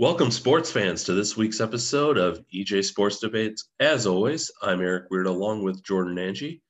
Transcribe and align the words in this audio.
Welcome, 0.00 0.32
sports 0.32 0.72
fans, 0.72 1.04
to 1.04 1.12
this 1.12 1.36
week's 1.36 1.60
episode 1.60 2.18
of 2.18 2.44
EJ 2.52 2.84
Sports 2.84 3.20
Debates. 3.20 3.68
As 3.78 4.08
always, 4.08 4.50
I'm 4.60 4.80
Eric 4.80 5.04
Weird 5.08 5.28
along 5.28 5.62
with 5.62 5.84
Jordan 5.84 6.18
Angie. 6.18 6.60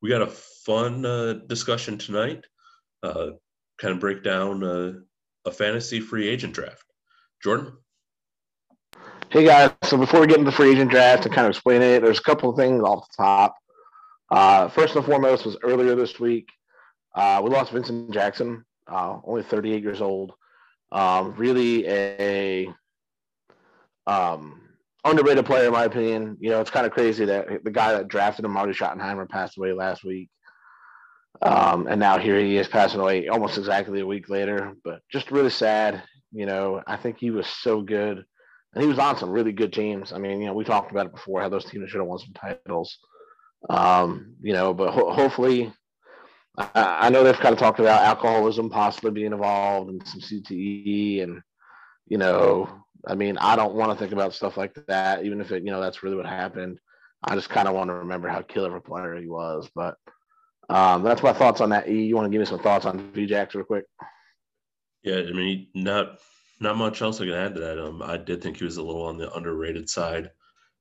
We 0.00 0.08
got 0.08 0.22
a 0.22 0.28
fun 0.28 1.04
uh, 1.04 1.40
discussion 1.48 1.98
tonight, 1.98 2.44
uh, 3.02 3.30
kind 3.78 3.94
of 3.94 3.98
break 3.98 4.22
down 4.22 4.62
uh, 4.62 4.92
a 5.44 5.50
fantasy 5.50 5.98
free 5.98 6.28
agent 6.28 6.54
draft. 6.54 6.84
Jordan? 7.42 7.72
Hey 9.30 9.44
guys, 9.44 9.72
so 9.82 9.96
before 9.96 10.20
we 10.20 10.28
get 10.28 10.38
into 10.38 10.48
the 10.48 10.56
free 10.56 10.70
agent 10.70 10.92
draft 10.92 11.26
and 11.26 11.34
kind 11.34 11.46
of 11.46 11.50
explain 11.50 11.82
it, 11.82 12.00
there's 12.00 12.20
a 12.20 12.22
couple 12.22 12.48
of 12.48 12.56
things 12.56 12.80
off 12.84 13.08
the 13.08 13.24
top. 13.24 13.56
Uh, 14.30 14.68
first 14.68 14.94
and 14.94 15.04
foremost 15.04 15.44
was 15.44 15.56
earlier 15.64 15.96
this 15.96 16.20
week, 16.20 16.48
uh, 17.16 17.40
we 17.42 17.50
lost 17.50 17.72
Vincent 17.72 18.14
Jackson, 18.14 18.64
uh, 18.86 19.18
only 19.24 19.42
38 19.42 19.82
years 19.82 20.00
old. 20.00 20.34
Um, 20.92 21.34
really 21.36 21.88
a 21.88 22.68
um, 24.06 24.60
underrated 25.04 25.46
player, 25.46 25.66
in 25.66 25.72
my 25.72 25.84
opinion. 25.84 26.36
You 26.40 26.50
know, 26.50 26.60
it's 26.60 26.70
kind 26.70 26.86
of 26.86 26.92
crazy 26.92 27.24
that 27.24 27.64
the 27.64 27.70
guy 27.70 27.92
that 27.92 28.08
drafted 28.08 28.44
him, 28.44 28.52
Marty 28.52 28.72
Schottenheimer, 28.72 29.28
passed 29.28 29.56
away 29.56 29.72
last 29.72 30.04
week. 30.04 30.28
Um, 31.40 31.86
and 31.88 31.98
now 31.98 32.18
here 32.18 32.38
he 32.38 32.58
is 32.58 32.68
passing 32.68 33.00
away 33.00 33.28
almost 33.28 33.58
exactly 33.58 34.00
a 34.00 34.06
week 34.06 34.28
later. 34.28 34.74
But 34.84 35.00
just 35.10 35.30
really 35.30 35.50
sad. 35.50 36.02
You 36.30 36.46
know, 36.46 36.82
I 36.86 36.96
think 36.96 37.18
he 37.18 37.30
was 37.30 37.46
so 37.46 37.80
good. 37.82 38.24
And 38.74 38.82
he 38.82 38.88
was 38.88 38.98
on 38.98 39.18
some 39.18 39.30
really 39.30 39.52
good 39.52 39.72
teams. 39.72 40.12
I 40.12 40.18
mean, 40.18 40.40
you 40.40 40.46
know, 40.46 40.54
we 40.54 40.64
talked 40.64 40.90
about 40.90 41.06
it 41.06 41.12
before 41.12 41.42
how 41.42 41.48
those 41.48 41.64
teams 41.64 41.90
should 41.90 41.98
have 41.98 42.06
won 42.06 42.18
some 42.18 42.32
titles. 42.34 42.98
Um, 43.68 44.34
you 44.40 44.52
know, 44.52 44.72
but 44.72 44.92
ho- 44.92 45.12
hopefully 45.12 45.72
I, 46.58 47.08
know 47.08 47.24
they've 47.24 47.38
kind 47.38 47.54
of 47.54 47.58
talked 47.58 47.80
about 47.80 48.02
alcoholism 48.02 48.68
possibly 48.68 49.10
being 49.10 49.32
involved 49.32 49.88
and 49.88 50.06
some 50.06 50.20
CTE 50.20 51.22
and 51.22 51.40
you 52.08 52.18
know, 52.18 52.68
I 53.06 53.14
mean, 53.14 53.38
I 53.38 53.56
don't 53.56 53.74
want 53.74 53.90
to 53.92 53.98
think 53.98 54.12
about 54.12 54.34
stuff 54.34 54.56
like 54.56 54.74
that, 54.86 55.24
even 55.24 55.40
if 55.40 55.50
it, 55.50 55.64
you 55.64 55.70
know, 55.70 55.80
that's 55.80 56.02
really 56.02 56.16
what 56.16 56.26
happened. 56.26 56.78
I 57.24 57.34
just 57.34 57.48
kind 57.48 57.68
of 57.68 57.74
want 57.74 57.88
to 57.88 57.94
remember 57.94 58.28
how 58.28 58.42
killer 58.42 58.68
of 58.68 58.74
a 58.74 58.80
player 58.80 59.16
he 59.16 59.28
was. 59.28 59.70
But 59.74 59.96
um, 60.68 61.02
that's 61.02 61.22
my 61.22 61.32
thoughts 61.32 61.60
on 61.60 61.70
that. 61.70 61.88
E, 61.88 62.04
you 62.04 62.14
want 62.14 62.26
to 62.26 62.30
give 62.30 62.40
me 62.40 62.46
some 62.46 62.58
thoughts 62.58 62.84
on 62.84 63.12
VJax 63.12 63.54
real 63.54 63.64
quick? 63.64 63.84
Yeah, 65.02 65.22
I 65.28 65.32
mean, 65.32 65.68
not 65.74 66.18
not 66.60 66.76
much 66.76 67.02
else 67.02 67.20
I 67.20 67.24
can 67.24 67.34
add 67.34 67.54
to 67.54 67.60
that. 67.60 67.78
Um, 67.78 68.02
I 68.02 68.16
did 68.16 68.42
think 68.42 68.58
he 68.58 68.64
was 68.64 68.76
a 68.76 68.82
little 68.82 69.06
on 69.06 69.18
the 69.18 69.32
underrated 69.32 69.88
side. 69.88 70.30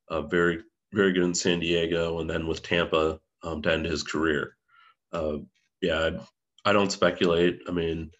Uh, 0.10 0.22
very 0.22 0.64
very 0.94 1.14
good 1.14 1.24
in 1.24 1.34
San 1.34 1.60
Diego, 1.60 2.20
and 2.20 2.30
then 2.30 2.46
with 2.46 2.62
Tampa 2.62 3.20
um, 3.44 3.62
to 3.62 3.72
end 3.72 3.86
his 3.86 4.04
career. 4.04 4.56
Uh, 5.14 5.38
yeah, 5.82 6.12
I, 6.66 6.74
don't 6.74 6.92
speculate. 6.92 7.60
I 7.68 7.72
mean, 7.72 8.12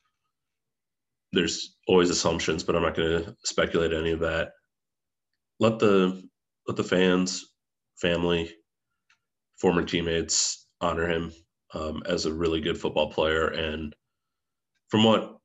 there's 1.32 1.76
always 1.88 2.10
assumptions, 2.10 2.64
but 2.64 2.76
I'm 2.76 2.84
not 2.84 2.96
going 2.96 3.24
to 3.24 3.36
speculate 3.46 3.94
any 3.94 4.12
of 4.12 4.20
that. 4.22 4.52
Let 5.60 5.80
the 5.80 6.24
let 6.68 6.78
the 6.78 6.84
fans, 6.84 7.46
family, 8.00 8.52
former 9.60 9.84
teammates 9.84 10.68
honor 10.82 11.08
him 11.08 11.32
um, 11.74 12.02
as 12.08 12.26
a 12.26 12.34
really 12.34 12.62
good 12.62 12.78
football 12.80 13.12
player. 13.12 13.48
And 13.48 13.96
from 14.90 15.04
what, 15.04 15.38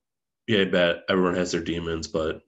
yeah, 0.47 0.63
I 0.63 0.65
bet 0.65 0.97
everyone 1.09 1.35
has 1.35 1.53
their 1.53 1.61
demons, 1.63 2.09
but 2.09 2.41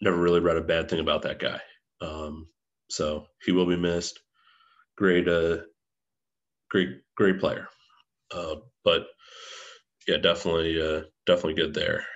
never 0.00 0.16
really 0.16 0.40
read 0.40 0.56
a 0.56 0.62
bad 0.62 0.88
thing 0.88 1.00
about 1.00 1.22
that 1.22 1.38
guy. 1.38 1.60
Um, 2.00 2.46
so 2.88 3.26
he 3.44 3.52
will 3.52 3.66
be 3.66 3.76
missed. 3.76 4.20
Great, 4.96 5.28
uh, 5.28 5.58
great, 6.70 6.90
great 7.16 7.40
player. 7.40 7.68
Uh, 8.34 8.56
but 8.84 9.06
yeah, 10.08 10.18
definitely, 10.18 10.80
uh, 10.82 11.02
definitely 11.26 11.54
good 11.54 11.74
there. 11.74 12.06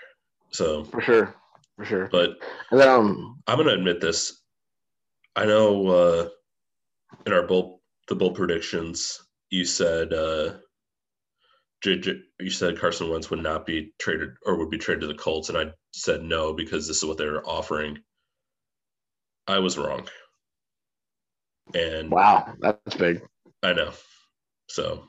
So 0.52 0.84
for 0.84 1.00
sure, 1.02 1.34
for 1.76 1.84
sure. 1.84 2.08
But 2.10 2.32
and 2.70 2.80
then, 2.80 2.88
um, 2.88 3.42
I'm 3.46 3.58
gonna 3.58 3.72
admit 3.74 4.00
this. 4.00 4.42
I 5.36 5.46
know 5.46 5.86
uh, 5.88 6.28
in 7.26 7.32
our 7.32 7.46
bull 7.46 7.82
the 8.08 8.16
bull 8.16 8.32
predictions, 8.32 9.20
you 9.50 9.64
said 9.64 10.12
uh, 10.12 10.54
you 12.40 12.50
said 12.50 12.78
Carson 12.80 13.10
Wentz 13.10 13.30
would 13.30 13.42
not 13.42 13.66
be 13.66 13.92
traded 14.00 14.30
or 14.46 14.58
would 14.58 14.70
be 14.70 14.78
traded 14.78 15.02
to 15.02 15.06
the 15.08 15.14
Colts, 15.14 15.48
and 15.50 15.58
I 15.58 15.66
said 15.92 16.22
no 16.22 16.54
because 16.54 16.88
this 16.88 16.98
is 16.98 17.04
what 17.04 17.18
they're 17.18 17.46
offering. 17.48 17.98
I 19.48 19.60
was 19.60 19.78
wrong. 19.78 20.08
And 21.74 22.10
wow, 22.10 22.54
that's 22.60 22.96
big. 22.96 23.22
I 23.62 23.72
know. 23.74 23.92
So 24.68 25.04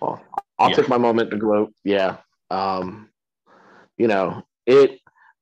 well, 0.00 0.22
I'll 0.58 0.70
yeah. 0.70 0.76
take 0.76 0.88
my 0.88 0.98
moment 0.98 1.30
to 1.30 1.36
gloat. 1.36 1.72
Yeah. 1.84 2.18
Um, 2.50 3.10
you 3.96 4.08
know, 4.08 4.42
it, 4.66 5.00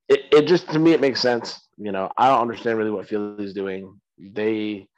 it 0.09 0.21
it 0.33 0.47
just 0.47 0.71
to 0.71 0.79
me 0.79 0.93
it 0.93 1.01
makes 1.01 1.21
sense. 1.21 1.69
You 1.77 1.93
know, 1.93 2.11
I 2.17 2.29
don't 2.29 2.41
understand 2.41 2.79
really 2.79 2.91
what 2.91 3.09
Philly's 3.09 3.53
doing. 3.53 4.01
They 4.19 4.89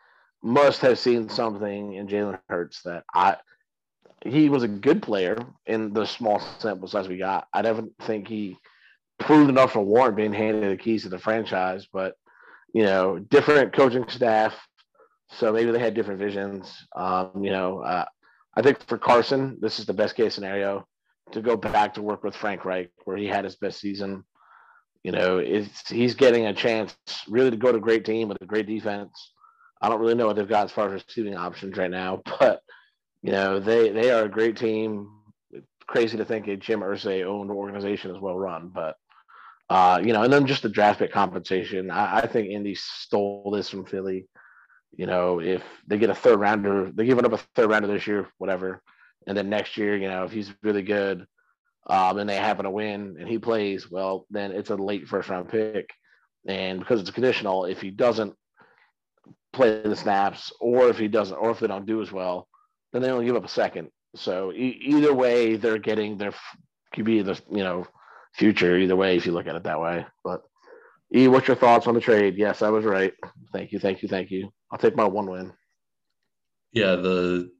must 0.43 0.81
have 0.83 0.99
seen 0.99 1.29
something 1.29 1.95
in 1.95 2.07
Jalen 2.07 2.39
Hurts 2.49 2.83
that 2.83 3.05
I 3.15 3.37
he 4.25 4.49
was 4.49 4.63
a 4.63 4.69
good 4.69 5.03
player 5.03 5.39
in 5.67 5.93
the 5.93 6.05
small 6.05 6.41
sample 6.59 6.89
size 6.89 7.09
we 7.09 7.17
got. 7.17 7.47
I 7.53 7.63
don't 7.63 7.93
think 8.03 8.29
he 8.29 8.57
proved 9.19 9.51
enough 9.51 9.73
to 9.73 9.81
warrant 9.81 10.17
being 10.17 10.33
handed 10.33 10.71
the 10.71 10.77
keys 10.77 11.03
to 11.03 11.09
the 11.09 11.19
franchise, 11.19 11.87
but 11.93 12.15
you 12.73 12.83
know, 12.83 13.19
different 13.19 13.73
coaching 13.73 14.09
staff, 14.09 14.55
so 15.31 15.53
maybe 15.53 15.71
they 15.71 15.79
had 15.79 15.95
different 15.95 16.21
visions. 16.21 16.75
Um, 16.95 17.31
you 17.43 17.51
know, 17.51 17.81
uh, 17.81 18.05
I 18.57 18.63
think 18.63 18.87
for 18.87 18.99
Carson, 18.99 19.59
this 19.61 19.79
is 19.79 19.87
the 19.87 19.93
best 19.93 20.17
case 20.17 20.35
scenario 20.35 20.87
to 21.33 21.43
go 21.43 21.57
back 21.57 21.95
to 21.95 22.03
work 22.03 22.25
with 22.25 22.35
Frank 22.37 22.65
Reich, 22.65 22.91
where 23.05 23.17
he 23.17 23.27
had 23.27 23.45
his 23.45 23.57
best 23.57 23.81
season. 23.81 24.25
You 25.05 25.13
know, 25.13 25.39
it's 25.39 25.89
he's 25.89 26.15
getting 26.15 26.47
a 26.47 26.55
chance 26.55 26.97
really 27.29 27.51
to 27.51 27.57
go 27.57 27.71
to 27.71 27.79
a 27.79 27.81
great 27.81 28.05
team 28.05 28.29
with 28.29 28.41
a 28.41 28.47
great 28.47 28.67
defense. 28.67 29.33
I 29.81 29.89
don't 29.89 30.01
really 30.01 30.15
know 30.15 30.27
what 30.27 30.37
they've 30.37 30.49
got 30.49 30.65
as 30.65 30.73
far 30.73 30.93
as 30.93 31.05
receiving 31.07 31.37
options 31.37 31.77
right 31.77 31.91
now, 31.91 32.23
but 32.41 32.63
you 33.23 33.33
know, 33.33 33.61
they 33.61 33.91
they 33.91 34.11
are 34.11 34.25
a 34.25 34.29
great 34.29 34.57
team. 34.57 35.11
It's 35.53 35.67
crazy 35.87 36.17
to 36.17 36.25
think 36.25 36.49
a 36.49 36.57
Jim 36.57 36.81
Irsay 36.81 37.25
owned 37.25 37.51
organization 37.51 38.11
is 38.11 38.21
well 38.21 38.39
run, 38.39 38.71
but 38.75 38.97
uh, 39.69 40.01
you 40.03 40.13
know, 40.13 40.23
and 40.23 40.33
then 40.33 40.47
just 40.47 40.63
the 40.63 40.69
draft 40.69 41.01
pick 41.01 41.13
compensation. 41.13 41.91
I, 41.91 42.19
I 42.19 42.27
think 42.27 42.49
Indy 42.49 42.75
stole 42.75 43.51
this 43.55 43.69
from 43.69 43.85
Philly. 43.85 44.27
You 44.97 45.07
know, 45.07 45.41
if 45.41 45.63
they 45.87 45.99
get 45.99 46.11
a 46.11 46.15
third 46.15 46.41
rounder, 46.41 46.91
they're 46.93 47.07
giving 47.07 47.25
up 47.25 47.33
a 47.33 47.39
third 47.55 47.71
rounder 47.71 47.89
this 47.89 48.07
year, 48.07 48.29
whatever. 48.39 48.83
And 49.27 49.37
then 49.37 49.51
next 49.51 49.77
year, 49.77 49.97
you 49.97 50.09
know, 50.09 50.25
if 50.25 50.33
he's 50.33 50.53
really 50.63 50.83
good, 50.83 51.27
um, 51.89 52.19
and 52.19 52.29
they 52.29 52.37
happen 52.37 52.65
to 52.65 52.71
win 52.71 53.17
and 53.19 53.29
he 53.29 53.39
plays, 53.39 53.91
well, 53.91 54.27
then 54.31 54.53
it's 54.53 54.71
a 54.71 54.77
late 54.77 55.07
first 55.07 55.29
round 55.29 55.49
pick. 55.49 55.91
And 56.49 56.79
because 56.79 57.01
it's 57.01 57.11
conditional, 57.11 57.65
if 57.65 57.81
he 57.81 57.91
doesn't 57.91 58.35
play 59.53 59.83
the 59.83 59.97
snaps, 59.97 60.53
or 60.61 60.89
if 60.89 60.99
he 60.99 61.09
doesn't, 61.09 61.37
or 61.37 61.51
if 61.51 61.61
they 61.61 61.67
don't 61.67 61.87
do 61.87 62.03
as 62.03 62.13
well, 62.13 62.49
then 62.93 63.03
they 63.03 63.11
only 63.11 63.27
give 63.27 63.37
up 63.37 63.45
a 63.45 63.49
second. 63.49 63.91
So 64.15 64.53
e- 64.53 64.81
either 64.85 65.13
way, 65.13 65.57
they're 65.57 65.79
getting 65.79 66.19
their 66.19 66.33
QB 66.95 67.25
the 67.25 67.41
you 67.51 67.65
know 67.65 67.87
future. 68.35 68.77
Either 68.77 68.97
way, 68.97 69.17
if 69.17 69.27
you 69.27 69.33
look 69.33 69.47
at 69.47 69.57
it 69.57 69.65
that 69.65 69.81
way. 69.81 70.07
But 70.25 70.43
E, 71.15 71.29
what's 71.29 71.47
your 71.47 71.57
thoughts 71.57 71.87
on 71.87 71.95
the 71.95 72.01
trade? 72.01 72.37
Yes, 72.37 72.63
I 72.63 72.71
was 72.71 72.85
right. 72.85 73.13
Thank 73.53 73.73
you, 73.73 73.79
thank 73.79 74.03
you, 74.03 74.09
thank 74.09 74.31
you. 74.31 74.51
I'll 74.71 74.79
take 74.79 74.97
my 74.97 75.05
one 75.05 75.31
win. 75.31 75.53
Yeah, 76.73 76.97
the 76.97 77.51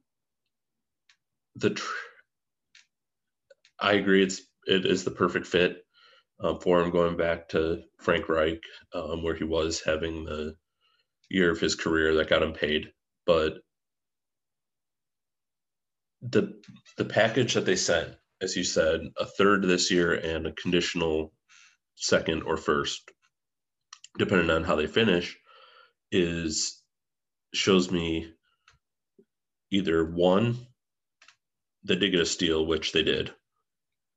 the 1.55 1.71
tr- 1.71 1.93
I 3.79 3.93
agree. 3.93 4.23
It's 4.23 4.41
it 4.65 4.85
is 4.85 5.03
the 5.03 5.11
perfect 5.11 5.47
fit 5.47 5.77
um, 6.43 6.59
for 6.59 6.81
him 6.81 6.91
going 6.91 7.17
back 7.17 7.49
to 7.49 7.83
Frank 7.99 8.29
Reich, 8.29 8.61
um, 8.93 9.23
where 9.23 9.35
he 9.35 9.43
was 9.45 9.81
having 9.81 10.25
the 10.25 10.55
year 11.29 11.51
of 11.51 11.59
his 11.59 11.75
career 11.75 12.15
that 12.15 12.29
got 12.29 12.43
him 12.43 12.53
paid. 12.53 12.91
But 13.25 13.55
the 16.21 16.61
the 16.97 17.05
package 17.05 17.53
that 17.53 17.65
they 17.65 17.75
sent, 17.75 18.13
as 18.41 18.55
you 18.55 18.63
said, 18.63 19.01
a 19.17 19.25
third 19.25 19.63
this 19.63 19.89
year 19.89 20.13
and 20.13 20.47
a 20.47 20.53
conditional 20.53 21.33
second 21.95 22.43
or 22.43 22.57
first 22.57 23.09
depending 24.17 24.49
on 24.49 24.63
how 24.63 24.75
they 24.75 24.87
finish, 24.87 25.37
is 26.11 26.81
shows 27.53 27.91
me 27.91 28.31
either 29.71 30.05
one, 30.05 30.57
they 31.83 31.95
did 31.95 32.11
get 32.11 32.21
a 32.21 32.25
steal, 32.25 32.65
which 32.65 32.91
they 32.91 33.03
did, 33.03 33.33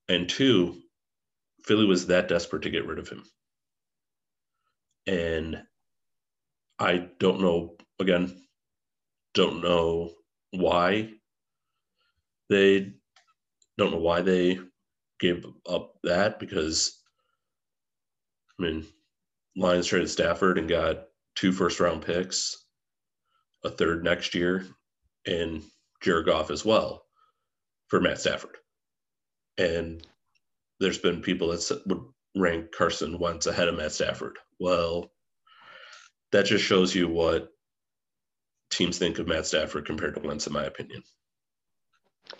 and 0.09 0.29
two, 0.29 0.81
Philly 1.65 1.87
was 1.87 2.07
that 2.07 2.29
desperate 2.29 2.63
to 2.63 2.71
get 2.71 2.87
rid 2.87 2.99
of 2.99 3.09
him. 3.09 3.25
And 5.07 5.63
I 6.79 7.09
don't 7.19 7.41
know, 7.41 7.77
again, 8.01 8.43
don't 9.35 9.63
know 9.63 10.11
why 10.53 11.11
they 12.49 12.93
don't 13.79 13.93
know 13.93 13.99
why 13.99 14.21
they 14.23 14.59
gave 15.21 15.47
up 15.69 15.95
that 16.03 16.41
because 16.41 17.01
I 18.59 18.63
mean 18.63 18.87
Lions 19.57 19.87
traded 19.87 20.11
Stafford 20.11 20.59
and 20.59 20.69
got 20.69 21.05
two 21.35 21.53
first 21.53 21.81
round 21.81 22.03
picks, 22.03 22.65
a 23.65 23.71
third 23.71 24.05
next 24.05 24.35
year, 24.35 24.67
and 25.27 25.63
Jared 26.01 26.27
Goff 26.27 26.51
as 26.51 26.65
well 26.65 27.05
for 27.89 28.01
Matt 28.01 28.21
Stafford. 28.21 28.57
And 29.59 30.07
there's 30.79 30.99
been 30.99 31.21
people 31.21 31.49
that 31.49 31.83
would 31.87 32.01
rank 32.37 32.73
Carson 32.73 33.19
Wentz 33.19 33.47
ahead 33.47 33.69
of 33.69 33.77
Matt 33.77 33.93
Stafford. 33.93 34.39
Well, 34.59 35.11
that 36.33 36.47
just 36.47 36.65
shows 36.65 36.95
you 36.95 37.09
what 37.09 37.49
teams 38.71 38.99
think 38.99 39.19
of 39.19 39.27
Matt 39.27 39.47
Stafford 39.47 39.85
compared 39.85 40.15
to 40.15 40.27
Wentz, 40.27 40.47
in 40.47 40.53
my 40.53 40.65
opinion. 40.65 41.03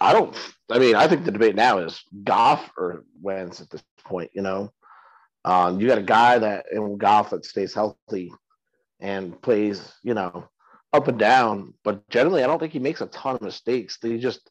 I 0.01 0.13
don't. 0.13 0.37
I 0.71 0.79
mean, 0.79 0.95
I 0.95 1.09
think 1.09 1.25
the 1.25 1.33
debate 1.33 1.57
now 1.57 1.79
is 1.79 2.03
Goff 2.23 2.71
or 2.77 3.05
Wentz 3.21 3.61
at 3.61 3.71
this 3.71 3.83
point. 4.05 4.31
You 4.33 4.43
know, 4.43 4.73
um, 5.45 5.81
you 5.81 5.87
got 5.87 5.99
a 5.99 6.03
guy 6.03 6.39
that 6.39 6.67
in 6.71 6.99
Goff 6.99 7.31
that 7.31 7.45
stays 7.45 7.75
healthy 7.75 8.33
and 9.01 9.41
plays, 9.41 9.95
you 10.03 10.15
know, 10.15 10.49
up 10.93 11.09
and 11.09 11.19
down. 11.19 11.75
But 11.85 12.09
generally, 12.11 12.43
I 12.43 12.47
don't 12.47 12.59
think 12.59 12.73
he 12.73 12.79
makes 12.79 13.01
a 13.01 13.07
ton 13.07 13.37
of 13.37 13.43
mistakes. 13.43 13.99
He 14.03 14.19
just 14.19 14.51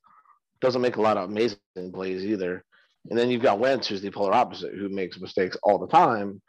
doesn't 0.61 0.81
make 0.81 0.97
a 0.97 1.01
lot 1.01 1.17
of 1.17 1.29
amazing 1.29 1.57
plays 1.93 2.25
either. 2.25 2.63
And 3.09 3.17
then 3.17 3.29
you've 3.29 3.41
got 3.41 3.59
Wentz, 3.59 3.87
who's 3.87 4.01
the 4.01 4.09
polar 4.09 4.33
opposite, 4.33 4.73
who 4.73 4.89
makes 4.89 5.19
mistakes 5.19 5.57
all 5.63 5.77
the 5.77 5.87
time, 5.87 6.41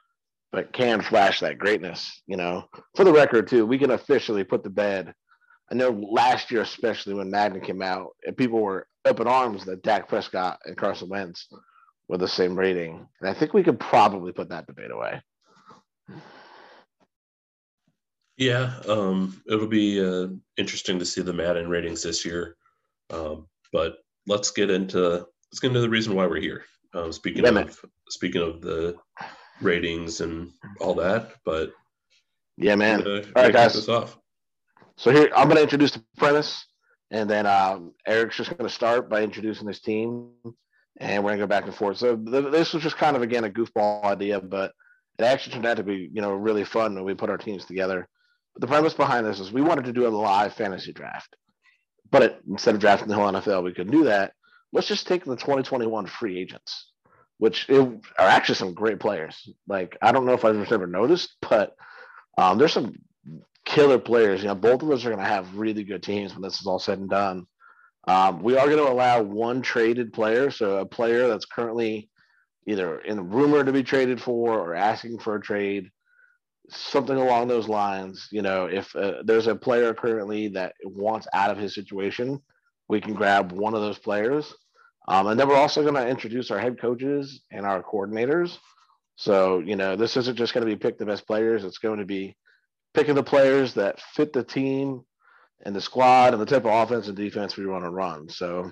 but 0.52 0.72
can 0.72 1.00
flash 1.00 1.40
that 1.40 1.58
greatness. 1.58 2.22
You 2.26 2.36
know, 2.36 2.64
for 2.96 3.04
the 3.04 3.12
record, 3.12 3.46
too, 3.48 3.66
we 3.66 3.78
can 3.78 3.92
officially 3.92 4.44
put 4.44 4.64
to 4.64 4.70
bed. 4.70 5.14
I 5.70 5.74
know 5.76 5.90
last 5.90 6.50
year, 6.50 6.62
especially 6.62 7.14
when 7.14 7.30
Madden 7.30 7.60
came 7.60 7.82
out, 7.82 8.16
and 8.26 8.36
people 8.36 8.60
were 8.60 8.88
up 9.04 9.20
in 9.20 9.28
arms 9.28 9.64
that 9.66 9.82
Dak 9.82 10.08
Prescott 10.08 10.58
and 10.64 10.76
Carson 10.76 11.08
Wentz 11.08 11.46
were 12.10 12.18
the 12.18 12.28
same 12.28 12.58
rating, 12.58 13.06
and 13.20 13.30
I 13.30 13.34
think 13.34 13.54
we 13.54 13.62
could 13.62 13.78
probably 13.78 14.32
put 14.32 14.48
that 14.48 14.66
debate 14.66 14.90
away. 14.90 15.22
Yeah, 18.36 18.74
um, 18.88 19.40
it'll 19.46 19.68
be 19.68 20.04
uh, 20.04 20.28
interesting 20.56 20.98
to 20.98 21.04
see 21.04 21.22
the 21.22 21.32
Madden 21.32 21.68
ratings 21.68 22.02
this 22.02 22.24
year. 22.24 22.56
Um, 23.10 23.46
but 23.72 23.98
let's 24.26 24.50
get 24.50 24.70
into 24.70 25.24
let's 25.52 25.60
get 25.60 25.68
into 25.68 25.80
the 25.80 25.88
reason 25.88 26.14
why 26.14 26.26
we're 26.26 26.40
here. 26.40 26.64
Um, 26.94 27.12
speaking 27.12 27.44
yeah, 27.44 27.50
of 27.50 27.54
man. 27.54 27.70
speaking 28.08 28.42
of 28.42 28.60
the 28.60 28.96
ratings 29.60 30.20
and 30.20 30.50
all 30.80 30.94
that, 30.94 31.34
but 31.44 31.70
yeah, 32.56 32.74
man. 32.74 33.06
All 33.06 33.22
right, 33.36 33.52
guys. 33.52 33.84
So 33.84 35.10
here 35.12 35.30
I'm 35.36 35.46
going 35.46 35.56
to 35.56 35.62
introduce 35.62 35.92
the 35.92 36.02
premise, 36.16 36.66
and 37.12 37.30
then 37.30 37.46
um, 37.46 37.94
Eric's 38.04 38.36
just 38.36 38.50
going 38.50 38.68
to 38.68 38.74
start 38.74 39.08
by 39.08 39.22
introducing 39.22 39.68
his 39.68 39.80
team, 39.80 40.32
and 40.98 41.24
we're 41.24 41.32
to 41.32 41.38
go 41.38 41.46
back 41.46 41.64
and 41.64 41.74
forth. 41.74 41.98
So 41.98 42.16
th- 42.16 42.52
this 42.52 42.72
was 42.72 42.82
just 42.82 42.96
kind 42.96 43.16
of 43.16 43.22
again 43.22 43.44
a 43.44 43.50
goofball 43.50 44.04
idea, 44.04 44.40
but 44.40 44.72
it 45.18 45.24
actually 45.24 45.54
turned 45.54 45.66
out 45.66 45.76
to 45.76 45.82
be 45.82 46.08
you 46.12 46.20
know 46.20 46.32
really 46.32 46.64
fun 46.64 46.94
when 46.94 47.04
we 47.04 47.14
put 47.14 47.30
our 47.30 47.38
teams 47.38 47.64
together. 47.64 48.08
But 48.54 48.62
the 48.62 48.66
premise 48.66 48.94
behind 48.94 49.26
this 49.26 49.40
is 49.40 49.52
we 49.52 49.62
wanted 49.62 49.84
to 49.86 49.92
do 49.92 50.06
a 50.06 50.08
live 50.08 50.54
fantasy 50.54 50.92
draft. 50.92 51.36
But 52.10 52.22
it, 52.22 52.40
instead 52.48 52.74
of 52.74 52.80
drafting 52.80 53.08
the 53.08 53.14
whole 53.14 53.30
NFL, 53.30 53.62
we 53.62 53.72
couldn't 53.72 53.92
do 53.92 54.04
that. 54.04 54.32
Let's 54.72 54.88
just 54.88 55.06
take 55.06 55.24
the 55.24 55.36
2021 55.36 56.06
free 56.06 56.38
agents, 56.38 56.90
which 57.38 57.68
it, 57.68 57.80
are 57.80 58.26
actually 58.26 58.56
some 58.56 58.74
great 58.74 58.98
players. 58.98 59.48
Like, 59.68 59.96
I 60.02 60.10
don't 60.10 60.26
know 60.26 60.32
if 60.32 60.44
I've 60.44 60.72
ever 60.72 60.86
noticed, 60.86 61.36
but 61.48 61.76
um, 62.36 62.58
there's 62.58 62.72
some 62.72 62.94
killer 63.64 63.98
players. 63.98 64.42
You 64.42 64.48
know, 64.48 64.54
both 64.54 64.82
of 64.82 64.90
us 64.90 65.04
are 65.04 65.14
to 65.14 65.22
have 65.22 65.56
really 65.56 65.84
good 65.84 66.02
teams 66.02 66.32
when 66.32 66.42
this 66.42 66.60
is 66.60 66.66
all 66.66 66.78
said 66.78 66.98
and 66.98 67.10
done. 67.10 67.46
Um, 68.06 68.42
we 68.42 68.56
are 68.56 68.66
going 68.66 68.78
to 68.78 68.90
allow 68.90 69.22
one 69.22 69.62
traded 69.62 70.12
player, 70.12 70.50
so 70.50 70.78
a 70.78 70.86
player 70.86 71.28
that's 71.28 71.44
currently 71.44 72.08
either 72.66 73.00
in 73.00 73.30
rumor 73.30 73.64
to 73.64 73.72
be 73.72 73.82
traded 73.82 74.20
for 74.20 74.58
or 74.58 74.74
asking 74.74 75.18
for 75.18 75.34
a 75.34 75.40
trade 75.40 75.90
something 76.68 77.16
along 77.16 77.48
those 77.48 77.68
lines. 77.68 78.28
You 78.30 78.42
know, 78.42 78.66
if 78.66 78.94
uh, 78.96 79.22
there's 79.24 79.46
a 79.46 79.54
player 79.54 79.92
currently 79.92 80.48
that 80.48 80.74
wants 80.84 81.26
out 81.32 81.50
of 81.50 81.58
his 81.58 81.74
situation, 81.74 82.40
we 82.88 83.00
can 83.00 83.14
grab 83.14 83.52
one 83.52 83.74
of 83.74 83.80
those 83.80 83.98
players. 83.98 84.54
Um, 85.08 85.26
and 85.26 85.40
then 85.40 85.48
we're 85.48 85.56
also 85.56 85.82
going 85.82 85.94
to 85.94 86.06
introduce 86.06 86.50
our 86.50 86.58
head 86.58 86.80
coaches 86.80 87.42
and 87.50 87.66
our 87.66 87.82
coordinators. 87.82 88.58
So, 89.16 89.58
you 89.58 89.76
know, 89.76 89.96
this 89.96 90.16
isn't 90.16 90.36
just 90.36 90.54
going 90.54 90.66
to 90.66 90.72
be 90.72 90.78
pick 90.78 90.98
the 90.98 91.06
best 91.06 91.26
players, 91.26 91.64
it's 91.64 91.78
going 91.78 91.98
to 91.98 92.06
be 92.06 92.36
picking 92.94 93.14
the 93.14 93.22
players 93.22 93.74
that 93.74 94.00
fit 94.00 94.32
the 94.32 94.42
team 94.42 95.04
and 95.64 95.74
the 95.74 95.80
squad 95.80 96.32
and 96.32 96.40
the 96.40 96.46
type 96.46 96.64
of 96.64 96.72
offense 96.72 97.08
and 97.08 97.16
defense 97.16 97.56
we 97.56 97.66
want 97.66 97.84
to 97.84 97.90
run. 97.90 98.28
So, 98.28 98.70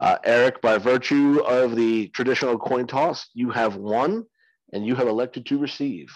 uh, 0.00 0.18
Eric, 0.24 0.60
by 0.60 0.78
virtue 0.78 1.40
of 1.40 1.74
the 1.74 2.08
traditional 2.08 2.58
coin 2.58 2.86
toss, 2.86 3.28
you 3.34 3.50
have 3.50 3.76
won 3.76 4.24
and 4.72 4.86
you 4.86 4.94
have 4.94 5.08
elected 5.08 5.46
to 5.46 5.58
receive. 5.58 6.14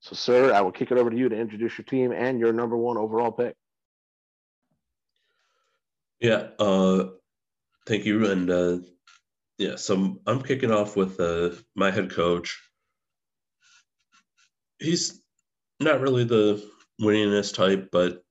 So, 0.00 0.14
sir, 0.14 0.52
I 0.52 0.60
will 0.60 0.72
kick 0.72 0.92
it 0.92 0.98
over 0.98 1.10
to 1.10 1.16
you 1.16 1.28
to 1.28 1.36
introduce 1.36 1.76
your 1.76 1.84
team 1.84 2.12
and 2.12 2.38
your 2.38 2.52
number 2.52 2.76
one 2.76 2.96
overall 2.96 3.32
pick. 3.32 3.56
Yeah, 6.20 6.48
uh, 6.58 7.08
thank 7.86 8.04
you. 8.04 8.30
And 8.30 8.50
uh, 8.50 8.78
yeah, 9.56 9.76
so 9.76 10.20
I'm 10.26 10.42
kicking 10.42 10.70
off 10.70 10.96
with 10.96 11.18
uh, 11.18 11.50
my 11.74 11.90
head 11.90 12.10
coach. 12.10 12.60
He's 14.78 15.20
not 15.80 16.00
really 16.00 16.24
the 16.24 16.64
winningest 17.00 17.54
type, 17.54 17.88
but 17.90 18.22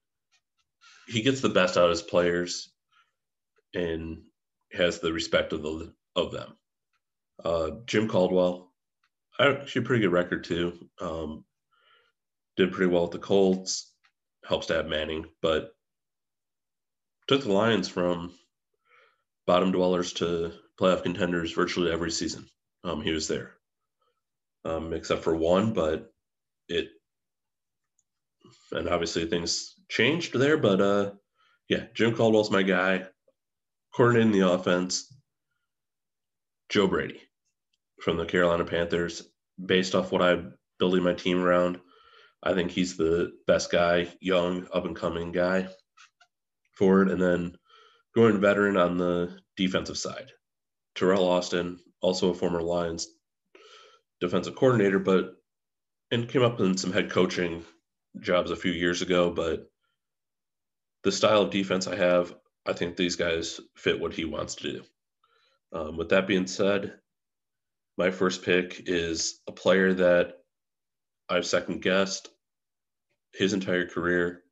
he 1.07 1.21
gets 1.21 1.41
the 1.41 1.49
best 1.49 1.77
out 1.77 1.85
of 1.85 1.89
his 1.91 2.01
players 2.01 2.73
and 3.73 4.21
has 4.73 4.99
the 4.99 5.13
respect 5.13 5.53
of 5.53 5.61
the 5.61 5.93
of 6.15 6.31
them. 6.31 6.57
Uh, 7.43 7.71
Jim 7.85 8.07
Caldwell, 8.07 8.73
actually 9.39 9.83
a 9.83 9.85
pretty 9.85 10.01
good 10.03 10.11
record 10.11 10.43
too. 10.43 10.73
Um, 10.99 11.45
did 12.57 12.71
pretty 12.71 12.91
well 12.91 13.03
with 13.03 13.11
the 13.11 13.19
Colts, 13.19 13.93
helps 14.43 14.67
to 14.67 14.73
have 14.73 14.87
Manning, 14.87 15.25
but 15.41 15.71
took 17.27 17.43
the 17.43 17.51
Lions 17.51 17.87
from 17.87 18.33
bottom 19.45 19.71
dwellers 19.71 20.13
to 20.13 20.51
playoff 20.79 21.03
contenders 21.03 21.51
virtually 21.51 21.91
every 21.91 22.11
season. 22.11 22.45
Um, 22.83 23.01
he 23.01 23.11
was 23.11 23.27
there, 23.27 23.53
um, 24.65 24.93
except 24.93 25.23
for 25.23 25.35
one, 25.35 25.73
but 25.73 26.11
it, 26.67 26.89
and 28.71 28.89
obviously 28.89 29.25
things 29.25 29.76
changed 29.89 30.33
there, 30.33 30.57
but 30.57 30.81
uh, 30.81 31.11
yeah, 31.69 31.85
Jim 31.93 32.15
Caldwell's 32.15 32.51
my 32.51 32.63
guy, 32.63 33.05
coordinating 33.95 34.31
the 34.31 34.51
offense. 34.51 35.13
Joe 36.69 36.87
Brady 36.87 37.21
from 38.01 38.17
the 38.17 38.25
Carolina 38.25 38.65
Panthers, 38.65 39.23
based 39.63 39.95
off 39.95 40.11
what 40.11 40.21
I'm 40.21 40.53
building 40.79 41.03
my 41.03 41.13
team 41.13 41.41
around. 41.41 41.79
I 42.43 42.53
think 42.53 42.71
he's 42.71 42.97
the 42.97 43.31
best 43.47 43.71
guy, 43.71 44.09
young, 44.19 44.67
up 44.73 44.85
and 44.85 44.95
coming 44.95 45.31
guy 45.31 45.69
forward. 46.77 47.09
And 47.09 47.21
then 47.21 47.57
going 48.13 48.39
veteran 48.39 48.77
on 48.77 48.97
the 48.97 49.39
defensive 49.55 49.97
side. 49.97 50.31
Teryl 50.95 51.27
Austin, 51.27 51.79
also 52.01 52.29
a 52.29 52.33
former 52.33 52.61
Lions 52.61 53.07
defensive 54.19 54.55
coordinator, 54.55 54.99
but 54.99 55.35
and 56.11 56.29
came 56.29 56.41
up 56.41 56.59
in 56.59 56.77
some 56.77 56.91
head 56.91 57.11
coaching 57.11 57.63
jobs 58.19 58.51
a 58.51 58.55
few 58.55 58.71
years 58.71 59.01
ago. 59.01 59.31
But 59.31 59.69
the 61.03 61.11
style 61.11 61.43
of 61.43 61.51
defense 61.51 61.87
I 61.87 61.95
have, 61.95 62.35
I 62.65 62.73
think 62.73 62.95
these 62.95 63.15
guys 63.15 63.59
fit 63.75 63.99
what 63.99 64.13
he 64.13 64.25
wants 64.25 64.55
to 64.55 64.71
do. 64.71 64.83
Um, 65.71 65.97
with 65.97 66.09
that 66.09 66.27
being 66.27 66.47
said, 66.47 66.99
my 67.97 68.11
first 68.11 68.43
pick 68.43 68.83
is 68.85 69.41
a 69.47 69.51
player 69.51 69.93
that 69.93 70.39
I've 71.29 71.45
second 71.45 71.81
guessed 71.81 72.29
his 73.33 73.53
entire 73.53 73.87
career. 73.87 74.43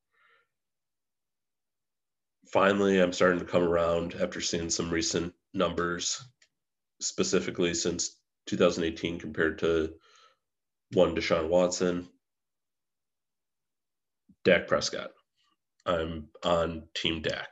Finally, 2.51 2.99
I'm 3.01 3.13
starting 3.13 3.39
to 3.39 3.45
come 3.45 3.63
around 3.63 4.15
after 4.15 4.41
seeing 4.41 4.69
some 4.69 4.89
recent 4.89 5.33
numbers, 5.53 6.23
specifically 7.01 7.73
since 7.73 8.17
2018 8.47 9.19
compared 9.19 9.59
to 9.59 9.93
one 10.93 11.15
Deshaun 11.15 11.49
Watson. 11.49 12.07
Dak 14.43 14.67
Prescott. 14.67 15.11
I'm 15.85 16.29
on 16.43 16.83
Team 16.95 17.21
Dak. 17.21 17.47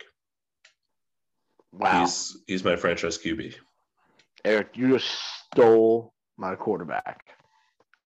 Wow. 1.72 2.02
He's 2.02 2.38
he's 2.48 2.64
my 2.64 2.76
franchise 2.76 3.18
QB. 3.18 3.56
Eric, 4.46 4.70
you 4.76 4.90
just 4.90 5.10
stole 5.52 6.14
my 6.38 6.56
quarterback 6.56 7.24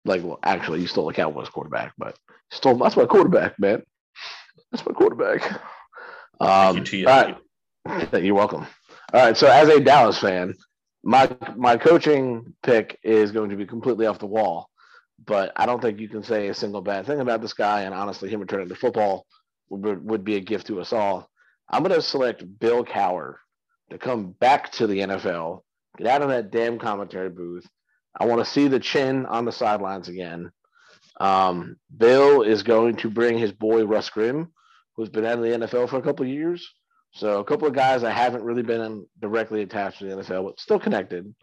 like 0.05 0.23
well, 0.23 0.39
actually, 0.43 0.81
you 0.81 0.87
stole 0.87 1.07
the 1.07 1.13
Cowboys 1.13 1.49
quarterback, 1.49 1.93
but 1.97 2.17
stole 2.51 2.75
that's 2.75 2.97
my 2.97 3.05
quarterback, 3.05 3.59
man. 3.59 3.83
That's 4.71 4.85
my 4.85 4.93
quarterback. 4.93 5.61
Um, 6.41 6.75
Thank 6.75 6.93
you, 6.93 7.07
all 7.07 7.35
right. 7.85 8.23
You're 8.23 8.35
welcome. 8.35 8.65
All 9.13 9.25
right. 9.25 9.37
So, 9.37 9.47
as 9.47 9.67
a 9.67 9.79
Dallas 9.79 10.17
fan, 10.17 10.53
my 11.03 11.29
my 11.55 11.77
coaching 11.77 12.53
pick 12.63 12.97
is 13.03 13.31
going 13.31 13.49
to 13.49 13.55
be 13.55 13.65
completely 13.65 14.05
off 14.05 14.19
the 14.19 14.25
wall, 14.25 14.69
but 15.25 15.51
I 15.55 15.65
don't 15.65 15.81
think 15.81 15.99
you 15.99 16.07
can 16.07 16.23
say 16.23 16.47
a 16.47 16.53
single 16.53 16.81
bad 16.81 17.05
thing 17.05 17.19
about 17.19 17.41
this 17.41 17.53
guy. 17.53 17.81
And 17.81 17.93
honestly, 17.93 18.29
him 18.29 18.39
returning 18.39 18.69
to 18.69 18.75
football 18.75 19.25
would, 19.69 20.03
would 20.05 20.23
be 20.23 20.35
a 20.35 20.41
gift 20.41 20.67
to 20.67 20.81
us 20.81 20.93
all. 20.93 21.29
I'm 21.69 21.83
going 21.83 21.95
to 21.95 22.01
select 22.01 22.59
Bill 22.59 22.83
Cowher 22.83 23.35
to 23.91 23.97
come 23.97 24.31
back 24.31 24.71
to 24.73 24.87
the 24.87 24.99
NFL, 24.99 25.61
get 25.97 26.07
out 26.07 26.21
of 26.21 26.29
that 26.29 26.51
damn 26.51 26.79
commentary 26.79 27.29
booth, 27.29 27.67
I 28.17 28.25
want 28.25 28.43
to 28.43 28.51
see 28.51 28.67
the 28.67 28.79
chin 28.79 29.25
on 29.25 29.45
the 29.45 29.51
sidelines 29.51 30.07
again. 30.07 30.51
Um, 31.19 31.77
Bill 31.95 32.41
is 32.41 32.63
going 32.63 32.97
to 32.97 33.09
bring 33.09 33.37
his 33.37 33.51
boy 33.51 33.85
Russ 33.85 34.09
Grimm, 34.09 34.51
who's 34.95 35.09
been 35.09 35.25
out 35.25 35.37
of 35.37 35.43
the 35.43 35.67
NFL 35.67 35.89
for 35.89 35.97
a 35.97 36.01
couple 36.01 36.25
years. 36.25 36.67
So 37.11 37.39
a 37.39 37.43
couple 37.43 37.67
of 37.67 37.73
guys 37.73 38.01
that 38.01 38.11
haven't 38.11 38.43
really 38.43 38.61
been 38.61 39.05
directly 39.19 39.61
attached 39.61 39.99
to 39.99 40.05
the 40.05 40.15
NFL, 40.15 40.45
but 40.45 40.59
still 40.59 40.79
connected. 40.79 41.33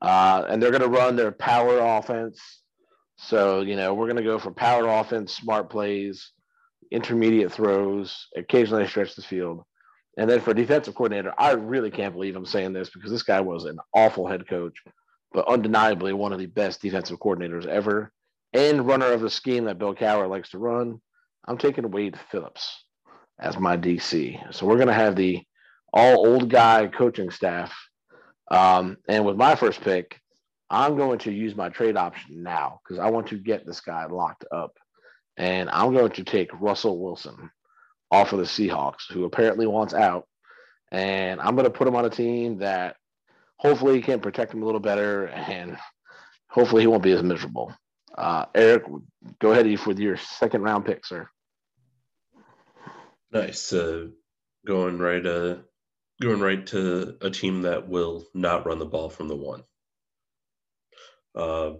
Uh, 0.00 0.44
and 0.48 0.62
they're 0.62 0.70
going 0.70 0.82
to 0.82 0.88
run 0.88 1.16
their 1.16 1.32
power 1.32 1.78
offense. 1.78 2.40
So, 3.16 3.60
you 3.60 3.76
know, 3.76 3.92
we're 3.92 4.06
going 4.06 4.16
to 4.16 4.22
go 4.22 4.38
for 4.38 4.50
power 4.50 4.86
offense, 4.86 5.34
smart 5.34 5.68
plays, 5.68 6.32
intermediate 6.90 7.52
throws, 7.52 8.26
occasionally 8.36 8.86
stretch 8.86 9.14
the 9.14 9.22
field. 9.22 9.64
And 10.16 10.28
then 10.28 10.40
for 10.40 10.52
defensive 10.52 10.94
coordinator, 10.94 11.32
I 11.38 11.52
really 11.52 11.90
can't 11.90 12.12
believe 12.12 12.36
I'm 12.36 12.44
saying 12.44 12.72
this 12.72 12.90
because 12.90 13.10
this 13.10 13.22
guy 13.22 13.40
was 13.40 13.64
an 13.64 13.78
awful 13.94 14.26
head 14.26 14.48
coach, 14.48 14.76
but 15.32 15.48
undeniably 15.48 16.12
one 16.12 16.32
of 16.32 16.38
the 16.38 16.46
best 16.46 16.82
defensive 16.82 17.18
coordinators 17.20 17.66
ever 17.66 18.12
and 18.52 18.86
runner 18.86 19.12
of 19.12 19.20
the 19.20 19.30
scheme 19.30 19.64
that 19.64 19.78
Bill 19.78 19.94
Cowher 19.94 20.28
likes 20.28 20.50
to 20.50 20.58
run. 20.58 21.00
I'm 21.46 21.58
taking 21.58 21.90
Wade 21.90 22.18
Phillips 22.30 22.84
as 23.38 23.58
my 23.58 23.76
DC. 23.76 24.54
So 24.54 24.66
we're 24.66 24.76
going 24.76 24.88
to 24.88 24.94
have 24.94 25.16
the 25.16 25.42
all 25.92 26.26
old 26.26 26.50
guy 26.50 26.86
coaching 26.88 27.30
staff. 27.30 27.72
Um, 28.50 28.96
and 29.08 29.24
with 29.24 29.36
my 29.36 29.54
first 29.54 29.80
pick, 29.80 30.20
I'm 30.68 30.96
going 30.96 31.18
to 31.20 31.32
use 31.32 31.56
my 31.56 31.68
trade 31.68 31.96
option 31.96 32.42
now 32.42 32.80
because 32.84 32.98
I 32.98 33.10
want 33.10 33.28
to 33.28 33.38
get 33.38 33.66
this 33.66 33.80
guy 33.80 34.06
locked 34.06 34.44
up. 34.52 34.72
And 35.40 35.70
I'm 35.70 35.94
going 35.94 36.12
to 36.12 36.22
take 36.22 36.50
Russell 36.60 36.98
Wilson 36.98 37.50
off 38.10 38.34
of 38.34 38.40
the 38.40 38.44
Seahawks, 38.44 39.10
who 39.10 39.24
apparently 39.24 39.66
wants 39.66 39.94
out. 39.94 40.26
And 40.92 41.40
I'm 41.40 41.54
going 41.54 41.64
to 41.64 41.70
put 41.70 41.88
him 41.88 41.96
on 41.96 42.04
a 42.04 42.10
team 42.10 42.58
that 42.58 42.96
hopefully 43.56 44.02
can 44.02 44.20
protect 44.20 44.52
him 44.52 44.62
a 44.62 44.66
little 44.66 44.82
better 44.82 45.28
and 45.28 45.78
hopefully 46.50 46.82
he 46.82 46.86
won't 46.86 47.02
be 47.02 47.12
as 47.12 47.22
miserable. 47.22 47.74
Uh, 48.18 48.44
Eric, 48.54 48.82
go 49.38 49.52
ahead 49.52 49.66
with 49.86 49.98
your 49.98 50.18
second 50.18 50.60
round 50.60 50.84
pick, 50.84 51.06
sir. 51.06 51.26
Nice. 53.32 53.72
Uh, 53.72 54.08
going 54.66 54.98
right, 54.98 55.24
uh, 55.24 55.56
going 56.20 56.40
right 56.40 56.66
to 56.66 57.16
a 57.22 57.30
team 57.30 57.62
that 57.62 57.88
will 57.88 58.26
not 58.34 58.66
run 58.66 58.78
the 58.78 58.84
ball 58.84 59.08
from 59.08 59.28
the 59.28 59.36
one. 59.36 59.62
Uh, 61.34 61.76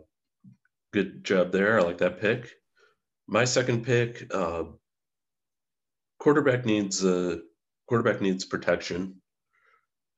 good 0.94 1.24
job 1.24 1.52
there. 1.52 1.78
I 1.78 1.82
like 1.82 1.98
that 1.98 2.22
pick. 2.22 2.54
My 3.30 3.44
second 3.44 3.84
pick, 3.84 4.26
uh, 4.34 4.64
quarterback 6.18 6.66
needs 6.66 7.04
uh, 7.04 7.36
quarterback 7.88 8.20
needs 8.20 8.44
protection. 8.44 9.22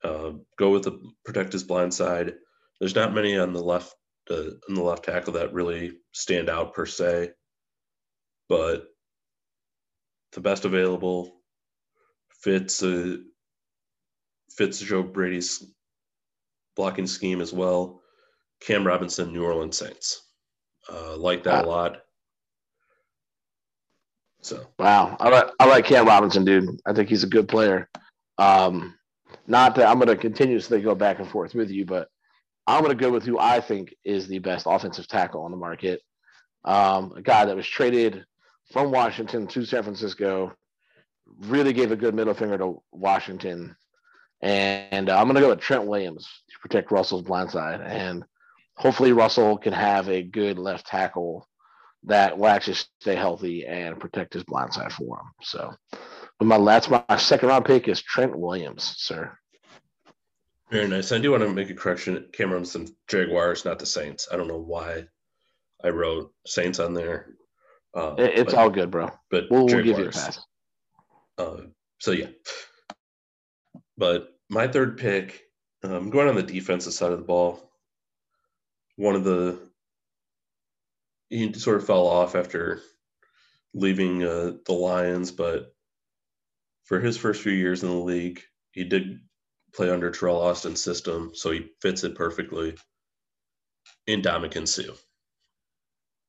Uh, 0.03 0.31
go 0.57 0.71
with 0.71 0.83
the 0.83 0.99
protect 1.23 1.53
his 1.53 1.63
blind 1.63 1.93
side. 1.93 2.33
There's 2.79 2.95
not 2.95 3.13
many 3.13 3.37
on 3.37 3.53
the 3.53 3.61
left 3.61 3.93
uh, 4.31 4.49
on 4.67 4.73
the 4.73 4.81
left 4.81 5.05
tackle 5.05 5.33
that 5.33 5.53
really 5.53 5.99
stand 6.11 6.49
out 6.49 6.73
per 6.73 6.87
se, 6.87 7.29
but 8.49 8.87
the 10.31 10.41
best 10.41 10.65
available 10.65 11.39
fits 12.41 12.81
uh, 12.81 13.17
fits 14.49 14.79
Joe 14.79 15.03
Brady's 15.03 15.63
blocking 16.75 17.05
scheme 17.05 17.41
as 17.41 17.53
well. 17.53 18.01
Cam 18.59 18.87
Robinson, 18.87 19.31
New 19.31 19.43
Orleans 19.43 19.77
Saints. 19.77 20.29
Uh, 20.91 21.15
like 21.15 21.43
that 21.43 21.65
a 21.65 21.69
lot. 21.69 22.02
So 24.43 24.65
wow, 24.77 25.15
I 25.21 25.29
like 25.29 25.49
I 25.57 25.65
like 25.65 25.85
Cam 25.85 26.05
Robinson, 26.05 26.43
dude. 26.43 26.81
I 26.85 26.91
think 26.91 27.07
he's 27.07 27.23
a 27.23 27.27
good 27.27 27.47
player. 27.47 27.89
Um, 28.37 28.93
not 29.47 29.75
that 29.75 29.87
I'm 29.87 29.99
going 29.99 30.09
to 30.09 30.17
continuously 30.17 30.81
go 30.81 30.95
back 30.95 31.19
and 31.19 31.29
forth 31.29 31.55
with 31.55 31.71
you, 31.71 31.85
but 31.85 32.09
I'm 32.67 32.83
going 32.83 32.95
to 32.95 33.01
go 33.01 33.09
with 33.09 33.23
who 33.23 33.39
I 33.39 33.61
think 33.61 33.95
is 34.03 34.27
the 34.27 34.39
best 34.39 34.65
offensive 34.69 35.07
tackle 35.07 35.43
on 35.43 35.51
the 35.51 35.57
market. 35.57 36.01
Um, 36.65 37.13
a 37.15 37.21
guy 37.21 37.45
that 37.45 37.55
was 37.55 37.67
traded 37.67 38.25
from 38.71 38.91
Washington 38.91 39.47
to 39.47 39.65
San 39.65 39.83
Francisco, 39.83 40.53
really 41.39 41.71
gave 41.71 41.93
a 41.93 41.97
good 41.97 42.13
middle 42.13 42.33
finger 42.33 42.57
to 42.57 42.81
Washington. 42.91 43.75
And 44.41 45.09
uh, 45.09 45.17
I'm 45.17 45.25
going 45.25 45.35
to 45.35 45.41
go 45.41 45.49
with 45.49 45.61
Trent 45.61 45.85
Williams 45.85 46.27
to 46.49 46.59
protect 46.59 46.91
Russell's 46.91 47.21
blind 47.21 47.49
side. 47.49 47.79
And 47.79 48.25
hopefully, 48.75 49.13
Russell 49.13 49.57
can 49.57 49.71
have 49.71 50.09
a 50.09 50.21
good 50.21 50.59
left 50.59 50.85
tackle 50.85 51.47
that 52.05 52.37
will 52.37 52.47
actually 52.47 52.77
stay 53.01 53.15
healthy 53.15 53.65
and 53.65 53.99
protect 53.99 54.33
his 54.33 54.43
blind 54.43 54.73
side 54.73 54.91
for 54.91 55.17
him. 55.17 55.25
So, 55.41 55.73
but 56.39 56.45
my 56.45 56.57
that's 56.63 56.89
my 56.89 57.03
second 57.17 57.49
round 57.49 57.65
pick 57.65 57.87
is 57.87 58.01
Trent 58.01 58.37
Williams, 58.37 58.95
sir. 58.97 59.37
Very 60.71 60.87
nice. 60.87 61.11
I 61.11 61.19
do 61.19 61.31
want 61.31 61.43
to 61.43 61.49
make 61.49 61.69
a 61.69 61.75
correction. 61.75 62.25
Cameron's 62.33 62.75
and 62.75 62.89
Jaguars, 63.07 63.63
not 63.63 63.79
the 63.79 63.85
Saints. 63.85 64.27
I 64.31 64.37
don't 64.37 64.47
know 64.47 64.59
why 64.59 65.05
I 65.83 65.89
wrote 65.89 66.33
Saints 66.47 66.79
on 66.79 66.93
there. 66.93 67.35
Uh, 67.93 68.15
it's 68.17 68.53
but, 68.53 68.59
all 68.59 68.69
good, 68.69 68.89
bro. 68.89 69.11
But 69.29 69.45
we'll, 69.51 69.65
we'll 69.65 69.83
give 69.83 69.99
you 69.99 70.07
a 70.07 70.11
pass. 70.11 70.39
Uh, 71.37 71.57
so 71.99 72.11
yeah. 72.11 72.27
But 73.97 74.29
my 74.49 74.67
third 74.67 74.97
pick, 74.97 75.41
I'm 75.83 75.93
um, 75.93 76.09
going 76.09 76.27
on 76.27 76.35
the 76.35 76.43
defensive 76.43 76.93
side 76.93 77.11
of 77.11 77.19
the 77.19 77.25
ball. 77.25 77.71
One 78.95 79.15
of 79.15 79.23
the 79.23 79.59
he 81.29 81.53
sort 81.53 81.77
of 81.77 81.87
fell 81.87 82.07
off 82.07 82.35
after 82.35 82.81
leaving 83.73 84.23
uh, 84.23 84.53
the 84.65 84.73
Lions, 84.73 85.31
but 85.31 85.73
for 86.85 86.99
his 86.99 87.17
first 87.17 87.41
few 87.41 87.51
years 87.53 87.83
in 87.83 87.89
the 87.89 87.95
league, 87.95 88.41
he 88.71 88.83
did 88.83 89.19
play 89.73 89.89
under 89.89 90.11
Teryl 90.11 90.35
Austin's 90.35 90.83
system, 90.83 91.31
so 91.33 91.51
he 91.51 91.69
fits 91.81 92.03
it 92.03 92.15
perfectly. 92.15 92.75
In 94.05 94.21
Ndamukong 94.21 94.67
Suh. 94.67 94.93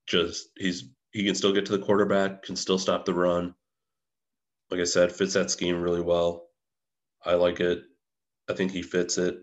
just 0.06 0.48
he's 0.56 0.84
he 1.12 1.24
can 1.24 1.34
still 1.34 1.52
get 1.52 1.66
to 1.66 1.76
the 1.76 1.84
quarterback, 1.84 2.42
can 2.42 2.56
still 2.56 2.78
stop 2.78 3.04
the 3.04 3.14
run. 3.14 3.54
Like 4.70 4.80
I 4.80 4.84
said, 4.84 5.12
fits 5.12 5.34
that 5.34 5.50
scheme 5.50 5.80
really 5.80 6.00
well. 6.00 6.48
I 7.24 7.34
like 7.34 7.60
it. 7.60 7.82
I 8.48 8.54
think 8.54 8.72
he 8.72 8.82
fits 8.82 9.18
it, 9.18 9.36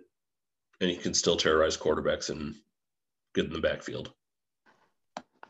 and 0.80 0.90
he 0.90 0.98
can 0.98 1.14
still 1.14 1.38
terrorize 1.38 1.78
quarterbacks 1.78 2.30
and 2.30 2.56
get 3.34 3.46
in 3.46 3.54
the 3.54 3.60
backfield. 3.60 4.14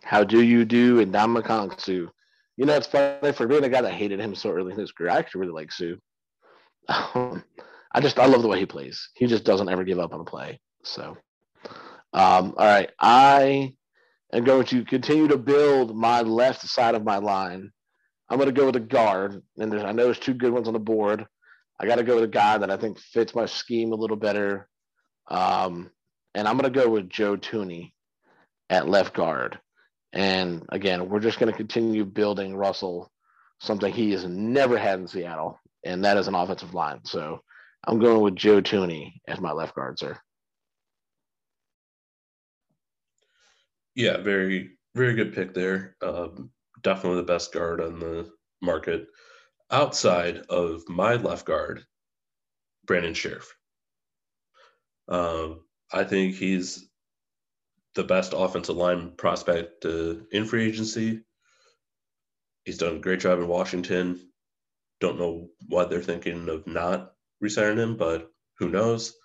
How 0.04 0.24
do 0.24 0.42
you 0.42 0.66
do 0.66 1.00
in 1.00 1.12
Ndamukong 1.12 1.80
Suh? 1.80 2.12
You 2.58 2.66
know, 2.66 2.76
it's 2.76 2.88
funny 2.88 3.32
for 3.32 3.48
being 3.48 3.64
a 3.64 3.70
guy 3.70 3.82
that 3.82 3.94
hated 3.94 4.20
him 4.20 4.36
so 4.36 4.52
early 4.52 4.74
in 4.74 4.80
his 4.80 4.92
career. 4.92 5.12
I 5.12 5.18
actually 5.18 5.42
really 5.42 5.54
like 5.54 5.72
Suh. 5.72 5.96
Um, 6.88 7.44
I 7.94 8.00
just 8.02 8.20
I 8.20 8.26
love 8.26 8.42
the 8.42 8.48
way 8.48 8.60
he 8.60 8.66
plays. 8.66 9.10
He 9.16 9.28
just 9.28 9.44
doesn't 9.44 9.70
ever 9.70 9.84
give 9.84 10.00
up 10.00 10.14
on 10.14 10.22
a 10.22 10.26
play. 10.26 10.60
So, 10.84 11.18
um, 12.14 12.54
all 12.58 12.66
right, 12.66 12.90
I 13.00 13.74
am 14.34 14.44
going 14.44 14.66
to 14.68 14.84
continue 14.86 15.28
to 15.28 15.38
build 15.38 15.96
my 15.96 16.22
left 16.22 16.68
side 16.68 16.96
of 16.96 17.04
my 17.04 17.18
line. 17.18 17.72
I'm 18.30 18.38
going 18.38 18.54
to 18.54 18.60
go 18.60 18.66
with 18.66 18.78
a 18.78 18.80
guard, 18.80 19.42
and 19.58 19.74
I 19.74 19.92
know 19.92 20.06
there's 20.06 20.20
two 20.20 20.34
good 20.34 20.54
ones 20.54 20.68
on 20.68 20.74
the 20.74 20.80
board. 20.80 21.26
I 21.80 21.86
got 21.86 21.98
to 21.98 22.04
go 22.04 22.16
with 22.16 22.24
a 22.24 22.30
guy 22.30 22.58
that 22.58 22.72
I 22.72 22.78
think 22.78 23.00
fits 23.00 23.36
my 23.36 23.46
scheme 23.46 23.92
a 23.92 23.96
little 23.96 24.16
better, 24.16 24.70
um, 25.28 25.92
and 26.34 26.48
I'm 26.48 26.58
going 26.58 26.72
to 26.72 26.80
go 26.80 26.90
with 26.90 27.10
Joe 27.10 27.36
Thuney 27.36 27.92
at 28.70 28.88
left 28.88 29.14
guard. 29.14 29.60
And 30.14 30.66
again, 30.70 31.08
we're 31.08 31.20
just 31.20 31.40
going 31.40 31.52
to 31.52 31.58
continue 31.58 32.04
building 32.04 32.56
Russell, 32.56 33.12
something 33.60 33.94
he 33.94 34.12
has 34.12 34.26
never 34.26 34.78
had 34.78 35.00
in 35.00 35.08
Seattle, 35.08 35.60
and 35.86 36.04
that 36.04 36.18
is 36.18 36.28
an 36.28 36.36
offensive 36.36 36.74
line. 36.74 37.00
So 37.06 37.42
I'm 37.86 38.00
going 38.00 38.22
with 38.22 38.36
Joe 38.36 38.62
Thuney 38.62 39.14
as 39.28 39.40
my 39.40 39.52
left 39.52 39.76
guard, 39.76 39.98
sir. 39.98 40.18
Yeah, 43.96 44.18
very, 44.18 44.72
very 44.96 45.16
good 45.16 45.34
pick 45.34 45.54
there. 45.54 45.96
Um, 46.02 46.52
definitely 46.82 47.22
the 47.22 47.28
best 47.28 47.54
guard 47.54 47.82
on 47.82 48.00
the 48.00 48.30
market. 48.62 49.08
Outside 49.70 50.38
of 50.50 50.82
my 50.90 51.16
left 51.16 51.46
guard, 51.46 51.86
Brandon 52.86 53.14
Scherff. 53.14 53.46
Um, 55.08 55.62
I 55.92 56.04
think 56.04 56.36
he's 56.36 56.90
the 57.96 58.04
best 58.04 58.34
offensive 58.36 58.76
line 58.76 59.12
prospect 59.18 59.86
uh, 59.86 60.16
in 60.32 60.46
free 60.46 60.66
agency. 60.68 61.22
He's 62.64 62.78
done 62.78 62.98
a 62.98 63.00
great 63.00 63.20
job 63.20 63.40
in 63.40 63.48
Washington. 63.48 64.20
Don't 65.00 65.20
know 65.20 65.50
why 65.68 65.86
they're 65.86 66.02
thinking 66.02 66.48
of 66.48 66.68
not 66.68 67.14
resigning 67.40 67.80
him, 67.80 67.98
but 67.98 68.32
who 68.60 68.70
knows? 68.70 69.16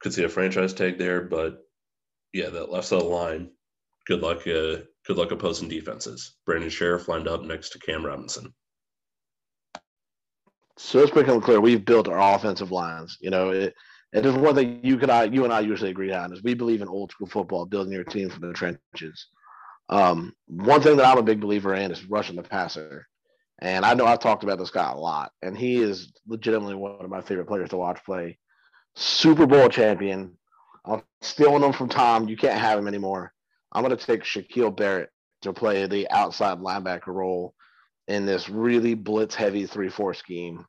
Could 0.00 0.14
see 0.14 0.24
a 0.24 0.28
franchise 0.28 0.72
tag 0.72 0.96
there, 0.96 1.22
but 1.22 1.58
yeah, 2.32 2.48
that 2.50 2.70
left 2.70 2.86
side 2.86 3.02
line. 3.02 3.50
Good 4.06 4.22
luck. 4.22 4.38
Uh, 4.46 4.86
good 5.06 5.16
luck 5.16 5.32
opposing 5.32 5.68
defenses. 5.68 6.36
Brandon 6.46 6.70
Scherff 6.70 7.08
lined 7.08 7.28
up 7.28 7.42
next 7.42 7.70
to 7.70 7.78
Cam 7.80 8.06
Robinson. 8.06 8.54
So 10.78 11.00
let's 11.00 11.10
become 11.10 11.42
clear. 11.42 11.60
We've 11.60 11.84
built 11.84 12.08
our 12.08 12.34
offensive 12.34 12.70
lines. 12.70 13.18
You 13.20 13.30
know, 13.30 13.50
it, 13.50 13.74
and 14.12 14.24
there's 14.24 14.36
one 14.36 14.54
thing 14.54 14.80
you 14.82 14.96
could 14.96 15.10
I, 15.10 15.24
you 15.24 15.44
and 15.44 15.52
I 15.52 15.60
usually 15.60 15.90
agree 15.90 16.12
on 16.12 16.32
is 16.32 16.42
we 16.42 16.54
believe 16.54 16.82
in 16.82 16.88
old 16.88 17.12
school 17.12 17.28
football, 17.28 17.64
building 17.64 17.92
your 17.92 18.04
team 18.04 18.28
from 18.28 18.48
the 18.48 18.52
trenches. 18.52 19.26
Um, 19.88 20.32
one 20.46 20.82
thing 20.82 20.96
that 20.96 21.06
I'm 21.06 21.18
a 21.18 21.22
big 21.22 21.40
believer 21.40 21.74
in 21.74 21.90
is 21.90 22.04
rushing 22.04 22.36
the 22.36 22.42
passer. 22.42 23.06
And 23.60 23.84
I 23.84 23.94
know 23.94 24.06
I've 24.06 24.20
talked 24.20 24.42
about 24.42 24.58
this 24.58 24.70
guy 24.70 24.90
a 24.90 24.96
lot, 24.96 25.32
and 25.42 25.56
he 25.56 25.76
is 25.76 26.12
legitimately 26.26 26.76
one 26.76 27.04
of 27.04 27.10
my 27.10 27.20
favorite 27.20 27.46
players 27.46 27.70
to 27.70 27.76
watch 27.76 28.02
play. 28.04 28.38
Super 28.96 29.46
Bowl 29.46 29.68
champion. 29.68 30.36
I'm 30.84 31.02
stealing 31.20 31.62
him 31.62 31.72
from 31.72 31.88
Tom. 31.88 32.28
You 32.28 32.36
can't 32.36 32.58
have 32.58 32.78
him 32.78 32.88
anymore. 32.88 33.32
I'm 33.72 33.84
going 33.84 33.96
to 33.96 34.04
take 34.04 34.24
Shaquille 34.24 34.74
Barrett 34.74 35.10
to 35.42 35.52
play 35.52 35.86
the 35.86 36.10
outside 36.10 36.58
linebacker 36.58 37.08
role 37.08 37.54
in 38.08 38.26
this 38.26 38.48
really 38.48 38.94
blitz 38.94 39.34
heavy 39.34 39.66
3 39.66 39.88
4 39.88 40.14
scheme 40.14 40.64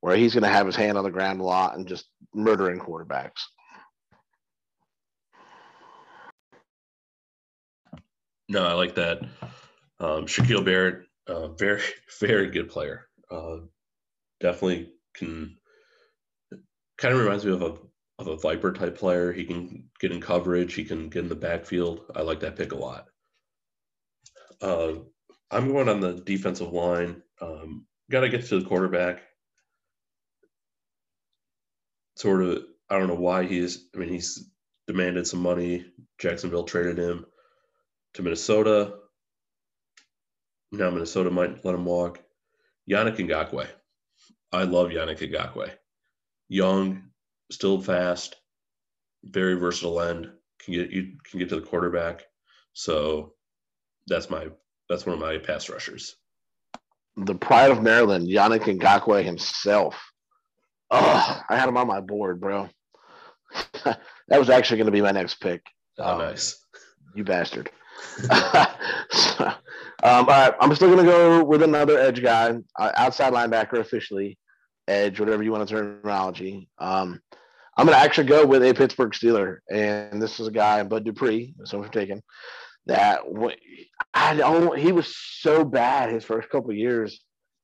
where 0.00 0.16
he's 0.16 0.34
going 0.34 0.44
to 0.44 0.48
have 0.48 0.66
his 0.66 0.76
hand 0.76 0.96
on 0.96 1.04
the 1.04 1.10
ground 1.10 1.40
a 1.40 1.44
lot 1.44 1.76
and 1.76 1.86
just 1.86 2.06
murdering 2.34 2.78
quarterbacks. 2.78 3.42
No, 8.48 8.66
I 8.66 8.72
like 8.72 8.96
that. 8.96 9.22
Um, 10.00 10.26
Shaquille 10.26 10.64
Barrett, 10.64 11.06
uh, 11.28 11.48
very, 11.58 11.82
very 12.20 12.50
good 12.50 12.68
player. 12.68 13.06
Uh, 13.30 13.58
definitely 14.40 14.92
can 15.14 15.56
kind 16.98 17.14
of 17.14 17.20
reminds 17.20 17.44
me 17.44 17.52
of 17.52 17.62
a 17.62 17.76
of 18.18 18.26
a 18.26 18.36
viper 18.36 18.72
type 18.72 18.98
player. 18.98 19.32
He 19.32 19.44
can 19.44 19.88
get 19.98 20.12
in 20.12 20.20
coverage. 20.20 20.74
He 20.74 20.84
can 20.84 21.08
get 21.08 21.22
in 21.22 21.28
the 21.28 21.34
backfield. 21.34 22.02
I 22.14 22.20
like 22.20 22.40
that 22.40 22.56
pick 22.56 22.72
a 22.72 22.76
lot. 22.76 23.06
Uh, 24.60 24.92
I'm 25.50 25.72
going 25.72 25.88
on 25.88 26.00
the 26.00 26.14
defensive 26.14 26.72
line. 26.72 27.22
Um, 27.40 27.86
Got 28.10 28.20
to 28.20 28.28
get 28.28 28.44
to 28.46 28.60
the 28.60 28.68
quarterback. 28.68 29.22
Sort 32.16 32.42
of, 32.42 32.64
I 32.88 32.98
don't 32.98 33.08
know 33.08 33.14
why 33.14 33.46
he's. 33.46 33.88
I 33.94 33.98
mean, 33.98 34.08
he's 34.08 34.50
demanded 34.86 35.26
some 35.26 35.40
money. 35.40 35.86
Jacksonville 36.18 36.64
traded 36.64 36.98
him 36.98 37.24
to 38.14 38.22
Minnesota. 38.22 38.94
Now 40.72 40.90
Minnesota 40.90 41.30
might 41.30 41.64
let 41.64 41.74
him 41.74 41.84
walk. 41.84 42.20
Yannick 42.88 43.16
Ngakoue. 43.16 43.66
I 44.52 44.64
love 44.64 44.88
Yannick 44.88 45.18
Ngakoue. 45.18 45.70
Young, 46.48 47.04
still 47.50 47.80
fast, 47.80 48.36
very 49.24 49.54
versatile 49.54 50.00
end. 50.00 50.30
Can 50.64 50.74
get 50.74 50.90
you 50.90 51.16
can 51.24 51.38
get 51.38 51.48
to 51.50 51.56
the 51.56 51.66
quarterback. 51.66 52.24
So 52.72 53.34
that's 54.06 54.28
my 54.30 54.48
that's 54.88 55.06
one 55.06 55.14
of 55.14 55.20
my 55.20 55.38
pass 55.38 55.68
rushers. 55.68 56.16
The 57.16 57.34
pride 57.34 57.70
of 57.70 57.82
Maryland, 57.82 58.28
Yannick 58.28 58.62
Ngakoue 58.62 59.24
himself. 59.24 60.09
Oh, 60.90 61.42
I 61.48 61.56
had 61.56 61.68
him 61.68 61.76
on 61.76 61.86
my 61.86 62.00
board, 62.00 62.40
bro. 62.40 62.68
that 63.84 64.38
was 64.38 64.50
actually 64.50 64.78
going 64.78 64.86
to 64.86 64.92
be 64.92 65.02
my 65.02 65.12
next 65.12 65.34
pick. 65.40 65.62
Oh, 65.98 66.12
um, 66.12 66.18
nice. 66.18 66.64
You 67.14 67.24
bastard. 67.24 67.70
so, 69.10 69.44
um, 69.44 69.54
all 70.02 70.24
right, 70.24 70.54
I'm 70.60 70.74
still 70.74 70.92
going 70.92 71.04
to 71.04 71.10
go 71.10 71.44
with 71.44 71.62
another 71.62 71.98
edge 71.98 72.22
guy, 72.22 72.56
uh, 72.78 72.92
outside 72.96 73.32
linebacker 73.32 73.78
officially, 73.78 74.38
edge, 74.88 75.20
whatever 75.20 75.42
you 75.42 75.52
want 75.52 75.68
to 75.68 75.74
terminology. 75.74 76.68
Um, 76.78 77.20
I'm 77.76 77.86
going 77.86 77.96
to 77.96 78.04
actually 78.04 78.26
go 78.26 78.44
with 78.44 78.62
a 78.62 78.74
Pittsburgh 78.74 79.12
Steeler, 79.12 79.58
and 79.70 80.20
this 80.20 80.40
is 80.40 80.48
a 80.48 80.52
guy, 80.52 80.82
Bud 80.82 81.04
Dupree, 81.04 81.54
so 81.64 81.82
for 81.82 81.88
taking 81.88 82.22
that. 82.86 83.20
I 84.12 84.34
don't. 84.34 84.78
He 84.78 84.92
was 84.92 85.16
so 85.16 85.64
bad 85.64 86.12
his 86.12 86.24
first 86.24 86.50
couple 86.50 86.72
years, 86.72 87.20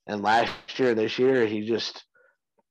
and 0.07 0.23
last 0.23 0.53
year, 0.79 0.95
this 0.95 1.19
year, 1.19 1.47
he 1.47 1.67
just 1.67 2.06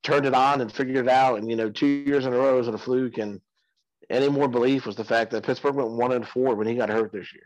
turned 0.06 0.26
it 0.26 0.34
on 0.34 0.62
and 0.62 0.72
figured 0.72 1.06
it 1.06 1.10
out. 1.10 1.40
And 1.40 1.50
you 1.50 1.56
know, 1.56 1.70
two 1.70 1.88
years 1.88 2.26
in 2.26 2.34
a 2.34 2.38
row 2.38 2.58
was 2.58 2.68
a 2.68 2.78
fluke. 2.78 3.18
And 3.18 3.42
any 4.10 4.30
more 4.30 4.48
belief 4.48 4.86
was 4.86 4.96
the 4.96 5.04
fact 5.04 5.32
that 5.32 5.44
Pittsburgh 5.44 5.76
went 5.76 5.92
one 5.92 6.14
and 6.14 6.28
four 6.28 6.56
when 6.56 6.68
he 6.68 6.76
got 6.76 6.90
hurt 6.90 7.12
this 7.12 7.34
year. 7.34 7.44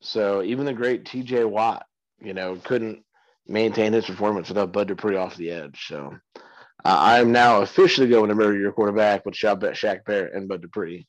So 0.00 0.42
even 0.42 0.66
the 0.66 0.72
great 0.72 1.04
T.J. 1.04 1.44
Watt, 1.44 1.86
you 2.20 2.34
know, 2.34 2.56
couldn't 2.56 3.04
maintain 3.46 3.92
his 3.92 4.06
performance 4.06 4.48
without 4.48 4.72
Bud 4.72 4.88
Dupree 4.88 5.16
off 5.16 5.36
the 5.36 5.50
edge. 5.50 5.86
So 5.86 6.16
uh, 6.36 6.40
I'm 6.84 7.32
now 7.32 7.62
officially 7.62 8.08
going 8.08 8.28
to 8.28 8.34
murder 8.34 8.58
your 8.58 8.72
quarterback 8.72 9.24
with 9.24 9.34
Shaq 9.34 10.04
Barrett 10.04 10.34
and 10.34 10.48
Bud 10.48 10.62
Dupree 10.62 11.06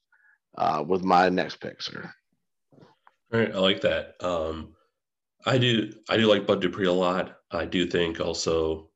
uh, 0.57 0.83
with 0.86 1.03
my 1.03 1.29
next 1.29 1.59
pick, 1.59 1.81
sir. 1.81 2.12
All 3.33 3.39
right, 3.39 3.53
I 3.53 3.59
like 3.59 3.81
that. 3.81 4.15
Um, 4.21 4.74
I 5.45 5.57
do. 5.57 5.91
I 6.09 6.17
do 6.17 6.27
like 6.27 6.47
Bud 6.47 6.62
Dupree 6.62 6.88
a 6.88 6.93
lot. 6.93 7.38
I 7.51 7.65
do 7.65 7.86
think 7.86 8.19
also 8.19 8.89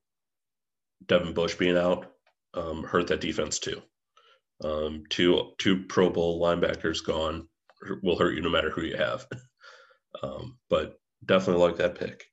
Devin 1.07 1.33
Bush 1.33 1.55
being 1.55 1.77
out 1.77 2.11
um, 2.53 2.83
hurt 2.83 3.07
that 3.07 3.21
defense 3.21 3.59
too. 3.59 3.81
Um, 4.63 5.03
two 5.09 5.51
two 5.57 5.83
Pro 5.85 6.09
Bowl 6.09 6.41
linebackers 6.41 7.03
gone 7.03 7.47
will 8.03 8.17
hurt 8.17 8.35
you 8.35 8.41
no 8.41 8.49
matter 8.49 8.69
who 8.69 8.81
you 8.81 8.97
have. 8.97 9.25
um, 10.23 10.57
but 10.69 10.99
definitely 11.25 11.63
like 11.63 11.77
that 11.77 11.95
pick. 11.95 12.25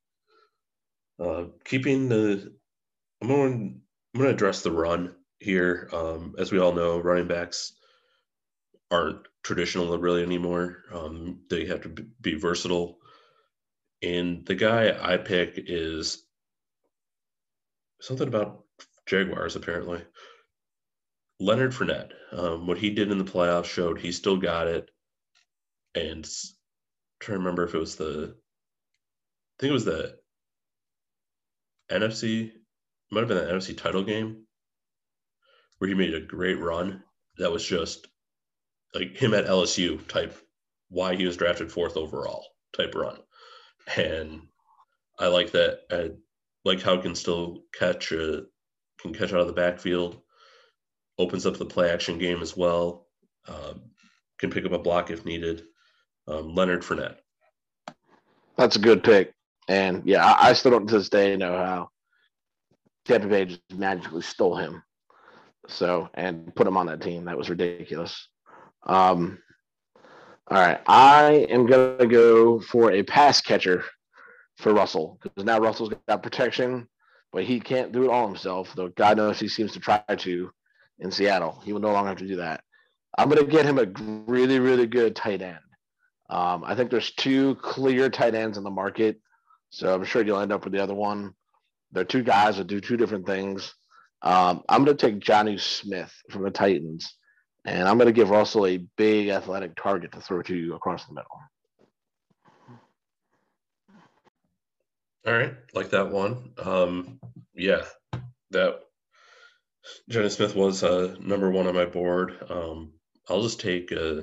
Uh, 1.20 1.44
keeping 1.64 2.09
the, 2.09 2.52
I'm 3.22 3.28
going. 3.28 3.81
I'm 4.14 4.20
going 4.20 4.31
to 4.31 4.35
address 4.35 4.62
the 4.62 4.72
run 4.72 5.14
here. 5.38 5.88
Um, 5.92 6.35
as 6.38 6.50
we 6.50 6.59
all 6.59 6.72
know, 6.72 6.98
running 6.98 7.28
backs 7.28 7.74
aren't 8.90 9.26
traditional 9.42 9.96
really 9.98 10.22
anymore. 10.22 10.85
Um, 10.92 11.40
they 11.50 11.66
have 11.66 11.83
to 11.83 11.88
be 12.20 12.35
versatile. 12.35 12.98
And 14.02 14.46
the 14.46 14.54
guy 14.54 14.96
I 15.00 15.16
pick 15.18 15.54
is 15.57 16.24
something 18.00 18.28
about 18.28 18.64
Jaguars, 19.06 19.56
apparently. 19.56 20.02
Leonard 21.40 21.72
Fournette. 21.72 22.12
Um, 22.32 22.66
what 22.66 22.78
he 22.78 22.90
did 22.90 23.11
in 23.11 23.18
the 23.18 23.24
playoffs 23.24 23.66
showed 23.66 23.98
he 23.98 24.12
still 24.12 24.37
got 24.37 24.66
it. 24.66 24.90
And 25.94 26.24
I'm 26.24 26.50
trying 27.20 27.37
to 27.37 27.38
remember 27.38 27.64
if 27.64 27.74
it 27.74 27.78
was 27.78 27.96
the, 27.96 28.34
I 28.34 29.54
think 29.61 29.70
it 29.70 29.72
was 29.72 29.84
the 29.84 30.18
NFC, 31.90 32.52
might 33.11 33.20
have 33.20 33.28
been 33.28 33.38
the 33.38 33.52
NFC 33.52 33.76
title 33.76 34.04
game 34.04 34.44
where 35.78 35.88
he 35.88 35.94
made 35.94 36.14
a 36.14 36.20
great 36.20 36.58
run 36.58 37.02
that 37.38 37.52
was 37.52 37.64
just 37.64 38.08
like 38.94 39.16
him 39.16 39.32
at 39.34 39.46
LSU 39.46 40.06
type, 40.08 40.37
why 40.88 41.14
he 41.14 41.24
was 41.26 41.37
drafted 41.37 41.70
fourth 41.70 41.96
overall 41.96 42.44
type 42.76 42.94
run. 42.94 43.16
And 43.96 44.42
I 45.18 45.28
like 45.28 45.52
that. 45.52 45.80
I 45.90 46.11
like 46.64 46.83
how 46.83 46.97
can 47.01 47.14
still 47.14 47.64
catch 47.73 48.12
a, 48.12 48.44
can 49.01 49.12
catch 49.12 49.33
out 49.33 49.40
of 49.40 49.47
the 49.47 49.53
backfield, 49.53 50.21
opens 51.18 51.47
up 51.47 51.57
the 51.57 51.64
play 51.64 51.90
action 51.90 52.18
game 52.18 52.42
as 52.42 52.57
well, 52.57 53.07
um, 53.49 53.83
can 54.38 54.51
pick 54.51 54.64
up 54.64 54.73
a 54.73 54.79
block 54.79 55.11
if 55.11 55.25
needed. 55.25 55.64
Um, 56.27 56.55
Leonard 56.55 56.83
Fournette. 56.83 57.16
That's 58.57 58.77
a 58.77 58.81
good 58.81 59.03
pick. 59.03 59.33
And 59.68 60.03
yeah, 60.05 60.25
I, 60.25 60.51
I 60.51 60.53
still 60.53 60.73
don't 60.73 60.87
to 60.87 60.99
this 60.99 61.09
day 61.09 61.37
know 61.37 61.57
how 61.57 61.88
Tampa 63.07 63.47
just 63.47 63.62
magically 63.75 64.23
stole 64.23 64.57
him. 64.57 64.83
So, 65.68 66.09
and 66.14 66.55
put 66.55 66.66
him 66.66 66.77
on 66.77 66.87
that 66.87 67.01
team. 67.01 67.25
That 67.25 67.38
was 67.38 67.51
ridiculous. 67.51 68.29
Um, 68.85 69.38
all 70.51 70.59
right, 70.59 70.81
I 70.87 71.47
am 71.51 71.66
gonna 71.66 72.07
go 72.07 72.61
for 72.61 72.90
a 72.90 73.03
pass 73.03 73.40
catcher 73.40 73.85
for 74.59 74.73
Russell 74.73 75.18
because 75.23 75.44
now 75.44 75.59
Russell's 75.59 75.92
got 76.09 76.23
protection, 76.23 76.88
but 77.33 77.44
he 77.44 77.61
can't 77.61 77.92
do 77.92 78.05
it 78.05 78.11
all 78.11 78.27
himself. 78.27 78.73
Though 78.75 78.88
God 78.88 79.16
knows 79.16 79.38
he 79.38 79.49
seems 79.49 79.73
to 79.73 79.81
try 79.81 80.03
to 80.16 80.51
in 80.99 81.11
Seattle. 81.11 81.61
He 81.64 81.73
will 81.73 81.81
no 81.81 81.92
longer 81.92 82.09
have 82.09 82.18
to 82.18 82.27
do 82.27 82.37
that. 82.37 82.62
I'm 83.16 83.29
gonna 83.29 83.44
get 83.44 83.66
him 83.66 83.79
a 83.79 83.87
really, 84.31 84.59
really 84.59 84.87
good 84.87 85.16
tight 85.16 85.42
end. 85.42 85.59
Um, 86.31 86.62
I 86.64 86.75
think 86.75 86.90
there's 86.90 87.12
two 87.12 87.55
clear 87.57 88.11
tight 88.11 88.35
ends 88.35 88.59
in 88.59 88.64
the 88.64 88.71
market, 88.71 89.21
so 89.71 89.94
I'm 89.94 90.05
sure 90.05 90.23
you'll 90.23 90.40
end 90.40 90.53
up 90.53 90.64
with 90.64 90.73
the 90.73 90.83
other 90.83 90.94
one. 90.94 91.35
There 91.92 92.03
are 92.03 92.07
two 92.07 92.23
guys 92.23 92.59
that 92.59 92.66
do 92.66 92.81
two 92.81 92.97
different 92.97 93.27
things. 93.27 93.75
Um, 94.23 94.62
I'm 94.68 94.85
going 94.85 94.97
to 94.97 95.07
take 95.07 95.21
Jonnu 95.21 95.61
Smith 95.61 96.12
from 96.31 96.42
the 96.42 96.51
Titans. 96.51 97.14
And 97.64 97.88
I'm 97.88 97.99
going 97.99 98.07
to 98.07 98.12
give 98.12 98.31
Russell 98.31 98.66
a 98.66 98.79
big 98.97 99.29
athletic 99.29 99.75
target 99.77 100.12
to 100.12 100.21
throw 100.21 100.42
to 100.42 100.75
across 100.75 101.05
the 101.07 101.14
middle. 101.14 101.29
All 105.26 105.33
right, 105.35 105.54
like 105.74 105.90
that 105.90 106.11
one. 106.11 106.52
Um, 106.59 107.20
yeah, 107.54 107.85
that 108.50 108.81
Jonnu 110.11 110.31
Smith 110.31 110.54
was 110.54 110.83
uh, 110.83 111.16
number 111.20 111.50
one 111.50 111.66
on 111.66 111.74
my 111.74 111.87
board. 111.87 112.37
Um, 112.48 112.92
I'll 113.28 113.42
just 113.42 113.61
take. 113.61 113.92
Uh, 113.92 114.22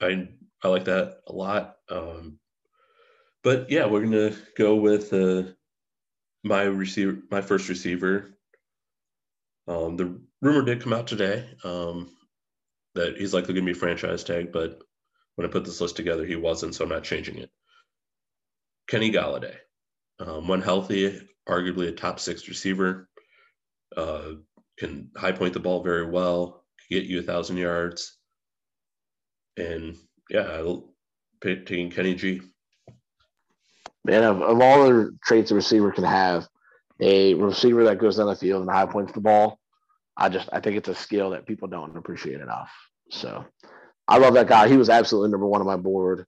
I 0.00 0.28
I 0.62 0.68
like 0.68 0.84
that 0.84 1.18
a 1.26 1.32
lot. 1.32 1.76
Um, 1.88 2.38
but 3.42 3.70
yeah, 3.70 3.86
we're 3.86 4.02
gonna 4.02 4.36
go 4.56 4.76
with 4.76 5.12
uh, 5.12 5.44
my 6.44 6.62
receiver, 6.64 7.18
my 7.30 7.40
first 7.40 7.68
receiver. 7.68 8.30
Um, 9.68 9.96
the 9.96 10.20
rumor 10.40 10.62
did 10.64 10.82
come 10.82 10.92
out 10.92 11.06
today 11.06 11.48
um, 11.64 12.10
that 12.94 13.16
he's 13.16 13.32
likely 13.34 13.54
to 13.54 13.62
be 13.62 13.74
franchise 13.74 14.24
tag, 14.24 14.52
but 14.52 14.80
when 15.36 15.46
I 15.46 15.50
put 15.52 15.64
this 15.64 15.80
list 15.80 15.96
together, 15.96 16.26
he 16.26 16.36
wasn't, 16.36 16.74
so 16.74 16.84
I'm 16.84 16.90
not 16.90 17.04
changing 17.04 17.38
it. 17.38 17.50
Kenny 18.88 19.10
Golladay, 19.10 19.56
um, 20.20 20.48
when 20.48 20.60
healthy, 20.60 21.20
arguably 21.48 21.88
a 21.88 21.92
top 21.92 22.20
six 22.20 22.48
receiver, 22.48 23.08
uh, 23.96 24.32
can 24.78 25.10
high 25.16 25.32
point 25.32 25.54
the 25.54 25.60
ball 25.60 25.82
very 25.82 26.08
well, 26.08 26.64
get 26.90 27.04
you 27.04 27.18
a 27.18 27.22
thousand 27.22 27.56
yards, 27.56 28.18
and 29.56 29.96
yeah, 30.30 30.62
taking 31.42 31.90
Kenny 31.90 32.14
G. 32.14 32.40
Man, 34.04 34.24
of, 34.24 34.42
of 34.42 34.60
all 34.60 34.84
the 34.84 35.16
traits 35.24 35.50
a 35.50 35.54
receiver 35.54 35.92
can 35.92 36.04
have, 36.04 36.48
a 37.00 37.34
receiver 37.34 37.84
that 37.84 37.98
goes 37.98 38.16
down 38.16 38.26
the 38.26 38.36
field 38.36 38.62
and 38.62 38.70
high 38.70 38.86
points 38.86 39.12
the 39.12 39.20
ball, 39.20 39.58
I 40.16 40.28
just 40.28 40.48
I 40.52 40.60
think 40.60 40.76
it's 40.76 40.88
a 40.88 40.94
skill 40.94 41.30
that 41.30 41.46
people 41.46 41.68
don't 41.68 41.96
appreciate 41.96 42.40
enough. 42.40 42.70
So 43.10 43.44
I 44.08 44.18
love 44.18 44.34
that 44.34 44.48
guy. 44.48 44.68
He 44.68 44.76
was 44.76 44.90
absolutely 44.90 45.30
number 45.30 45.46
one 45.46 45.60
on 45.60 45.66
my 45.66 45.76
board. 45.76 46.26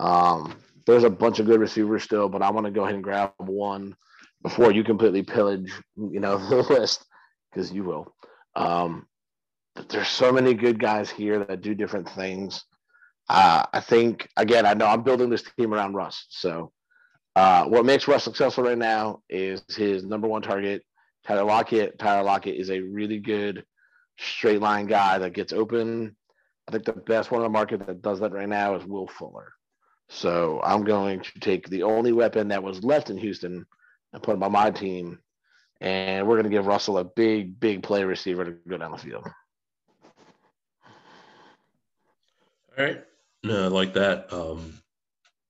Um, 0.00 0.56
there's 0.92 1.04
a 1.04 1.10
bunch 1.10 1.38
of 1.38 1.46
good 1.46 1.60
receivers 1.60 2.02
still, 2.02 2.28
but 2.28 2.42
I 2.42 2.50
want 2.50 2.66
to 2.66 2.72
go 2.72 2.82
ahead 2.82 2.94
and 2.94 3.04
grab 3.04 3.32
one 3.36 3.94
before 4.42 4.72
you 4.72 4.84
completely 4.84 5.22
pillage, 5.22 5.72
you 5.96 6.20
know, 6.20 6.38
the 6.48 6.56
list 6.56 7.04
because 7.50 7.72
you 7.72 7.84
will. 7.84 8.14
Um, 8.56 9.06
there's 9.88 10.08
so 10.08 10.32
many 10.32 10.54
good 10.54 10.80
guys 10.80 11.10
here 11.10 11.44
that 11.44 11.60
do 11.60 11.74
different 11.74 12.08
things. 12.10 12.64
uh, 13.28 13.64
I 13.72 13.80
think 13.80 14.28
again, 14.36 14.66
I 14.66 14.74
know 14.74 14.86
I'm 14.86 15.02
building 15.02 15.30
this 15.30 15.44
team 15.58 15.74
around 15.74 15.94
Russ. 15.94 16.26
So 16.30 16.72
uh, 17.36 17.64
what 17.66 17.84
makes 17.84 18.08
Russ 18.08 18.24
successful 18.24 18.64
right 18.64 18.78
now 18.78 19.20
is 19.28 19.62
his 19.68 20.04
number 20.04 20.26
one 20.26 20.42
target, 20.42 20.82
Tyler 21.26 21.44
Lockett. 21.44 21.98
Tyler 21.98 22.24
Lockett 22.24 22.56
is 22.56 22.70
a 22.70 22.80
really 22.80 23.18
good 23.18 23.64
straight 24.18 24.60
line 24.60 24.86
guy 24.86 25.18
that 25.18 25.34
gets 25.34 25.52
open. 25.52 26.16
I 26.66 26.72
think 26.72 26.84
the 26.84 26.92
best 26.92 27.30
one 27.30 27.40
on 27.40 27.44
the 27.44 27.50
market 27.50 27.86
that 27.86 28.02
does 28.02 28.20
that 28.20 28.32
right 28.32 28.48
now 28.48 28.74
is 28.74 28.84
Will 28.84 29.06
Fuller. 29.06 29.52
So 30.08 30.60
I'm 30.62 30.84
going 30.84 31.20
to 31.20 31.40
take 31.40 31.68
the 31.68 31.82
only 31.82 32.12
weapon 32.12 32.48
that 32.48 32.62
was 32.62 32.82
left 32.82 33.10
in 33.10 33.18
Houston 33.18 33.66
and 34.12 34.22
put 34.22 34.34
him 34.34 34.42
on 34.42 34.52
my 34.52 34.70
team. 34.70 35.18
And 35.80 36.26
we're 36.26 36.36
going 36.36 36.50
to 36.50 36.56
give 36.56 36.66
Russell 36.66 36.98
a 36.98 37.04
big, 37.04 37.60
big 37.60 37.82
play 37.82 38.04
receiver 38.04 38.44
to 38.44 38.50
go 38.66 38.78
down 38.78 38.92
the 38.92 38.98
field. 38.98 39.26
All 42.76 42.84
right. 42.84 43.04
No, 43.44 43.64
I 43.64 43.68
like 43.68 43.94
that. 43.94 44.32
Um, 44.32 44.80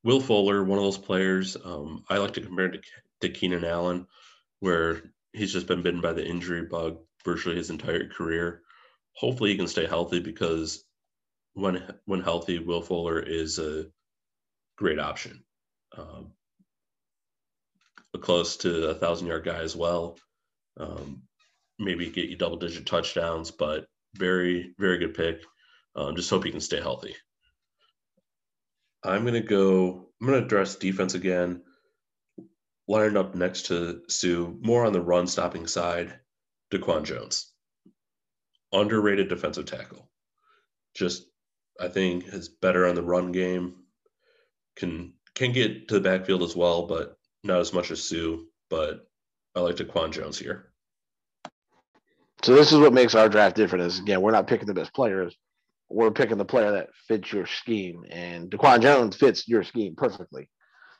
Will 0.05 0.21
Fuller, 0.21 0.63
one 0.63 0.79
of 0.79 0.85
those 0.85 0.99
players, 0.99 1.57
um, 1.65 2.05
I 2.09 2.19
like 2.19 2.35
to 2.35 2.41
compare 2.41 2.69
to, 2.69 2.81
to 3.21 3.29
Keenan 3.29 3.65
Allen, 3.65 4.07
where 4.61 5.03
he's 5.33 5.53
just 5.53 5.67
been 5.67 5.83
bitten 5.83 6.01
by 6.01 6.13
the 6.13 6.27
injury 6.27 6.63
bug 6.63 6.99
virtually 7.25 7.57
his 7.57 7.71
entire 7.71 8.09
career. 8.09 8.63
Hopefully, 9.13 9.51
he 9.51 9.57
can 9.57 9.67
stay 9.67 9.87
healthy 9.87 10.21
because 10.21 10.85
when 11.55 11.83
when 12.05 12.21
healthy, 12.21 12.59
Will 12.59 12.83
Fuller 12.83 13.19
is 13.19 13.59
a 13.59 13.87
great 14.79 14.99
option. 14.99 15.45
Um, 15.97 16.33
close 18.21 18.57
to 18.59 18.89
a 18.89 18.95
thousand 18.95 19.27
yard 19.27 19.45
guy 19.45 19.59
as 19.59 19.77
well. 19.77 20.17
Um, 20.79 21.23
maybe 21.79 22.11
get 22.11 22.29
you 22.29 22.37
double 22.37 22.57
digit 22.57 22.87
touchdowns, 22.87 23.51
but 23.51 23.87
very, 24.15 24.75
very 24.79 24.99
good 24.99 25.15
pick. 25.15 25.43
Um, 25.95 26.17
just 26.17 26.31
hope 26.31 26.45
he 26.45 26.51
can 26.51 26.61
stay 26.61 26.81
healthy. 26.81 27.15
I'm 29.05 29.23
going 29.23 29.35
to 29.35 29.41
go, 29.41 30.09
I'm 30.21 30.27
going 30.27 30.41
to 30.41 30.45
address 30.45 30.77
defense 30.77 31.15
again, 31.15 31.63
lined 32.89 33.17
up 33.17 33.35
next 33.35 33.67
to 33.67 34.03
Suh, 34.09 34.51
more 34.61 34.85
on 34.85 34.93
the 34.93 35.01
run 35.01 35.27
stopping 35.27 35.67
side, 35.67 36.19
DaQuan 36.73 37.05
Jones. 37.05 37.53
Underrated 38.73 39.29
defensive 39.29 39.67
tackle. 39.67 40.11
Just, 40.95 41.25
I 41.81 41.89
think, 41.89 42.27
is 42.27 42.49
better 42.49 42.87
on 42.87 42.97
the 42.97 43.03
run 43.03 43.31
game, 43.33 43.77
can 44.79 45.13
can 45.35 45.53
get 45.53 45.89
to 45.89 45.95
the 45.95 46.01
backfield 46.01 46.43
as 46.43 46.57
well, 46.57 46.87
but 46.87 47.17
not 47.45 47.61
as 47.61 47.73
much 47.73 47.91
as 47.91 48.03
Suh. 48.03 48.37
But 48.71 49.07
I 49.55 49.61
like 49.61 49.77
DaQuan 49.77 50.13
Jones 50.13 50.39
here. 50.39 50.73
So 52.43 52.55
this 52.55 52.73
is 52.73 52.79
what 52.79 52.93
makes 52.93 53.15
our 53.15 53.29
draft 53.29 53.57
different. 53.57 53.87
Is 53.87 53.99
again, 53.99 54.23
we're 54.23 54.31
not 54.31 54.47
picking 54.47 54.67
the 54.67 54.75
best 54.75 54.95
players. 54.95 55.37
We're 55.91 56.11
picking 56.11 56.39
the 56.39 56.45
player 56.45 56.73
that 56.73 56.91
fits 57.07 57.33
your 57.33 57.47
scheme, 57.47 58.05
and 58.11 58.51
DaQuan 58.51 58.81
Jones 58.81 59.17
fits 59.17 59.49
your 59.49 59.65
scheme 59.65 59.97
perfectly. 59.97 60.49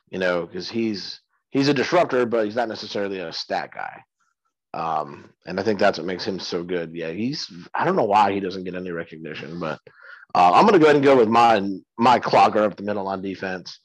You 0.09 0.19
know, 0.19 0.45
because 0.45 0.69
he's 0.69 1.21
he's 1.51 1.69
a 1.69 1.73
disruptor, 1.73 2.25
but 2.25 2.45
he's 2.45 2.55
not 2.55 2.69
necessarily 2.69 3.19
a 3.19 3.31
stat 3.31 3.71
guy. 3.73 4.03
Um, 4.73 5.31
and 5.45 5.59
I 5.59 5.63
think 5.63 5.79
that's 5.79 5.97
what 5.97 6.07
makes 6.07 6.25
him 6.25 6.39
so 6.39 6.63
good. 6.63 6.91
Yeah, 6.93 7.11
he's 7.11 7.51
I 7.73 7.85
don't 7.85 7.95
know 7.95 8.05
why 8.05 8.33
he 8.33 8.39
doesn't 8.39 8.63
get 8.63 8.75
any 8.75 8.91
recognition, 8.91 9.59
but 9.59 9.79
uh, 10.35 10.51
I'm 10.53 10.65
gonna 10.65 10.79
go 10.79 10.85
ahead 10.85 10.95
and 10.95 11.05
go 11.05 11.17
with 11.17 11.29
my 11.29 11.61
my 11.97 12.19
clogger 12.19 12.63
up 12.63 12.75
the 12.75 12.83
middle 12.83 13.07
on 13.07 13.21
defense. 13.21 13.79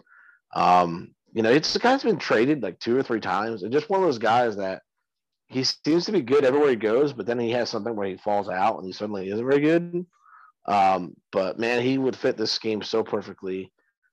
Um, 0.54 1.14
you 1.33 1.42
know, 1.42 1.50
it's 1.50 1.72
the 1.72 1.78
guy's 1.78 2.02
been 2.02 2.18
traded 2.18 2.62
like 2.62 2.78
two 2.78 2.96
or 2.96 3.02
three 3.02 3.20
times, 3.20 3.62
and 3.62 3.72
just 3.72 3.90
one 3.90 4.00
of 4.00 4.07
those 4.07 4.18
guys 4.18 4.57
that 4.57 4.83
he 5.48 5.64
seems 5.64 6.07
to 6.07 6.12
be 6.12 6.22
good 6.22 6.44
everywhere 6.44 6.70
he 6.70 6.76
goes, 6.76 7.12
but 7.12 7.26
then 7.26 7.38
he 7.38 7.50
has 7.50 7.68
something 7.70 7.94
where 7.94 8.09
he 8.09 8.16
falls 8.16 8.48
out 8.48 8.78
and 8.78 8.87
he 8.87 8.92
suddenly 8.92 9.28
isn't 9.28 9.46
very 9.46 9.61
good. 9.61 10.07
Um, 10.66 11.14
but 11.33 11.59
man, 11.59 11.83
he 11.83 11.98
would 11.98 12.16
fit 12.16 12.37
this 12.37 12.52
scheme 12.52 12.83
so 12.83 13.02
perfectly. 13.02 13.70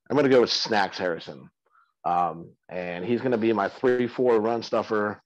I'm 0.10 0.18
gonna 0.18 0.30
go 0.30 0.42
with 0.42 0.52
Snacks 0.52 0.98
Harrison. 0.98 1.50
Um, 2.04 2.52
and 2.70 3.06
he's 3.06 3.22
gonna 3.22 3.38
be 3.38 3.54
my 3.54 3.70
three 3.70 4.08
four 4.08 4.40
run 4.40 4.64
stuffer, 4.64 5.22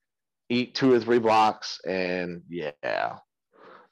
eat 0.49 0.75
two 0.75 0.93
or 0.93 0.99
three 0.99 1.19
blocks, 1.19 1.79
and 1.87 2.43
yeah. 2.49 3.17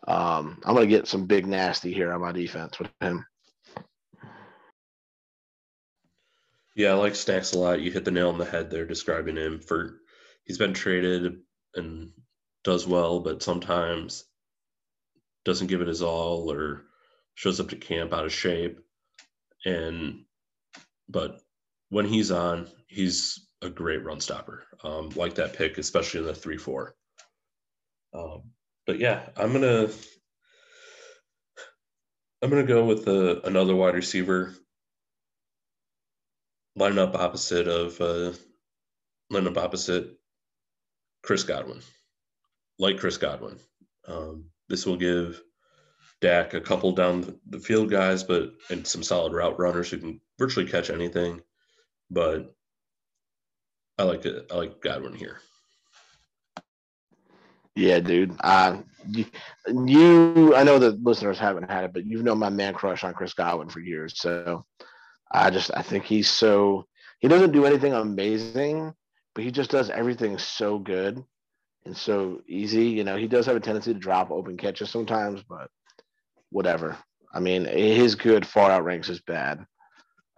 Um, 0.08 0.62
I'm 0.66 0.74
gonna 0.74 0.88
get 0.88 1.08
some 1.08 1.26
big 1.26 1.46
nasty 1.46 1.94
here 1.94 2.12
on 2.12 2.22
my 2.22 2.32
defense 2.32 2.78
with 2.80 2.90
him. 3.00 3.26
Yeah, 6.76 6.92
I 6.92 6.94
like 6.94 7.16
Snacks 7.16 7.54
a 7.54 7.60
lot. 7.60 7.82
You 7.82 7.92
hit 7.92 8.04
the 8.04 8.12
nail 8.12 8.30
on 8.30 8.38
the 8.38 8.46
head 8.46 8.70
there 8.70 8.86
describing 8.86 9.38
him 9.38 9.60
for 9.60 10.00
he's 10.44 10.58
been 10.58 10.74
traded 10.74 11.38
and 11.76 12.12
does 12.64 12.88
well, 12.88 13.20
but 13.20 13.44
sometimes 13.44 14.26
doesn't 15.46 15.68
give 15.68 15.82
it 15.82 15.88
his 15.88 16.02
all 16.02 16.52
or 16.52 16.86
shows 17.36 17.60
up 17.60 17.70
to 17.70 17.76
camp 17.76 18.14
out 18.14 18.26
of 18.26 18.34
shape. 18.34 18.80
And 19.66 20.26
but 21.08 21.42
when 21.90 22.06
he's 22.06 22.32
on, 22.32 22.68
he's 22.88 23.48
a 23.62 23.70
great 23.70 24.04
run 24.04 24.20
stopper. 24.20 24.64
Um, 24.84 25.10
like 25.16 25.36
that 25.36 25.54
pick, 25.54 25.78
especially 25.78 26.22
in 26.22 26.26
the 26.26 26.36
three 26.36 26.58
four. 26.58 26.96
Um, 28.14 28.44
but 28.88 29.00
yeah, 29.00 29.30
I'm 29.38 29.54
gonna 29.54 29.90
I'm 32.42 32.50
gonna 32.50 32.64
go 32.64 32.86
with 32.86 33.08
a, 33.08 33.38
uh, 33.38 33.42
another 33.46 33.76
wide 33.76 33.96
receiver 33.96 34.56
line 36.76 37.00
up 37.00 37.16
opposite 37.16 37.68
of 37.68 38.00
uh, 38.02 38.34
line 39.30 39.48
up 39.48 39.58
opposite 39.58 40.18
Chris 41.24 41.44
Godwin, 41.44 41.82
like 42.80 43.00
Chris 43.00 43.18
Godwin. 43.18 43.58
Um, 44.08 44.46
this 44.70 44.86
will 44.86 44.98
give 44.98 45.42
Dak 46.22 46.54
a 46.54 46.62
couple 46.62 46.94
down 46.94 47.40
the 47.50 47.60
field 47.60 47.90
guys, 47.92 48.24
but 48.24 48.54
and 48.70 48.88
some 48.88 49.04
solid 49.04 49.34
route 49.34 49.60
runners 49.60 49.90
who 49.92 49.98
can 50.00 50.22
virtually 50.40 50.70
catch 50.70 50.90
anything. 50.90 51.42
But 52.12 52.54
I 53.98 54.04
like 54.04 54.26
it. 54.26 54.48
I 54.52 54.56
like 54.56 54.82
Godwin 54.82 55.16
here. 55.16 55.40
Yeah, 57.76 58.00
dude. 58.00 58.36
Uh, 58.44 58.78
you, 59.10 59.26
you, 59.68 60.56
I 60.56 60.64
know 60.64 60.78
the 60.80 60.92
listeners 60.92 61.40
haven't 61.40 61.70
had 61.70 61.86
it, 61.86 61.94
but 61.94 62.06
you've 62.06 62.24
known 62.24 62.38
my 62.38 62.50
man 62.50 62.74
crush 62.74 63.04
on 63.04 63.14
Chris 63.14 63.34
Godwin 63.34 63.70
for 63.70 63.80
years. 63.80 64.20
So 64.20 64.66
I 65.32 65.50
just 65.50 65.72
I 65.76 65.82
think 65.82 66.06
he's 66.06 66.30
so 66.30 66.86
he 67.20 67.28
doesn't 67.28 67.52
do 67.52 67.66
anything 67.66 67.94
amazing, 67.94 68.94
but 69.34 69.44
he 69.44 69.52
just 69.52 69.72
does 69.72 69.90
everything 69.90 70.38
so 70.38 70.78
good 70.78 71.24
and 71.86 71.98
so 71.98 72.42
easy. 72.48 72.88
You 72.88 73.04
know, 73.04 73.16
he 73.16 73.28
does 73.28 73.46
have 73.48 73.56
a 73.56 73.60
tendency 73.60 73.94
to 73.94 74.00
drop 74.00 74.30
open 74.30 74.58
catches 74.58 74.92
sometimes, 74.92 75.42
but 75.44 75.70
whatever. 76.52 76.98
I 77.34 77.40
mean, 77.40 77.66
his 77.66 78.14
good 78.16 78.46
far 78.46 78.70
outranks 78.70 79.08
his 79.08 79.22
bad. 79.22 79.66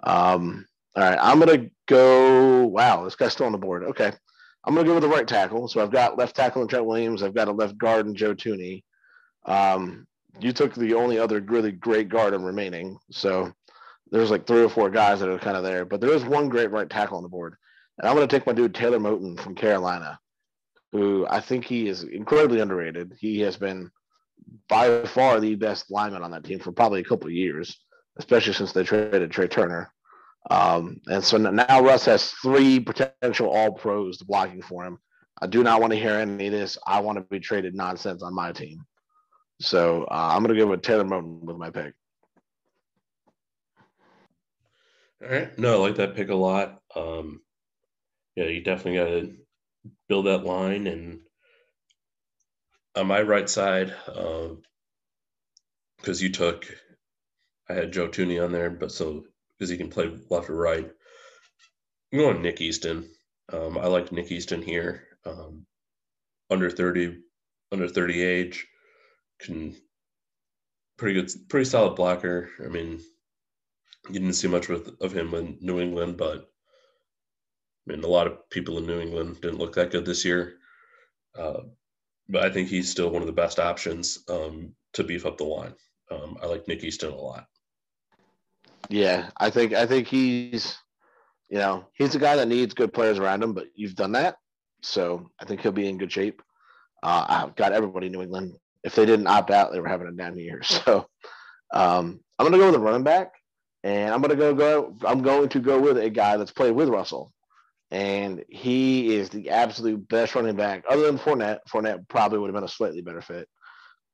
Um, 0.04 0.65
all 0.95 1.04
right, 1.04 1.19
I'm 1.21 1.39
gonna 1.39 1.69
go. 1.88 2.65
Wow, 2.67 3.04
this 3.04 3.15
guy's 3.15 3.34
still 3.34 3.48
on 3.48 3.52
the 3.52 3.58
board. 3.58 3.84
Okay, 3.84 4.13
I'm 4.65 4.73
gonna 4.73 4.88
go 4.88 4.95
with 4.95 5.04
the 5.04 5.10
right 5.10 5.28
tackle. 5.28 5.67
So 5.67 5.82
I've 5.82 5.91
got 5.91 6.17
left 6.17 6.36
tackle 6.36 6.62
and 6.62 6.69
Trent 6.69 6.86
Williams. 6.86 7.23
I've 7.23 7.36
got 7.36 7.47
a 7.47 7.51
left 7.51 7.78
guard 7.78 8.06
and 8.06 8.15
Joe 8.15 8.34
Thuney. 8.34 8.84
Um, 9.45 10.08
you 10.39 10.51
took 10.51 10.73
the 10.73 10.93
only 10.93 11.19
other 11.19 11.39
really 11.39 11.71
great 11.71 12.10
guard 12.10 12.34
remaining. 12.34 12.97
So 13.12 13.54
there's 14.12 14.32
like 14.32 14.45
three 14.45 14.63
or 14.63 14.69
four 14.69 14.89
guys 14.89 15.19
that 15.19 15.30
are 15.30 15.39
kind 15.39 15.58
of 15.58 15.63
there, 15.63 15.86
but 15.86 16.01
there 16.01 16.13
is 16.13 16.23
one 16.23 16.49
great 16.49 16.71
right 16.71 16.89
tackle 16.89 17.17
on 17.17 17.23
the 17.23 17.30
board. 17.30 17.56
And 17.97 18.08
I'm 18.08 18.15
going 18.15 18.28
to 18.28 18.36
take 18.36 18.45
my 18.45 18.54
dude 18.54 18.75
Taylor 18.75 18.99
Moton 18.99 19.39
from 19.39 19.56
Carolina, 19.56 20.19
who 20.91 21.25
I 21.30 21.39
think 21.39 21.65
he 21.65 21.88
is 21.88 22.04
incredibly 22.04 22.60
underrated. 22.60 23.13
He 23.19 23.39
has 23.41 23.56
been 23.56 23.89
by 24.67 25.06
far 25.06 25.39
the 25.39 25.56
best 25.56 25.89
lineman 25.89 26.23
on 26.23 26.32
that 26.32 26.43
team 26.43 26.60
for 26.60 26.71
probably 26.71 27.01
a 27.01 27.06
couple 27.06 27.30
years, 27.30 27.80
especially 28.17 28.54
since 28.54 28.73
they 28.73 28.84
traded 28.84 29.32
Trai 29.32 29.49
Turner. 29.49 29.91
Um, 30.52 31.02
and 31.08 31.24
so 31.24 31.38
now 31.38 31.82
Russ 31.82 32.06
has 32.06 32.32
three 32.32 32.80
potential 32.80 33.50
All 33.50 33.72
Pros 33.72 34.18
blocking 34.18 34.62
for 34.62 34.84
him. 34.84 35.00
I 35.42 35.48
do 35.48 35.64
not 35.64 35.82
want 35.82 35.92
to 35.92 36.00
hear 36.00 36.16
any 36.16 36.48
of 36.48 36.54
this. 36.54 36.78
I 36.86 37.00
want 37.00 37.18
to 37.18 37.24
be 37.24 37.40
traded 37.40 37.76
nonsense 37.76 38.24
on 38.24 38.34
my 38.34 38.52
team. 38.52 38.86
So 39.60 40.04
uh, 40.04 40.30
I'm 40.32 40.44
going 40.44 40.56
to 40.56 40.62
go 40.62 40.68
with 40.68 40.82
Taylor 40.82 41.04
Moton 41.04 41.42
with 41.42 41.58
my 41.58 41.70
pick. 41.70 41.94
All 45.24 45.30
right. 45.30 45.58
No, 45.58 45.76
I 45.76 45.88
like 45.88 45.96
that 45.96 46.16
pick 46.16 46.30
a 46.30 46.36
lot. 46.36 46.82
Um, 46.96 47.42
yeah, 48.36 48.46
you 48.46 48.62
definitely 48.62 49.00
got 49.00 49.06
to 49.06 49.36
build 50.08 50.26
that 50.28 50.46
line. 50.46 50.88
And 50.88 51.22
on 52.96 53.08
my 53.08 53.22
right 53.22 53.50
side, 53.50 53.94
because 54.06 54.52
um, 56.22 56.24
you 56.24 56.30
took, 56.32 56.66
I 57.70 57.74
had 57.74 57.94
Joe 57.94 58.10
Thuney 58.10 58.44
on 58.44 58.52
there, 58.52 58.70
but 58.70 58.92
so 58.92 59.26
because 59.58 59.70
he 59.70 59.78
can 59.78 59.89
play 59.89 60.12
left 60.30 60.50
or 60.50 60.56
right. 60.56 60.89
I'm 62.12 62.20
going 62.20 62.41
Nick 62.41 62.62
Easton. 62.62 63.10
Um, 63.52 63.78
I 63.78 63.88
like 63.88 64.12
Nick 64.12 64.32
Easton 64.32 64.62
here. 64.62 65.04
Um, 65.26 65.65
under 66.50 66.70
30, 66.70 67.18
under 67.72 67.88
30 67.88 68.22
age, 68.22 68.68
can 69.39 69.76
pretty 70.98 71.20
good, 71.20 71.32
pretty 71.50 71.65
solid 71.65 71.96
blocker. 71.96 72.50
I 72.63 72.68
mean, 72.68 73.00
you 74.08 74.13
didn't 74.20 74.34
see 74.34 74.48
much 74.48 74.70
with, 74.70 74.96
of 75.02 75.12
him 75.12 75.34
in 75.34 75.58
New 75.62 75.80
England, 75.80 76.18
but 76.18 76.50
I 77.88 77.91
mean, 77.91 78.04
a 78.04 78.08
lot 78.08 78.28
of 78.28 78.50
people 78.50 78.78
in 78.78 78.86
New 78.86 79.00
England 79.00 79.41
didn't 79.41 79.60
look 79.60 79.76
that 79.76 79.91
good 79.91 80.06
this 80.06 80.26
year. 80.26 80.58
Uh, 81.38 81.62
but 82.30 82.44
I 82.44 82.50
think 82.50 82.70
he's 82.70 82.89
still 82.89 83.10
one 83.10 83.22
of 83.22 83.28
the 83.28 83.34
best 83.34 83.60
options 83.60 84.20
um, 84.30 84.74
to 84.94 85.04
beef 85.04 85.26
up 85.26 85.38
the 85.38 85.44
line. 85.44 85.76
Um, 86.10 86.38
I 86.41 86.46
like 86.46 86.68
Nick 86.68 86.84
Easton 86.84 87.12
a 87.12 87.15
lot. 87.15 87.46
Yeah, 88.89 89.30
I 89.38 89.50
think 89.50 89.74
I 89.74 89.86
think 89.86 90.08
he's, 90.08 90.78
you 91.50 91.58
know, 91.58 91.86
he's 91.93 92.15
a 92.15 92.19
guy 92.19 92.36
that 92.36 92.48
needs 92.48 92.74
good 92.74 92.93
players 92.93 93.19
around 93.19 93.43
him. 93.43 93.54
But 93.54 93.67
you've 93.76 93.95
done 93.95 94.13
that, 94.13 94.38
so 94.82 95.30
I 95.39 95.45
think 95.45 95.62
he'll 95.62 95.71
be 95.71 95.88
in 95.88 95.98
good 95.98 96.12
shape. 96.12 96.41
Uh, 97.04 97.26
I've 97.28 97.56
got 97.56 97.74
everybody 97.74 98.08
in 98.08 98.13
New 98.13 98.21
England. 98.21 98.56
If 98.84 98.95
they 98.95 99.06
didn't 99.06 99.28
opt 99.28 99.52
out, 99.52 99.71
they 99.71 99.80
were 99.80 99.88
having 99.88 100.08
a 100.08 100.12
down 100.12 100.38
year. 100.38 100.62
So 100.86 101.08
um, 101.74 102.19
I'm 102.38 102.48
going 102.48 102.54
to 102.54 102.58
go 102.60 102.67
with 102.67 102.76
a 102.76 102.80
running 102.80 103.04
back, 103.04 103.34
and 103.84 104.13
I'm 104.13 104.21
going 104.21 104.30
to 104.30 104.36
go 104.36 104.54
go. 104.54 104.95
I'm 105.06 105.21
going 105.21 105.50
to 105.50 105.60
go 105.60 105.80
with 105.80 105.98
a 105.98 106.10
guy 106.10 106.38
that's 106.38 106.52
played 106.52 106.76
with 106.76 106.89
Russell, 106.89 107.32
and 107.91 108.43
he 108.50 109.15
is 109.15 109.30
the 109.30 109.50
absolute 109.50 110.08
best 110.08 110.36
running 110.36 110.56
back 110.56 110.84
other 110.89 111.04
than 111.04 111.17
Fournette. 111.17 111.60
Fournette 111.69 112.08
probably 112.08 112.39
would 112.39 112.48
have 112.48 112.56
been 112.56 112.63
a 112.63 112.67
slightly 112.67 113.02
better 113.02 113.21
fit, 113.21 113.48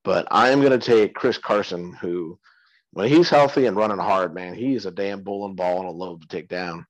but 0.04 0.28
I 0.32 0.50
am 0.50 0.62
going 0.62 0.78
to 0.78 0.86
take 0.86 1.14
Chris 1.14 1.38
Carson, 1.38 1.94
who 1.94 2.40
when 2.92 3.08
he's 3.08 3.30
healthy 3.30 3.66
and 3.66 3.78
running 3.78 3.98
hard, 3.98 4.34
man, 4.34 4.54
he's 4.54 4.86
a 4.86 4.92
damn 4.92 5.24
bull 5.24 5.46
and 5.46 5.56
ball 5.56 5.80
and 5.80 5.88
a 5.88 5.92
load 5.92 6.22
to 6.22 6.28
take 6.28 6.48
down. 6.48 6.86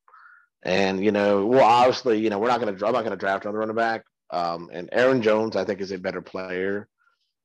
And 0.64 1.04
you 1.04 1.12
know, 1.12 1.46
well, 1.46 1.64
obviously, 1.64 2.20
you 2.20 2.30
know, 2.30 2.40
we're 2.40 2.48
not 2.48 2.60
going 2.60 2.76
to. 2.76 2.86
I'm 2.86 2.94
not 2.94 3.02
going 3.02 3.12
to 3.12 3.18
draft 3.18 3.46
another 3.46 3.60
running 3.60 3.76
back. 3.76 4.04
Um, 4.30 4.70
and 4.72 4.90
Aaron 4.92 5.22
Jones, 5.22 5.56
I 5.56 5.66
think, 5.66 5.82
is 5.82 5.92
a 5.92 5.98
better 5.98 6.22
player, 6.22 6.88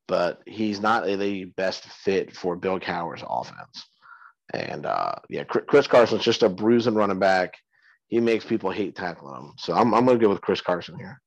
but 0.06 0.40
he's 0.46 0.80
not 0.80 1.06
the 1.06 1.44
best 1.44 1.84
fit 1.84 2.34
for 2.36 2.56
Bill 2.56 2.78
Cowher's 2.78 3.24
offense. 3.28 3.86
And 4.52 4.86
uh, 4.86 5.14
yeah, 5.28 5.44
Chris 5.44 5.86
Carson's 5.86 6.22
just 6.22 6.42
a 6.42 6.48
bruising 6.48 6.94
running 6.94 7.18
back. 7.18 7.54
He 8.08 8.20
makes 8.20 8.44
people 8.44 8.70
hate 8.70 8.94
tackling 8.94 9.34
him. 9.34 9.52
So 9.58 9.74
I'm, 9.74 9.92
I'm 9.92 10.04
going 10.04 10.18
to 10.18 10.24
go 10.24 10.30
with 10.30 10.40
Chris 10.40 10.60
Carson 10.60 10.96
here. 10.96 11.20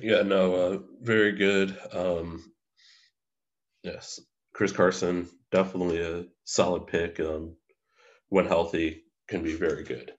Yeah, 0.00 0.22
no, 0.22 0.54
uh, 0.54 0.78
very 1.00 1.32
good. 1.32 1.76
Um, 1.92 2.52
yes, 3.92 4.20
Chris 4.52 4.72
Carson, 4.72 5.28
definitely 5.50 6.00
a 6.02 6.24
solid 6.44 6.86
pick. 6.86 7.20
Um, 7.20 7.56
when 8.28 8.46
healthy, 8.46 9.04
can 9.28 9.42
be 9.42 9.54
very 9.54 9.84
good. 9.84 10.12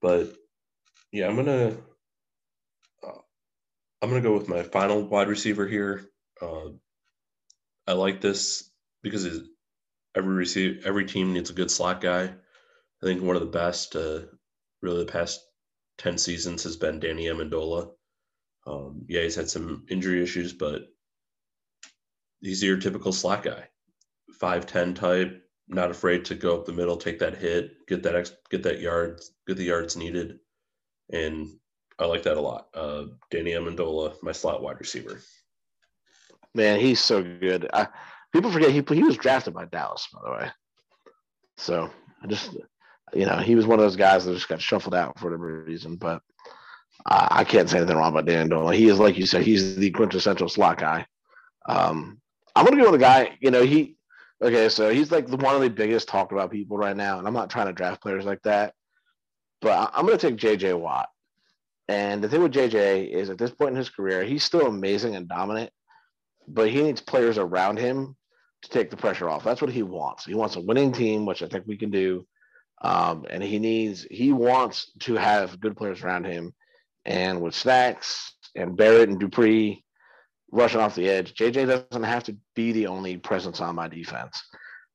But 0.00 0.32
yeah, 1.12 1.28
I'm 1.28 1.36
gonna 1.36 1.76
uh, 3.06 3.20
I'm 4.02 4.08
gonna 4.08 4.20
go 4.20 4.36
with 4.36 4.48
my 4.48 4.62
final 4.62 5.02
wide 5.02 5.28
receiver 5.28 5.66
here. 5.66 6.04
Uh, 6.40 6.70
I 7.86 7.92
like 7.92 8.20
this 8.20 8.70
because 9.02 9.26
every 10.14 10.34
receive 10.34 10.84
every 10.84 11.06
team 11.06 11.32
needs 11.32 11.50
a 11.50 11.54
good 11.54 11.70
slot 11.70 12.00
guy. 12.00 12.24
I 12.24 13.06
think 13.06 13.22
one 13.22 13.36
of 13.36 13.42
the 13.42 13.46
best, 13.46 13.96
uh, 13.96 14.20
really 14.82 15.04
the 15.04 15.12
past 15.12 15.40
ten 15.98 16.18
seasons 16.18 16.64
has 16.64 16.76
been 16.76 17.00
Danny 17.00 17.26
Amendola. 17.26 17.90
Um, 18.66 19.06
yeah, 19.08 19.22
he's 19.22 19.36
had 19.36 19.48
some 19.48 19.86
injury 19.88 20.22
issues, 20.22 20.52
but 20.52 20.82
he's 22.40 22.62
your 22.62 22.76
typical 22.76 23.12
slot 23.12 23.42
guy, 23.42 23.64
five 24.40 24.66
ten 24.66 24.94
type, 24.94 25.42
not 25.68 25.90
afraid 25.90 26.24
to 26.26 26.34
go 26.34 26.56
up 26.56 26.66
the 26.66 26.72
middle, 26.72 26.96
take 26.96 27.18
that 27.18 27.36
hit, 27.36 27.86
get 27.86 28.02
that 28.02 28.16
ex- 28.16 28.36
get 28.50 28.62
that 28.62 28.80
yards, 28.80 29.32
get 29.46 29.56
the 29.56 29.64
yards 29.64 29.96
needed 29.96 30.38
and 31.12 31.48
I 31.98 32.04
like 32.06 32.22
that 32.24 32.36
a 32.36 32.40
lot. 32.40 32.68
Uh, 32.74 33.04
Danny 33.30 33.52
Amendola, 33.52 34.22
my 34.22 34.32
slot 34.32 34.62
wide 34.62 34.78
receiver. 34.78 35.20
Man, 36.54 36.80
he's 36.80 37.00
so 37.00 37.22
good. 37.22 37.68
I, 37.72 37.88
people 38.32 38.50
forget 38.50 38.70
he 38.70 38.82
he 38.94 39.02
was 39.02 39.16
drafted 39.16 39.54
by 39.54 39.66
Dallas, 39.66 40.06
by 40.12 40.20
the 40.24 40.30
way. 40.30 40.50
So 41.56 41.90
I 42.22 42.26
just, 42.26 42.56
you 43.12 43.26
know, 43.26 43.38
he 43.38 43.54
was 43.54 43.66
one 43.66 43.78
of 43.78 43.84
those 43.84 43.96
guys 43.96 44.24
that 44.24 44.34
just 44.34 44.48
got 44.48 44.60
shuffled 44.60 44.94
out 44.94 45.18
for 45.18 45.26
whatever 45.26 45.64
reason. 45.64 45.96
But 45.96 46.22
I, 47.06 47.44
can't 47.44 47.68
say 47.68 47.78
anything 47.78 47.96
wrong 47.96 48.12
about 48.12 48.26
Amendola. 48.26 48.74
He 48.74 48.88
is, 48.88 48.98
like 48.98 49.18
you 49.18 49.26
said, 49.26 49.42
he's 49.42 49.76
the 49.76 49.90
quintessential 49.90 50.48
slot 50.48 50.78
guy. 50.78 51.06
Um, 51.68 52.20
I'm 52.58 52.64
gonna 52.64 52.82
go 52.82 52.90
with 52.90 53.00
a 53.00 53.04
guy. 53.04 53.38
You 53.40 53.52
know, 53.52 53.62
he 53.62 53.96
okay, 54.42 54.68
so 54.68 54.90
he's 54.90 55.12
like 55.12 55.28
the, 55.28 55.36
one 55.36 55.54
of 55.54 55.60
the 55.60 55.70
biggest 55.70 56.08
talked 56.08 56.32
about 56.32 56.50
people 56.50 56.76
right 56.76 56.96
now, 56.96 57.18
and 57.18 57.26
I'm 57.28 57.34
not 57.34 57.50
trying 57.50 57.68
to 57.68 57.72
draft 57.72 58.02
players 58.02 58.24
like 58.24 58.42
that. 58.42 58.74
But 59.60 59.92
I'm 59.94 60.08
to 60.08 60.18
take 60.18 60.36
JJ 60.36 60.78
Watt. 60.78 61.08
And 61.88 62.22
the 62.22 62.28
thing 62.28 62.42
with 62.42 62.52
JJ 62.52 63.10
is 63.10 63.30
at 63.30 63.38
this 63.38 63.52
point 63.52 63.70
in 63.70 63.76
his 63.76 63.88
career, 63.88 64.24
he's 64.24 64.42
still 64.42 64.66
amazing 64.66 65.14
and 65.14 65.28
dominant, 65.28 65.70
but 66.48 66.68
he 66.68 66.82
needs 66.82 67.00
players 67.00 67.38
around 67.38 67.78
him 67.78 68.16
to 68.62 68.70
take 68.70 68.90
the 68.90 68.96
pressure 68.96 69.28
off. 69.28 69.44
That's 69.44 69.60
what 69.62 69.70
he 69.70 69.84
wants. 69.84 70.24
He 70.24 70.34
wants 70.34 70.56
a 70.56 70.60
winning 70.60 70.92
team, 70.92 71.26
which 71.26 71.42
I 71.42 71.46
think 71.46 71.64
we 71.66 71.76
can 71.76 71.90
do. 71.90 72.26
Um, 72.82 73.24
and 73.30 73.42
he 73.42 73.58
needs, 73.58 74.02
he 74.10 74.32
wants 74.32 74.90
to 75.00 75.14
have 75.14 75.60
good 75.60 75.76
players 75.76 76.02
around 76.02 76.24
him. 76.24 76.54
And 77.04 77.40
with 77.40 77.54
Snacks 77.54 78.34
and 78.54 78.76
Barrett 78.76 79.08
and 79.08 79.18
Dupree 79.18 79.84
rushing 80.50 80.80
off 80.80 80.94
the 80.94 81.08
edge, 81.08 81.34
JJ 81.34 81.66
doesn't 81.90 82.02
have 82.04 82.24
to 82.24 82.36
be 82.54 82.72
the 82.72 82.86
only 82.86 83.16
presence 83.16 83.60
on 83.60 83.74
my 83.74 83.88
defense. 83.88 84.42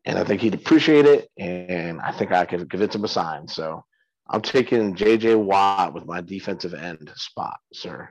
And 0.06 0.18
I 0.18 0.24
think 0.24 0.42
he'd 0.42 0.54
appreciate 0.54 1.06
it. 1.06 1.30
And 1.38 2.02
I 2.02 2.12
think 2.12 2.32
I 2.32 2.46
could 2.46 2.70
convince 2.70 2.96
him 2.96 3.06
a 3.06 3.08
sign. 3.08 3.48
So 3.48 3.84
I'm 4.30 4.42
taking 4.42 4.96
JJ 4.96 5.42
Watt 5.42 5.94
with 5.94 6.06
my 6.06 6.22
defensive 6.22 6.74
end 6.74 7.12
spot, 7.16 7.58
sir. 7.74 8.10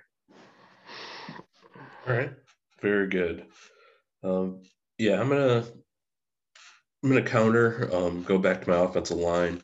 All 2.07 2.15
right. 2.15 2.33
Very 2.81 3.09
good. 3.09 3.47
Um, 4.25 4.63
yeah, 4.99 5.21
I'm 5.21 5.29
gonna 5.29 5.65
I'm 7.03 7.09
gonna 7.09 7.23
counter, 7.23 7.89
um, 7.93 8.23
go 8.23 8.39
back 8.39 8.63
to 8.63 8.71
my 8.71 8.77
offensive 8.77 9.17
line. 9.17 9.63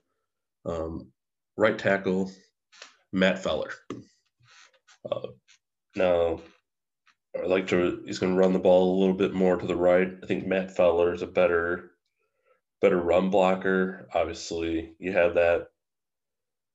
Um, 0.65 1.13
right 1.57 1.79
tackle, 1.79 2.31
Matt 3.13 3.43
Feiler. 3.43 3.73
Uh, 5.11 5.29
now, 5.95 6.41
I 7.43 7.47
like 7.47 7.69
to. 7.69 8.03
He's 8.07 8.19
going 8.19 8.35
to 8.35 8.39
run 8.39 8.53
the 8.53 8.59
ball 8.59 8.97
a 8.97 8.99
little 9.01 9.15
bit 9.15 9.35
more 9.35 9.57
to 9.57 9.67
the 9.67 9.77
right. 9.77 10.09
I 10.23 10.27
think 10.27 10.47
Matt 10.47 10.77
Feiler 10.77 11.15
is 11.15 11.23
a 11.23 11.27
better, 11.27 11.93
better 12.81 13.01
run 13.01 13.31
blocker. 13.31 14.09
Obviously, 14.15 14.95
you 14.99 15.13
have 15.13 15.35
that 15.35 15.69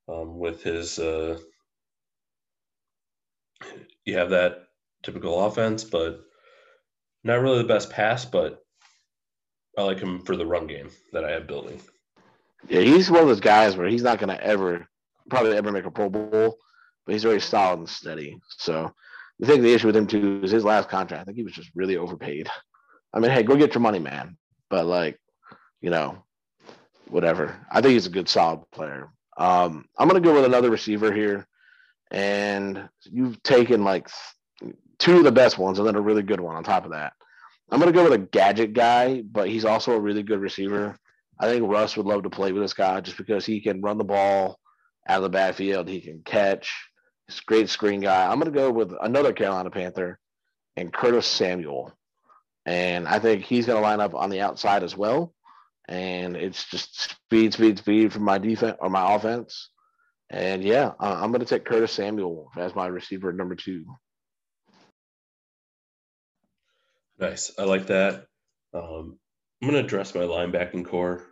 um, 0.08 0.40
with 0.40 0.64
his. 0.64 1.00
Uh, 1.00 1.40
you 4.06 4.18
have 4.18 4.32
that 4.32 4.64
typical 5.04 5.46
offense, 5.46 5.84
but 5.84 6.22
not 7.24 7.42
really 7.42 7.60
the 7.60 7.68
best 7.68 7.90
pass. 7.90 8.26
But 8.26 8.64
I 9.78 9.84
like 9.84 10.00
him 10.00 10.24
for 10.24 10.36
the 10.36 10.46
run 10.46 10.68
game 10.68 10.90
that 11.12 11.26
I 11.26 11.32
have 11.32 11.48
building. 11.48 11.82
Yeah, 12.70 12.82
he's 12.82 13.12
one 13.12 13.22
of 13.22 13.28
those 13.28 13.40
guys 13.40 13.76
where 13.76 13.88
he's 13.88 14.04
not 14.04 14.20
going 14.20 14.30
to 14.30 14.42
ever, 14.42 14.88
probably 15.30 15.58
ever 15.58 15.72
make 15.72 15.86
a 15.86 15.92
Pro 15.92 16.10
Bowl, 16.10 16.58
but 17.06 17.12
he's 17.12 17.24
very 17.24 17.42
solid 17.42 17.80
and 17.80 17.90
steady. 17.90 18.38
So 18.58 18.94
I 19.44 19.46
think 19.46 19.62
the 19.62 19.74
issue 19.74 19.88
with 19.88 19.98
him 19.98 20.08
too 20.08 20.40
is 20.42 20.52
his 20.52 20.64
last 20.64 20.88
contract. 20.88 21.22
I 21.22 21.26
think 21.26 21.36
he 21.36 21.44
was 21.44 21.52
just 21.52 21.70
really 21.76 21.98
overpaid. 21.98 22.50
I 23.14 23.20
mean, 23.20 23.30
hey, 23.30 23.44
go 23.44 23.58
get 23.58 23.74
your 23.74 23.82
money, 23.82 24.00
man. 24.00 24.38
But 24.70 24.86
like, 24.86 25.20
you 25.82 25.90
know, 25.90 26.24
whatever. 27.10 27.60
I 27.70 27.82
think 27.82 27.92
he's 27.92 28.06
a 28.06 28.12
good, 28.12 28.30
solid 28.30 28.64
player. 28.72 29.10
Um, 29.36 29.86
I'm 29.98 30.08
to 30.10 30.22
go 30.22 30.34
with 30.34 30.46
another 30.46 30.70
receiver 30.70 31.12
here. 31.12 31.46
And 32.10 32.88
you've 33.02 33.44
taken 33.44 33.84
like 33.84 34.08
two 34.98 35.18
of 35.18 35.26
the 35.26 35.32
best 35.32 35.58
ones 35.58 35.78
and 35.78 35.86
then 35.86 35.96
a 35.98 36.02
really 36.02 36.24
good 36.24 36.40
one 36.40 36.56
on 36.56 36.64
top 36.64 36.86
of 36.86 36.92
that. 36.92 37.12
I'm 37.70 37.82
to 37.82 37.92
go 37.92 38.04
with 38.04 38.14
a 38.14 38.20
gadget 38.20 38.72
guy, 38.72 39.24
but 39.24 39.50
he's 39.50 39.66
also 39.66 39.92
a 39.92 40.00
really 40.00 40.24
good 40.24 40.40
receiver. 40.40 40.96
I 41.38 41.48
think 41.48 41.68
Russ 41.68 41.98
would 41.98 42.06
love 42.06 42.24
to 42.24 42.30
play 42.30 42.54
with 42.54 42.64
this 42.64 42.74
guy 42.74 43.02
just 43.02 43.18
because 43.18 43.46
he 43.46 43.60
can 43.60 43.82
run 43.82 43.98
the 43.98 44.06
ball 44.06 44.58
out 45.10 45.18
of 45.18 45.24
the 45.24 45.30
backfield. 45.30 45.90
He 45.90 46.00
can 46.00 46.22
catch. 46.24 46.74
Great 47.42 47.70
screen 47.70 48.02
guy. 48.02 48.26
I'm 48.26 48.40
going 48.40 48.52
to 48.52 48.60
go 48.60 48.72
with 48.72 48.94
another 49.02 49.34
Carolina 49.34 49.70
Panther 49.70 50.20
and 50.76 50.94
Curtis 50.94 51.28
Samuel. 51.28 51.92
And 52.66 53.08
I 53.08 53.20
think 53.20 53.44
he's 53.44 53.66
going 53.66 53.78
to 53.78 53.82
line 53.82 54.00
up 54.00 54.16
on 54.16 54.30
the 54.30 54.42
outside 54.42 54.84
as 54.84 54.96
well 54.96 55.34
and 55.88 56.38
it's 56.38 56.70
just 56.70 57.12
speed, 57.12 57.54
speed, 57.54 57.78
speed 57.78 58.14
from 58.14 58.24
my 58.24 58.38
defense 58.38 58.78
or 58.80 58.90
my 58.90 59.16
offense. 59.16 59.70
And 60.30 60.64
yeah, 60.64 60.94
I'm 61.00 61.32
going 61.32 61.42
to 61.42 61.46
take 61.46 61.66
Curtis 61.66 61.92
Samuel 61.92 62.50
as 62.58 62.74
my 62.74 62.88
receiver 62.88 63.34
number 63.34 63.56
two. 63.56 63.86
Nice. 67.20 67.52
I 67.60 67.64
like 67.64 67.88
that. 67.88 68.26
Um, 68.74 69.20
I'm 69.62 69.70
going 69.70 69.74
to 69.74 69.86
address 69.86 70.16
my 70.16 70.22
linebacking 70.22 70.86
core. 70.86 71.24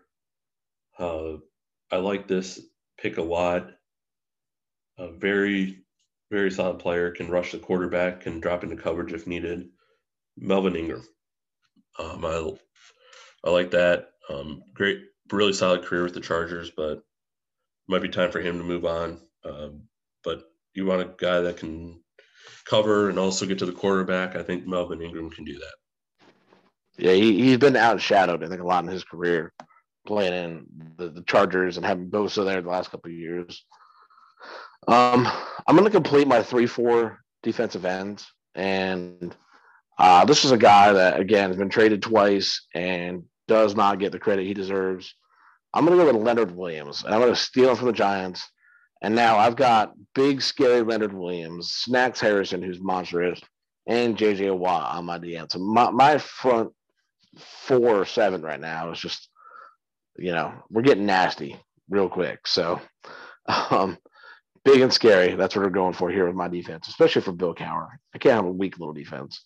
Uh, 1.00 1.38
I 1.90 1.98
like 1.98 2.28
this 2.28 2.62
pick 3.00 3.18
a 3.18 3.24
lot. 3.24 3.72
Very, 5.00 5.81
very 6.32 6.50
solid 6.50 6.80
player 6.80 7.12
can 7.12 7.30
rush 7.30 7.52
the 7.52 7.60
quarterback, 7.60 8.22
can 8.22 8.40
drop 8.40 8.64
into 8.64 8.78
coverage 8.78 9.14
if 9.14 9.28
needed. 9.28 9.68
Melvin 10.38 10.78
Ingram. 10.78 11.06
Um, 12.00 12.26
I, 12.26 12.52
I 13.44 13.50
like 13.52 13.72
that. 13.72 14.12
Um, 14.30 14.64
great, 14.74 15.02
really 15.32 15.54
solid 15.54 15.84
career 15.84 16.04
with 16.04 16.14
the 16.14 16.22
Chargers, 16.22 16.72
but 16.76 17.04
might 17.88 18.02
be 18.02 18.10
time 18.10 18.32
for 18.32 18.40
him 18.40 18.58
to 18.58 18.64
move 18.64 18.86
on. 18.86 19.20
Um, 19.44 19.84
but 20.24 20.44
you 20.74 20.86
want 20.86 21.02
a 21.02 21.14
guy 21.18 21.42
that 21.42 21.58
can 21.58 22.02
cover 22.66 23.10
and 23.10 23.20
also 23.20 23.46
get 23.46 23.60
to 23.60 23.66
the 23.66 23.74
quarterback. 23.74 24.38
I 24.38 24.44
think 24.44 24.66
Melvin 24.66 25.02
Ingram 25.02 25.30
can 25.30 25.44
do 25.44 25.60
that. 25.60 26.24
Yeah, 26.98 27.14
he, 27.14 27.44
he's 27.44 27.58
been 27.58 27.74
outshadowed, 27.74 28.44
I 28.44 28.48
think, 28.48 28.62
a 28.62 28.66
lot 28.66 28.86
in 28.86 28.90
his 28.90 29.04
career 29.04 29.52
playing 30.08 30.34
in 30.34 30.66
the, 30.98 31.10
the 31.10 31.24
Chargers 31.24 31.78
and 31.78 31.86
having 31.86 32.10
Bosa 32.10 32.46
there 32.46 32.62
the 32.62 32.70
last 32.70 32.90
couple 32.90 33.12
of 33.12 33.18
years. 33.18 33.66
Um, 34.88 35.28
I'm 35.68 35.76
going 35.76 35.86
to 35.86 35.92
complete 35.92 36.28
my 36.28 36.42
3 36.42 36.66
4 36.66 37.20
defensive 37.44 37.86
ends. 37.86 38.28
And 38.56 39.36
uh, 39.98 40.26
this 40.26 40.44
is 40.44 40.52
a 40.52 40.58
guy 40.58 40.92
that, 40.94 41.20
again, 41.20 41.50
has 41.50 41.58
been 41.58 41.70
traded 41.70 42.02
twice 42.02 42.66
and 42.74 43.24
does 43.48 43.76
not 43.76 44.00
get 44.00 44.12
the 44.12 44.20
credit 44.20 44.46
he 44.46 44.54
deserves. 44.54 45.14
I'm 45.74 45.86
going 45.86 45.98
to 45.98 46.04
go 46.04 46.12
with 46.12 46.24
Leonard 46.24 46.56
Williams, 46.56 47.04
and 47.04 47.14
I'm 47.14 47.22
going 47.22 47.34
to 47.34 47.40
steal 47.40 47.70
him 47.70 47.78
from 47.78 47.88
the 47.88 47.94
Giants. 47.94 48.46
And 49.02 49.16
now 49.16 49.38
I've 49.38 49.56
got 49.56 49.94
big, 50.14 50.42
scary 50.42 50.82
Leonard 50.82 51.14
Williams, 51.14 51.72
Snacks 51.72 52.20
Harrison, 52.20 52.62
who's 52.62 52.82
monstrous, 52.82 53.42
and 53.88 54.18
JJ 54.18 54.56
Watt 54.58 54.96
on 54.96 55.06
my 55.06 55.18
DM. 55.18 55.52
So 55.52 55.60
my, 55.60 55.90
my 55.90 56.18
front 56.18 56.72
four 57.38 57.96
or 57.96 58.06
seven 58.06 58.42
right 58.42 58.60
now 58.60 58.92
is 58.92 59.00
just, 59.00 59.30
you 60.18 60.34
know, 60.34 60.54
we're 60.70 60.82
getting 60.82 61.06
nasty 61.06 61.58
real 61.90 62.10
quick. 62.10 62.46
So 62.46 62.80
um, 63.46 63.98
big 64.64 64.82
and 64.82 64.94
scary. 64.94 65.36
That's 65.36 65.56
what 65.56 65.64
we're 65.64 65.72
going 65.72 65.94
for 65.94 66.10
here 66.10 66.28
with 66.28 66.36
my 66.36 66.48
defense, 66.48 66.88
especially 66.88 67.22
for 67.22 67.32
Bill 67.32 67.56
Cowher. 67.56 67.90
I 68.14 68.18
can't 68.18 68.36
have 68.36 68.46
a 68.46 68.52
weak 68.52 68.80
little 68.80 68.94
defense. 68.94 69.44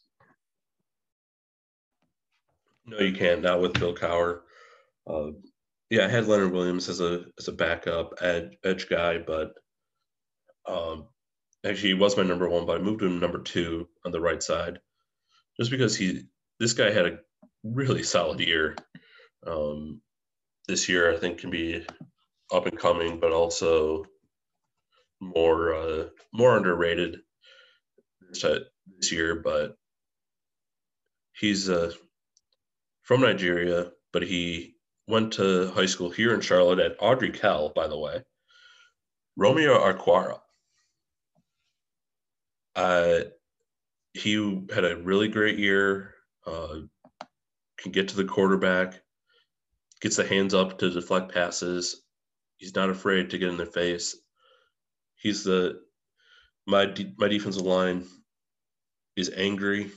No, 2.86 3.00
you 3.00 3.14
can't. 3.14 3.42
Not 3.42 3.62
with 3.62 3.74
Bill 3.74 3.96
Cowher. 3.96 4.42
Uh, 5.08 5.32
yeah, 5.90 6.06
I 6.06 6.10
had 6.10 6.28
Leonard 6.28 6.52
Williams 6.52 6.90
as 6.90 7.00
a 7.00 7.26
as 7.40 7.48
a 7.48 7.54
backup 7.54 8.14
edge, 8.22 8.58
edge 8.64 8.90
guy, 8.90 9.18
but 9.20 9.54
um, 10.68 11.08
actually 11.66 11.90
he 11.90 11.94
was 11.94 12.18
my 12.18 12.24
number 12.24 12.50
one, 12.50 12.66
but 12.66 12.80
I 12.80 12.84
moved 12.84 13.02
him 13.02 13.20
number 13.20 13.40
two 13.40 13.88
on 14.06 14.12
the 14.12 14.20
right 14.20 14.42
side, 14.42 14.80
just 15.60 15.72
because 15.72 15.96
he 15.96 16.24
this 16.60 16.74
guy 16.74 16.92
had 16.92 17.06
a 17.06 17.20
really 17.64 18.04
solid 18.04 18.40
year. 18.40 18.76
Um, 19.46 20.02
this 20.68 20.90
year, 20.90 21.14
I 21.14 21.18
think, 21.18 21.40
can 21.40 21.52
be 21.52 21.86
up 22.52 22.66
and 22.66 22.78
coming, 22.78 23.20
but 23.20 23.32
also 23.32 24.06
more 25.20 25.74
uh, 25.74 26.06
more 26.34 26.58
underrated 26.58 27.18
this 28.30 29.12
year. 29.12 29.36
But 29.36 29.76
he's 31.34 31.70
uh, 31.70 31.92
from 33.04 33.22
Nigeria, 33.22 33.92
but 34.14 34.24
he 34.24 34.76
went 35.08 35.34
to 35.34 35.72
high 35.72 35.86
school 35.86 36.10
here 36.10 36.34
in 36.34 36.42
Charlotte 36.42 36.80
at 36.80 37.00
Ardrey 37.00 37.32
Kell, 37.32 37.70
by 37.70 37.88
the 37.88 38.00
way. 38.00 38.24
Romeo 39.38 39.78
Okwara. 39.80 40.40
Uh, 42.76 43.20
he 44.14 44.62
had 44.74 44.86
a 44.86 44.98
really 44.98 45.28
great 45.28 45.60
year. 45.60 46.14
Uh, 46.46 46.82
can 47.78 47.92
get 47.92 48.08
to 48.10 48.16
the 48.16 48.24
quarterback, 48.24 49.02
gets 50.02 50.16
the 50.16 50.26
hands 50.26 50.54
up 50.54 50.78
to 50.80 50.90
deflect 50.90 51.34
passes. 51.34 52.04
He's 52.58 52.76
not 52.76 52.90
afraid 52.90 53.30
to 53.30 53.38
get 53.38 53.50
in 53.50 53.58
their 53.58 53.66
face. 53.66 54.16
He's 55.26 55.44
the 55.44 55.82
my 56.68 56.94
my 57.18 57.28
defensive 57.28 57.64
line 57.64 58.06
is 59.16 59.32
angry. 59.36 59.90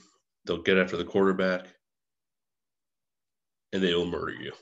They'll 0.46 0.62
get 0.62 0.78
after 0.78 0.96
the 0.96 1.04
quarterback, 1.04 1.66
and 3.74 3.82
they 3.82 3.92
will 3.92 4.06
murder 4.06 4.32
you. 4.32 4.52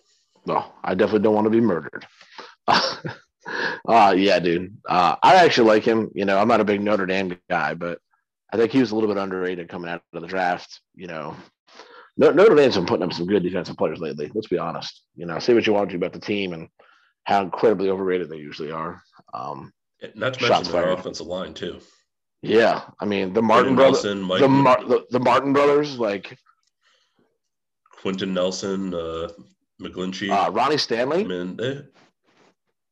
No, 0.45 0.65
I 0.83 0.97
definitely 0.97 1.23
don't 1.23 1.37
want 1.37 1.45
to 1.45 1.51
be 1.51 1.61
murdered. 1.61 2.05
uh 2.67 4.15
yeah, 4.19 4.41
dude. 4.41 4.77
Uh, 4.89 5.15
I 5.23 5.37
actually 5.37 5.69
like 5.69 5.85
him. 5.85 6.11
You 6.17 6.25
know, 6.25 6.37
I'm 6.37 6.49
not 6.49 6.61
a 6.61 6.65
big 6.65 6.81
Notre 6.81 7.07
Dame 7.07 7.39
guy, 7.49 7.75
but 7.75 8.01
I 8.53 8.57
think 8.57 8.73
he 8.73 8.81
was 8.81 8.91
a 8.91 8.97
little 8.97 9.15
bit 9.15 9.23
underrated 9.23 9.69
coming 9.69 9.89
out 9.89 10.03
of 10.15 10.21
the 10.21 10.27
draft. 10.27 10.81
You 10.97 11.07
know, 11.07 11.37
Notre 12.17 12.57
Dame's 12.57 12.75
been 12.75 12.87
putting 12.87 13.05
up 13.05 13.13
some 13.13 13.27
good 13.27 13.45
defensive 13.45 13.77
players 13.77 14.01
lately. 14.01 14.33
Let's 14.35 14.49
be 14.49 14.59
honest. 14.59 15.01
You 15.15 15.27
know, 15.27 15.39
say 15.39 15.55
what 15.55 15.65
you 15.65 15.75
want 15.75 15.91
to 15.91 15.97
about 15.97 16.13
the 16.13 16.19
team 16.19 16.55
and 16.55 16.69
how 17.23 17.43
incredibly 17.43 17.89
overrated 17.89 18.29
they 18.29 18.39
usually 18.39 18.73
are. 18.73 19.01
Um, 19.33 19.73
Not 20.15 20.35
to 20.35 20.49
mention 20.49 20.73
their 20.73 20.91
offensive 20.91 21.27
line 21.27 21.55
too. 21.55 21.81
Yeah, 22.43 22.83
I 23.01 23.05
mean 23.07 23.33
the 23.33 23.43
Martin 23.43 23.75
brothers, 23.75 24.03
the, 24.03 24.15
Mar- 24.15 24.85
the, 24.85 25.07
the 25.11 25.19
Martin 25.19 25.53
brothers, 25.53 25.99
like 25.99 26.39
Quenton 28.01 28.35
Nelson, 28.35 28.95
uh, 28.95 29.29
McGlinchey, 29.81 30.31
uh, 30.31 30.51
Ronnie 30.51 30.79
Stanley. 30.79 31.25
I 31.25 31.27
mean, 31.27 31.57
they, 31.57 31.81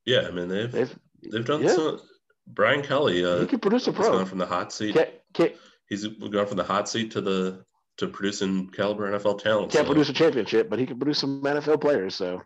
yeah, 0.07 0.27
I 0.27 0.31
mean 0.31 0.49
they've 0.49 0.73
they've, 0.73 0.99
they've 1.31 1.45
done 1.45 1.62
yeah. 1.62 1.75
some. 1.75 2.01
Brian 2.47 2.83
Kelly, 2.83 3.25
uh, 3.25 3.40
he 3.40 3.47
can 3.47 3.59
produce 3.59 3.87
a 3.87 3.93
pro. 3.93 4.05
He's 4.05 4.19
gone 4.19 4.27
from 4.27 4.38
the 4.38 4.47
hot 4.47 4.71
seat. 4.73 4.95
Can't, 4.95 5.11
can't, 5.33 5.53
he's 5.88 6.07
gone 6.07 6.47
from 6.47 6.59
the 6.59 6.64
hot 6.64 6.88
seat 6.88 7.11
to 7.12 7.21
the 7.21 7.64
to 7.99 8.09
producing 8.09 8.69
caliber 8.71 9.11
NFL 9.11 9.43
talent. 9.43 9.73
Can't 9.73 9.87
so. 9.87 9.93
produce 9.93 10.09
a 10.09 10.12
championship, 10.12 10.69
but 10.69 10.79
he 10.79 10.87
can 10.87 10.99
produce 10.99 11.19
some 11.19 11.43
NFL 11.43 11.81
players. 11.81 12.14
So, 12.14 12.43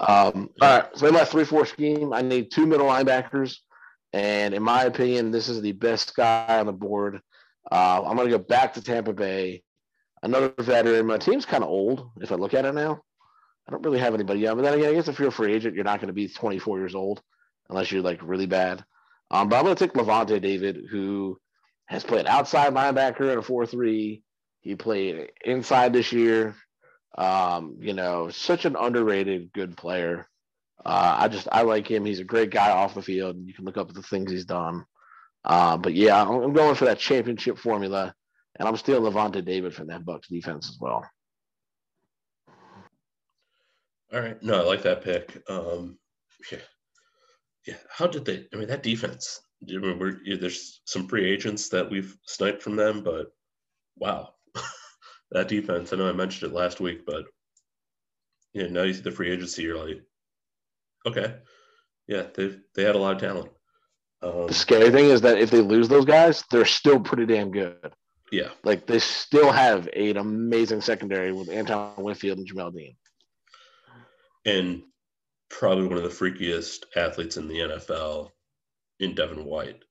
um, 0.00 0.50
yeah. 0.56 0.66
all 0.66 0.78
right. 0.78 0.86
So 0.94 1.06
in 1.06 1.14
my 1.14 1.24
three-four 1.24 1.66
scheme, 1.66 2.12
I 2.12 2.22
need 2.22 2.50
two 2.50 2.66
middle 2.66 2.86
linebackers, 2.86 3.58
and 4.12 4.54
in 4.54 4.62
my 4.62 4.84
opinion, 4.84 5.30
this 5.30 5.48
is 5.48 5.60
the 5.60 5.72
best 5.72 6.14
guy 6.14 6.58
on 6.58 6.66
the 6.66 6.72
board. 6.72 7.20
Uh, 7.70 8.02
I'm 8.04 8.16
going 8.16 8.28
to 8.30 8.38
go 8.38 8.42
back 8.42 8.74
to 8.74 8.82
Tampa 8.82 9.12
Bay. 9.12 9.62
Another 10.22 10.52
veteran. 10.58 11.06
My 11.06 11.18
team's 11.18 11.46
kind 11.46 11.64
of 11.64 11.70
old. 11.70 12.10
If 12.20 12.30
I 12.30 12.36
look 12.36 12.54
at 12.54 12.64
it 12.64 12.74
now, 12.74 13.00
I 13.66 13.70
don't 13.70 13.82
really 13.82 13.98
have 13.98 14.14
anybody 14.14 14.40
young. 14.40 14.56
But 14.56 14.62
then 14.62 14.74
again, 14.74 14.90
I 14.90 14.94
guess 14.94 15.08
if 15.08 15.18
you're 15.18 15.28
a 15.28 15.32
free 15.32 15.52
agent, 15.52 15.74
you're 15.74 15.84
not 15.84 16.00
going 16.00 16.08
to 16.08 16.12
be 16.12 16.28
24 16.28 16.78
years 16.78 16.94
old 16.94 17.22
unless 17.70 17.90
you're 17.90 18.02
like 18.02 18.20
really 18.22 18.46
bad. 18.46 18.84
Um, 19.30 19.48
but 19.48 19.56
I'm 19.56 19.64
going 19.64 19.74
to 19.74 19.86
take 19.86 19.94
Lavonte 19.94 20.40
David, 20.40 20.84
who 20.90 21.40
has 21.86 22.04
played 22.04 22.26
outside 22.26 22.74
linebacker 22.74 23.32
in 23.32 23.38
a 23.38 23.42
4 23.42 23.66
3. 23.66 24.22
He 24.60 24.74
played 24.76 25.30
inside 25.44 25.92
this 25.92 26.12
year. 26.12 26.54
Um, 27.16 27.76
you 27.80 27.92
know, 27.92 28.30
such 28.30 28.64
an 28.64 28.76
underrated 28.76 29.52
good 29.52 29.76
player. 29.76 30.28
Uh, 30.84 31.16
I 31.20 31.28
just 31.28 31.48
I 31.52 31.62
like 31.62 31.88
him. 31.88 32.04
He's 32.04 32.20
a 32.20 32.24
great 32.24 32.50
guy 32.50 32.70
off 32.70 32.94
the 32.94 33.02
field. 33.02 33.36
You 33.44 33.54
can 33.54 33.64
look 33.64 33.76
up 33.76 33.92
the 33.92 34.02
things 34.02 34.30
he's 34.30 34.44
done. 34.44 34.84
Uh, 35.44 35.76
but 35.76 35.94
yeah, 35.94 36.20
I'm 36.20 36.52
going 36.52 36.74
for 36.74 36.84
that 36.84 36.98
championship 36.98 37.58
formula, 37.58 38.14
and 38.58 38.68
I'm 38.68 38.76
still 38.76 39.00
Lavonte 39.00 39.44
David 39.44 39.74
from 39.74 39.88
that 39.88 40.04
Bucks 40.04 40.28
defense 40.28 40.68
as 40.68 40.78
well. 40.80 41.04
All 44.12 44.20
right, 44.20 44.40
no, 44.42 44.60
I 44.60 44.64
like 44.64 44.82
that 44.82 45.02
pick. 45.02 45.42
Um, 45.48 45.98
yeah, 46.50 46.58
yeah. 47.66 47.76
How 47.88 48.06
did 48.06 48.24
they? 48.24 48.46
I 48.52 48.56
mean, 48.56 48.68
that 48.68 48.82
defense. 48.82 49.40
I 49.68 49.78
mean, 49.78 49.98
we're, 49.98 50.18
there's 50.36 50.80
some 50.84 51.06
free 51.08 51.30
agents 51.30 51.68
that 51.70 51.88
we've 51.88 52.16
sniped 52.26 52.62
from 52.62 52.76
them, 52.76 53.02
but 53.02 53.28
wow, 53.96 54.30
that 55.30 55.48
defense. 55.48 55.92
I 55.92 55.96
know 55.96 56.08
I 56.08 56.12
mentioned 56.12 56.50
it 56.50 56.54
last 56.54 56.80
week, 56.80 57.06
but 57.06 57.24
yeah, 58.52 58.66
now 58.66 58.82
you 58.82 58.92
see 58.92 59.00
the 59.00 59.10
free 59.10 59.30
agency. 59.30 59.62
You're 59.62 59.78
like, 59.78 60.02
okay, 61.06 61.36
yeah, 62.06 62.26
they 62.34 62.56
they 62.74 62.84
had 62.84 62.94
a 62.94 62.98
lot 62.98 63.14
of 63.14 63.20
talent. 63.20 63.50
Um, 64.22 64.46
the 64.46 64.54
scary 64.54 64.90
thing 64.90 65.06
is 65.06 65.20
that 65.22 65.38
if 65.38 65.50
they 65.50 65.60
lose 65.60 65.88
those 65.88 66.04
guys, 66.04 66.44
they're 66.50 66.64
still 66.64 67.00
pretty 67.00 67.26
damn 67.26 67.50
good. 67.50 67.92
Yeah, 68.30 68.50
like 68.64 68.86
they 68.86 68.98
still 68.98 69.52
have 69.52 69.88
an 69.94 70.16
amazing 70.16 70.80
secondary 70.80 71.32
with 71.32 71.50
Antoine 71.50 72.02
Winfield 72.02 72.38
and 72.38 72.48
Jamel 72.48 72.74
Dean, 72.74 72.94
and 74.46 74.82
probably 75.50 75.86
one 75.86 75.98
of 75.98 76.02
the 76.02 76.08
freakiest 76.08 76.84
athletes 76.96 77.36
in 77.36 77.46
the 77.46 77.58
NFL 77.58 78.30
in 79.00 79.14
Devin 79.14 79.44
White. 79.44 79.82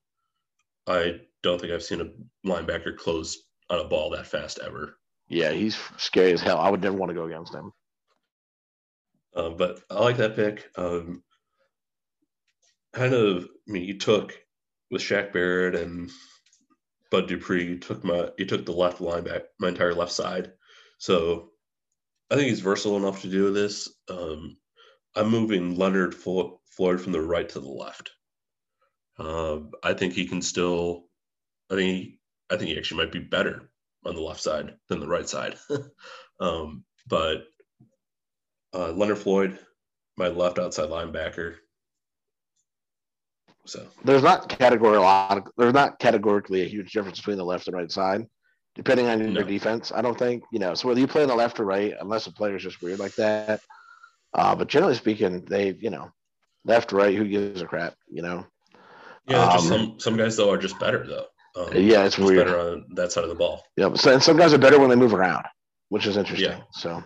I 0.86 1.20
don't 1.42 1.60
think 1.60 1.72
I've 1.72 1.84
seen 1.84 2.00
a 2.00 2.48
linebacker 2.48 2.96
close 2.96 3.38
on 3.70 3.78
a 3.78 3.84
ball 3.84 4.10
that 4.10 4.26
fast 4.26 4.58
ever. 4.64 4.98
Yeah, 5.28 5.52
he's 5.52 5.78
scary 5.96 6.32
as 6.32 6.40
hell. 6.40 6.58
I 6.58 6.68
would 6.68 6.82
never 6.82 6.96
want 6.96 7.10
to 7.10 7.14
go 7.14 7.26
against 7.26 7.54
him. 7.54 7.72
Uh, 9.34 9.50
but 9.50 9.80
I 9.90 10.00
like 10.00 10.18
that 10.18 10.36
pick. 10.36 10.68
Um, 10.76 11.22
kind 12.92 13.14
of, 13.14 13.44
I 13.44 13.72
mean, 13.72 13.84
you 13.84 13.98
took 13.98 14.38
with 14.90 15.02
Shaq 15.02 15.32
Barrett 15.32 15.74
and 15.74 16.10
Bud 17.10 17.28
Dupree, 17.28 17.64
you 17.64 17.78
took 17.78 18.04
my, 18.04 18.30
you 18.38 18.44
took 18.44 18.66
the 18.66 18.72
left 18.72 18.98
linebacker, 18.98 19.44
my 19.58 19.68
entire 19.68 19.94
left 19.94 20.12
side. 20.12 20.52
So 20.98 21.50
I 22.30 22.36
think 22.36 22.48
he's 22.48 22.60
versatile 22.60 22.96
enough 22.96 23.22
to 23.22 23.28
do 23.28 23.52
this. 23.52 23.88
Um, 24.08 24.56
I'm 25.14 25.28
moving 25.28 25.76
Leonard 25.76 26.14
Floyd 26.14 27.00
from 27.00 27.12
the 27.12 27.20
right 27.20 27.48
to 27.50 27.60
the 27.60 27.68
left. 27.68 28.10
Um, 29.18 29.70
I 29.82 29.92
think 29.92 30.14
he 30.14 30.26
can 30.26 30.40
still. 30.40 31.04
I 31.70 31.74
think 31.74 31.90
he, 31.90 32.18
I 32.50 32.56
think 32.56 32.70
he 32.70 32.78
actually 32.78 33.04
might 33.04 33.12
be 33.12 33.18
better 33.18 33.70
on 34.04 34.14
the 34.14 34.20
left 34.20 34.40
side 34.40 34.74
than 34.88 35.00
the 35.00 35.08
right 35.08 35.28
side. 35.28 35.56
um, 36.40 36.84
but 37.06 37.44
uh, 38.74 38.92
Leonard 38.92 39.18
Floyd, 39.18 39.58
my 40.16 40.28
left 40.28 40.58
outside 40.58 40.88
linebacker. 40.88 41.56
So 43.64 43.86
there's 44.04 44.22
not 44.22 44.48
category 44.48 44.96
a 44.96 45.00
lot. 45.00 45.48
there's 45.56 45.74
not 45.74 45.98
categorically 45.98 46.62
a 46.62 46.68
huge 46.68 46.92
difference 46.92 47.18
between 47.18 47.36
the 47.36 47.44
left 47.44 47.68
and 47.68 47.76
right 47.76 47.90
side, 47.90 48.26
depending 48.74 49.06
on 49.06 49.20
your 49.20 49.28
no. 49.28 49.42
defense. 49.42 49.92
I 49.94 50.02
don't 50.02 50.18
think 50.18 50.42
you 50.52 50.58
know. 50.58 50.74
So 50.74 50.88
whether 50.88 51.00
you 51.00 51.06
play 51.06 51.22
on 51.22 51.28
the 51.28 51.34
left 51.34 51.60
or 51.60 51.64
right, 51.64 51.94
unless 52.00 52.26
a 52.26 52.32
player 52.32 52.56
is 52.56 52.62
just 52.62 52.82
weird 52.82 52.98
like 52.98 53.14
that. 53.16 53.60
Uh, 54.34 54.54
but 54.54 54.68
generally 54.68 54.94
speaking, 54.94 55.44
they 55.44 55.76
you 55.78 55.90
know, 55.90 56.10
left 56.64 56.90
right, 56.92 57.14
who 57.14 57.28
gives 57.28 57.62
a 57.62 57.66
crap, 57.66 57.94
you 58.10 58.22
know. 58.22 58.46
Yeah, 59.28 59.44
um, 59.44 59.60
some 59.60 60.00
some 60.00 60.16
guys 60.16 60.36
though 60.36 60.50
are 60.50 60.58
just 60.58 60.80
better 60.80 61.06
though. 61.06 61.26
Um, 61.54 61.68
yeah, 61.74 62.04
it's 62.04 62.18
weird. 62.18 62.46
Better 62.46 62.58
on 62.58 62.86
that 62.94 63.12
side 63.12 63.24
of 63.24 63.30
the 63.30 63.36
ball. 63.36 63.62
Yeah, 63.76 63.94
so, 63.94 64.12
and 64.12 64.22
some 64.22 64.36
guys 64.36 64.54
are 64.54 64.58
better 64.58 64.80
when 64.80 64.88
they 64.88 64.96
move 64.96 65.14
around, 65.14 65.44
which 65.90 66.06
is 66.06 66.16
interesting. 66.16 66.50
Yeah. 66.50 66.62
So, 66.72 67.04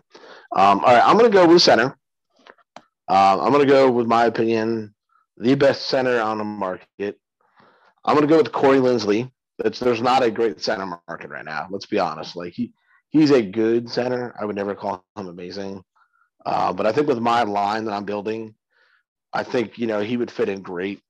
um, 0.54 0.80
all 0.80 0.94
right, 0.94 1.02
I'm 1.04 1.18
going 1.18 1.30
to 1.30 1.36
go 1.36 1.46
with 1.46 1.62
center. 1.62 1.96
Uh, 3.08 3.38
I'm 3.40 3.52
going 3.52 3.66
to 3.66 3.72
go 3.72 3.90
with 3.90 4.06
my 4.06 4.26
opinion, 4.26 4.94
the 5.36 5.54
best 5.54 5.86
center 5.88 6.20
on 6.20 6.38
the 6.38 6.44
market. 6.44 7.18
I'm 8.04 8.14
going 8.14 8.26
to 8.26 8.32
go 8.32 8.38
with 8.38 8.52
Corey 8.52 8.78
Linsley. 8.78 9.30
It's, 9.64 9.78
there's 9.78 10.02
not 10.02 10.22
a 10.22 10.30
great 10.30 10.60
center 10.60 10.86
market 10.86 11.30
right 11.30 11.44
now. 11.44 11.66
Let's 11.70 11.86
be 11.86 11.98
honest. 11.98 12.36
Like 12.36 12.52
he, 12.52 12.72
he's 13.10 13.30
a 13.30 13.42
good 13.42 13.88
center. 13.88 14.34
I 14.40 14.44
would 14.44 14.56
never 14.56 14.74
call 14.74 15.04
him 15.16 15.28
amazing. 15.28 15.82
Uh, 16.44 16.72
but 16.72 16.86
I 16.86 16.92
think 16.92 17.08
with 17.08 17.18
my 17.18 17.42
line 17.42 17.84
that 17.84 17.92
I'm 17.92 18.04
building, 18.04 18.54
I 19.32 19.42
think 19.42 19.78
you 19.78 19.86
know 19.86 20.00
he 20.00 20.16
would 20.16 20.30
fit 20.30 20.48
in 20.48 20.62
great. 20.62 21.00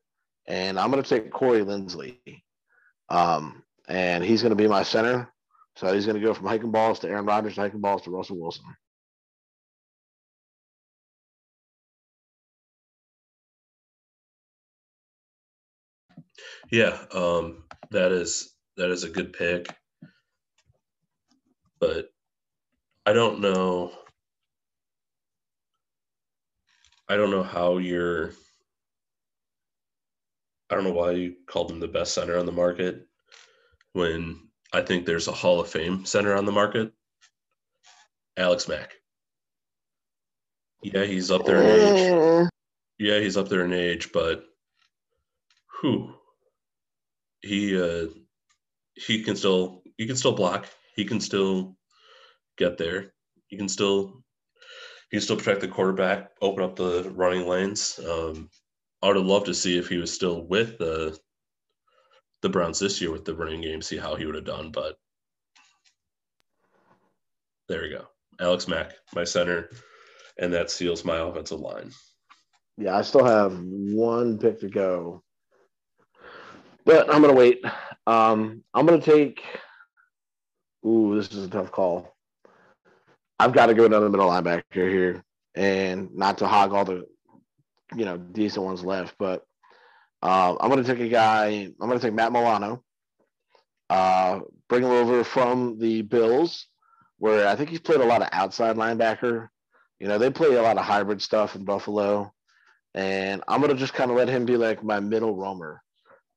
And 0.48 0.78
I'm 0.78 0.90
going 0.90 1.02
to 1.02 1.08
take 1.08 1.30
Corey 1.32 1.60
Linsley, 1.62 2.18
um, 3.08 3.64
and 3.88 4.22
he's 4.22 4.42
going 4.42 4.50
to 4.50 4.56
be 4.56 4.68
my 4.68 4.84
center. 4.84 5.28
So 5.74 5.92
he's 5.92 6.06
going 6.06 6.18
to 6.18 6.24
go 6.24 6.32
from 6.32 6.46
hiking 6.46 6.70
balls 6.70 7.00
to 7.00 7.08
Aaron 7.08 7.26
Rodgers, 7.26 7.56
hiking 7.56 7.80
balls 7.80 8.02
to 8.02 8.10
Russell 8.10 8.38
Wilson. 8.38 8.64
Yeah, 16.70 16.98
um, 17.12 17.64
that 17.90 18.12
is 18.12 18.54
that 18.76 18.90
is 18.90 19.04
a 19.04 19.10
good 19.10 19.32
pick, 19.32 19.68
but 21.80 22.10
I 23.04 23.12
don't 23.12 23.40
know. 23.40 23.92
I 27.08 27.16
don't 27.16 27.30
know 27.30 27.42
how 27.42 27.78
you're. 27.78 28.32
I 30.70 30.74
don't 30.74 30.84
know 30.84 30.92
why 30.92 31.12
you 31.12 31.34
called 31.46 31.70
him 31.70 31.78
the 31.78 31.86
best 31.86 32.12
center 32.12 32.36
on 32.36 32.46
the 32.46 32.52
market 32.52 33.06
when 33.92 34.48
I 34.72 34.82
think 34.82 35.06
there's 35.06 35.28
a 35.28 35.32
Hall 35.32 35.60
of 35.60 35.68
Fame 35.68 36.04
center 36.04 36.34
on 36.34 36.44
the 36.44 36.52
market. 36.52 36.92
Alex 38.36 38.68
Mack. 38.68 38.94
Yeah, 40.82 41.04
he's 41.04 41.30
up 41.30 41.46
there 41.46 41.62
in 41.62 41.66
age. 41.66 42.00
Eh. 42.12 42.46
Yeah, 42.98 43.18
he's 43.20 43.36
up 43.36 43.48
there 43.48 43.64
in 43.64 43.72
age, 43.72 44.10
but 44.12 44.44
who 45.80 46.12
he 47.46 47.80
uh 47.80 48.06
he 48.94 49.22
can 49.22 49.36
still 49.36 49.82
he 49.96 50.06
can 50.06 50.16
still 50.16 50.32
block. 50.32 50.66
He 50.94 51.04
can 51.04 51.20
still 51.20 51.76
get 52.56 52.78
there. 52.78 53.12
He 53.48 53.56
can 53.56 53.68
still 53.68 54.22
he 55.10 55.16
can 55.16 55.22
still 55.22 55.36
protect 55.36 55.60
the 55.60 55.68
quarterback, 55.68 56.30
open 56.42 56.64
up 56.64 56.76
the 56.76 57.10
running 57.14 57.46
lanes. 57.46 58.00
Um, 58.06 58.50
I 59.02 59.08
would 59.08 59.16
have 59.16 59.26
loved 59.26 59.46
to 59.46 59.54
see 59.54 59.78
if 59.78 59.88
he 59.88 59.98
was 59.98 60.12
still 60.12 60.46
with 60.46 60.78
the 60.78 61.18
the 62.42 62.48
Browns 62.48 62.78
this 62.78 63.00
year 63.00 63.10
with 63.10 63.24
the 63.24 63.34
running 63.34 63.62
game, 63.62 63.82
see 63.82 63.96
how 63.96 64.14
he 64.14 64.26
would 64.26 64.34
have 64.34 64.44
done. 64.44 64.70
But 64.70 64.98
there 67.68 67.82
we 67.82 67.90
go. 67.90 68.06
Alex 68.40 68.68
Mack, 68.68 68.94
my 69.14 69.24
center, 69.24 69.70
and 70.38 70.52
that 70.52 70.70
seals 70.70 71.04
my 71.04 71.18
offensive 71.18 71.60
line. 71.60 71.90
Yeah, 72.78 72.96
I 72.96 73.02
still 73.02 73.24
have 73.24 73.58
one 73.58 74.38
pick 74.38 74.60
to 74.60 74.68
go. 74.68 75.22
But 76.86 77.12
I'm 77.12 77.20
gonna 77.20 77.34
wait. 77.34 77.62
Um, 78.06 78.64
I'm 78.72 78.86
gonna 78.86 79.02
take 79.02 79.42
ooh, 80.86 81.16
this 81.16 81.32
is 81.32 81.44
a 81.44 81.50
tough 81.50 81.72
call. 81.72 82.14
I've 83.38 83.52
got 83.52 83.66
to 83.66 83.74
go 83.74 83.84
another 83.84 84.08
middle 84.08 84.28
linebacker 84.28 84.90
here, 84.90 85.24
and 85.54 86.14
not 86.14 86.38
to 86.38 86.46
hog 86.46 86.72
all 86.72 86.84
the, 86.84 87.06
you 87.94 88.04
know, 88.04 88.16
decent 88.16 88.64
ones 88.64 88.82
left, 88.82 89.14
but 89.18 89.44
uh, 90.22 90.56
I'm 90.58 90.70
to 90.70 90.84
take 90.84 91.00
a 91.00 91.08
guy. 91.08 91.70
I'm 91.80 91.90
to 91.90 91.98
take 91.98 92.14
Matt 92.14 92.32
Milano. 92.32 92.82
Uh, 93.90 94.40
bring 94.68 94.82
him 94.82 94.90
over 94.90 95.22
from 95.22 95.78
the 95.78 96.02
Bills, 96.02 96.66
where 97.18 97.46
I 97.46 97.56
think 97.56 97.70
he's 97.70 97.80
played 97.80 98.00
a 98.00 98.06
lot 98.06 98.22
of 98.22 98.28
outside 98.32 98.76
linebacker. 98.76 99.48
You 100.00 100.08
know, 100.08 100.18
they 100.18 100.30
play 100.30 100.54
a 100.54 100.62
lot 100.62 100.78
of 100.78 100.84
hybrid 100.84 101.20
stuff 101.20 101.56
in 101.56 101.64
Buffalo, 101.64 102.32
and 102.94 103.42
I'm 103.48 103.60
to 103.62 103.74
just 103.74 103.94
kind 103.94 104.10
of 104.10 104.16
let 104.16 104.28
him 104.28 104.46
be 104.46 104.56
like 104.56 104.82
my 104.82 105.00
middle 105.00 105.36
roamer, 105.36 105.82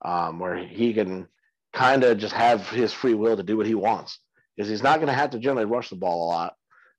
um, 0.04 0.40
where 0.40 0.58
he 0.58 0.94
can 0.94 1.28
kind 1.74 2.04
of 2.04 2.18
just 2.18 2.34
have 2.34 2.70
his 2.70 2.94
free 2.94 3.14
will 3.14 3.38
to 3.38 3.44
do 3.44 3.58
what 3.58 3.68
he 3.68 3.76
wants 3.76 4.20
because 4.56 4.70
he's 4.70 4.84
not 4.84 4.98
going 4.98 5.08
to 5.08 5.14
have 5.14 5.30
to 5.32 5.40
generally 5.40 5.66
rush 5.66 5.90
the 5.90 5.96
ball 5.96 6.26
a 6.26 6.30
lot 6.30 6.54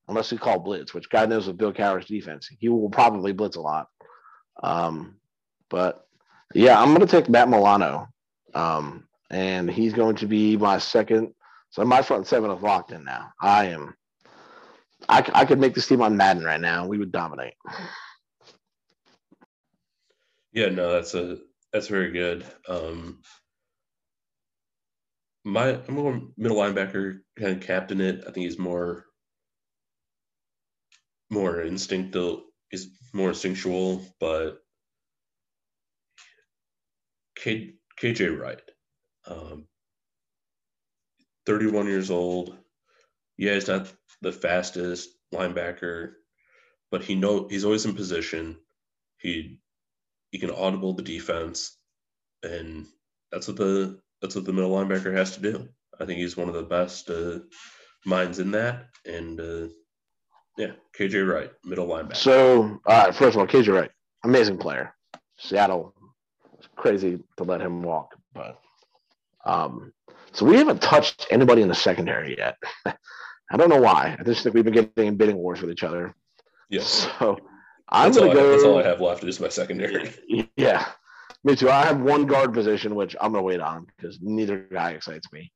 unless 0.09 0.33
we 0.33 0.39
call 0.39 0.59
blitz, 0.59 0.93
which 0.93 1.09
God 1.09 1.29
knows 1.29 1.47
with 1.47 1.57
Bill 1.57 1.73
Cowher's 1.73 2.07
defense, 2.07 2.49
he 2.59 2.69
will 2.69 2.91
probably 2.91 3.33
blitz 3.33 3.57
a 3.57 3.61
lot. 3.61 3.87
Um, 4.63 5.17
but 5.69 6.05
yeah, 6.53 6.81
I'm 6.81 6.89
going 6.89 7.01
to 7.01 7.07
take 7.07 7.29
Matt 7.29 7.49
Milano, 7.49 8.09
um, 8.55 9.07
and 9.31 9.71
he's 9.71 9.93
going 9.93 10.17
to 10.17 10.27
be 10.27 10.57
my 10.57 10.79
second. 10.79 11.33
So 11.71 11.85
my 11.85 12.03
front 12.03 12.27
seven 12.27 12.51
is 12.51 12.63
locked 12.63 12.91
in 12.91 13.05
now. 13.05 13.31
I 13.41 13.67
am. 13.67 13.95
I, 15.09 15.25
I 15.33 15.45
could 15.45 15.61
make 15.61 15.75
this 15.75 15.87
team 15.87 16.03
on 16.03 16.17
Madden 16.17 16.45
right 16.45 16.61
now. 16.61 16.87
We 16.87 16.99
would 16.99 17.13
dominate. 17.13 17.55
Yeah, 20.53 20.69
no, 20.71 20.93
that's 20.93 21.15
a 21.15 21.39
that's 21.73 21.89
very 21.89 22.13
good. 22.13 22.45
Um, 22.69 23.21
my 25.45 25.81
I'm 25.89 26.33
middle 26.37 26.59
linebacker 26.59 27.21
kind 27.39 27.57
of 27.57 27.67
captain 27.67 28.01
it. 28.01 28.21
I 28.27 28.33
think 28.33 28.47
he's 28.47 28.59
more 28.59 29.07
more 31.31 31.61
instinctual. 31.63 32.45
Is 32.73 32.89
more 33.13 33.31
instinctual, 33.31 34.05
but 34.21 34.59
K, 37.37 37.75
KJ 38.01 38.39
Wright, 38.39 38.61
um, 39.27 39.67
31 41.47 41.87
years 41.87 42.11
old. 42.11 42.57
Yeah, 43.39 43.55
he's 43.55 43.69
not 43.69 43.93
the 44.23 44.33
fastest 44.33 45.11
linebacker, 45.35 46.13
but 46.91 47.03
he 47.03 47.15
know 47.17 47.49
he's 47.49 47.65
always 47.65 47.87
in 47.87 47.95
position. 47.95 48.59
He 49.19 49.60
he 50.31 50.39
can 50.39 50.51
audible 50.51 50.93
the 50.93 51.03
defense, 51.03 51.79
and 52.43 52.87
that's 53.33 53.49
what 53.49 53.57
the 53.57 54.01
that's 54.23 54.35
what 54.35 54.45
the 54.45 54.53
middle 54.53 54.71
linebacker 54.71 55.15
has 55.15 55.35
to 55.35 55.41
do. 55.41 55.69
I 56.01 56.07
think 56.07 56.19
he's 56.19 56.37
one 56.37 56.49
of 56.49 56.55
the 56.55 56.63
best 56.63 57.11
uh, 57.11 57.41
minds 58.05 58.39
in 58.39 58.51
that, 58.53 58.87
and 59.07 59.41
uh, 59.41 59.69
yeah, 60.57 60.73
KJ 60.97 61.29
Wright, 61.29 61.51
middle 61.65 61.87
linebacker. 61.87 62.17
So, 62.17 62.81
uh, 62.87 63.13
first 63.13 63.37
of 63.37 63.41
all, 63.41 63.47
KJ 63.47 63.73
Wright, 63.73 63.91
amazing 64.25 64.59
player. 64.59 64.95
Seattle 65.39 65.95
crazy 66.77 67.21
to 67.37 67.45
let 67.45 67.61
him 67.61 67.83
walk. 67.83 68.15
But 68.35 68.61
um, 69.45 69.93
so 70.33 70.47
we 70.47 70.57
haven't 70.57 70.81
touched 70.81 71.27
anybody 71.31 71.63
in 71.63 71.69
the 71.69 71.75
secondary 71.75 72.37
yet. 72.37 72.57
I 72.87 73.57
don't 73.57 73.69
know 73.69 73.81
why. 73.81 74.17
I 74.19 74.23
just 74.23 74.43
think 74.43 74.55
we've 74.55 74.65
been 74.65 74.75
getting 74.75 75.07
in 75.07 75.17
bidding 75.17 75.37
wars 75.37 75.61
with 75.61 75.71
each 75.71 75.83
other. 75.83 76.15
Yes. 76.69 77.09
So 77.19 77.39
I'm 77.91 78.13
going 78.13 78.31
to 78.31 78.35
go. 78.35 78.51
that's 78.51 78.65
all 78.65 78.79
I 78.79 78.85
have 78.85 79.01
left 79.01 79.25
is 79.25 79.41
my 79.41 79.49
secondary. 79.49 80.13
Yeah. 80.57 80.87
Me 81.43 81.57
too. 81.57 81.71
I 81.71 81.87
have 81.87 82.01
one 82.01 82.27
guard 82.27 82.53
position, 82.53 82.95
which 82.95 83.17
I'm 83.19 83.33
going 83.33 83.43
to 83.43 83.47
wait 83.47 83.61
on 83.61 83.87
because 83.97 84.19
neither 84.21 84.59
guy 84.59 84.91
excites 84.91 85.33
me. 85.33 85.51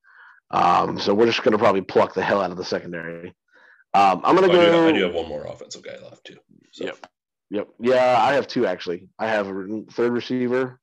Um, 0.51 0.99
so 0.99 1.12
we're 1.12 1.26
just 1.26 1.43
going 1.43 1.53
to 1.53 1.59
probably 1.59 1.82
pluck 1.82 2.14
the 2.14 2.22
hell 2.22 2.41
out 2.41 2.51
of 2.51 2.57
the 2.57 2.64
secondary. 2.64 3.35
Um, 3.93 4.22
I'm 4.24 4.35
going 4.35 4.49
to 4.51 4.57
oh, 4.57 4.61
go. 4.61 4.89
I 4.89 4.93
do, 4.93 5.05
have 5.05 5.14
one 5.14 5.28
more 5.28 5.45
offensive 5.45 5.82
guy 5.82 5.97
left 6.03 6.24
too. 6.24 6.39
So. 6.72 6.87
Yep. 6.87 7.07
Yep. 7.51 7.68
Yeah, 7.80 8.18
I 8.18 8.32
have 8.35 8.47
two 8.47 8.66
actually. 8.66 9.09
I 9.18 9.28
have 9.28 9.47
a 9.47 9.82
third 9.93 10.12
receiver 10.12 10.80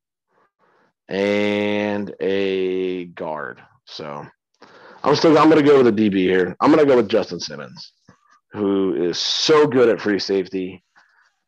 and 1.09 2.13
a 2.21 3.05
guard. 3.05 3.61
So 3.85 4.25
I'm 5.03 5.15
still 5.15 5.37
I'm 5.37 5.49
gonna 5.49 5.63
go 5.63 5.83
with 5.83 5.87
a 5.87 5.91
DB 5.91 6.19
here. 6.19 6.55
I'm 6.61 6.69
gonna 6.69 6.85
go 6.85 6.95
with 6.95 7.09
Justin 7.09 7.39
Simmons, 7.39 7.91
who 8.51 8.95
is 8.95 9.17
so 9.17 9.67
good 9.67 9.89
at 9.89 9.99
free 9.99 10.19
safety. 10.19 10.83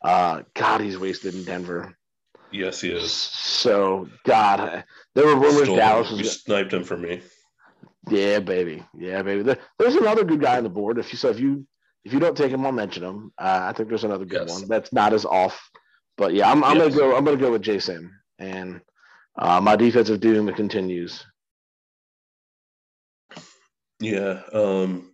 Uh, 0.04 0.44
God, 0.54 0.82
he's 0.82 0.98
wasted 0.98 1.34
in 1.34 1.44
Denver. 1.44 1.98
Yes, 2.52 2.82
he 2.82 2.90
is. 2.90 3.12
So 3.12 4.10
God, 4.26 4.84
there 5.16 5.26
were 5.26 5.36
rumors 5.36 5.64
Stole 5.64 5.76
Dallas 5.76 6.12
was 6.12 6.20
you 6.20 6.26
sniped 6.26 6.74
him 6.74 6.84
for 6.84 6.98
me. 6.98 7.22
Yeah, 8.10 8.40
baby. 8.40 8.84
Yeah, 8.98 9.22
baby. 9.22 9.44
There, 9.44 9.58
there's 9.80 9.96
another 9.96 10.24
good 10.24 10.42
guy 10.42 10.58
on 10.58 10.64
the 10.64 10.70
board. 10.70 10.98
If 10.98 11.12
you 11.12 11.18
so 11.18 11.30
if 11.30 11.40
you 11.40 11.66
if 12.04 12.14
you 12.14 12.20
don't 12.20 12.38
take 12.38 12.52
him, 12.52 12.66
I'll 12.66 12.72
mention 12.72 13.04
him. 13.04 13.32
Uh, 13.38 13.62
I 13.64 13.74
think 13.74 13.90
there's 13.90 14.04
another 14.04 14.26
good 14.26 14.48
yes. 14.48 14.60
one 14.60 14.68
that's 14.68 14.92
not 14.92 15.14
as 15.14 15.26
off. 15.26 15.70
But 16.18 16.34
yeah, 16.34 16.52
I'm, 16.52 16.64
I'm 16.64 16.78
yes. 16.78 16.96
gonna 16.96 17.12
go. 17.12 17.18
I'm 17.18 17.24
gonna 17.24 17.38
go 17.38 17.52
with 17.52 17.64
Jason 17.64 18.12
and 18.38 18.82
uh, 19.38 19.60
my 19.62 19.76
defensive 19.76 20.20
doom 20.20 20.54
continues. 20.54 21.26
Yeah, 24.00 24.42
um, 24.52 25.13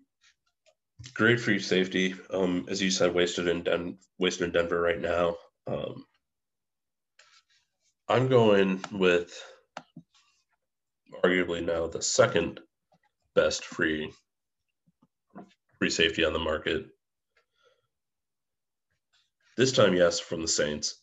great 1.14 1.40
free 1.40 1.60
safety. 1.60 2.16
Um, 2.30 2.66
as 2.70 2.82
you 2.82 2.92
said, 2.92 3.14
wasted 3.14 3.48
in 3.48 3.64
Den- 3.64 3.98
wasted 4.18 4.48
in 4.48 4.52
Denver 4.52 4.82
right 4.82 5.00
now. 5.00 5.36
Um, 5.68 6.06
I'm 8.08 8.28
going 8.28 8.84
with 8.92 9.32
arguably 11.24 11.64
now 11.64 11.88
the 11.88 12.02
second 12.02 12.60
best 13.36 13.64
free 13.66 14.12
free 15.78 15.90
safety 15.90 16.26
on 16.26 16.34
the 16.34 16.40
market. 16.40 16.88
This 19.58 19.72
time, 19.72 19.94
yes, 19.94 20.20
from 20.20 20.42
the 20.42 20.48
Saints. 20.48 21.00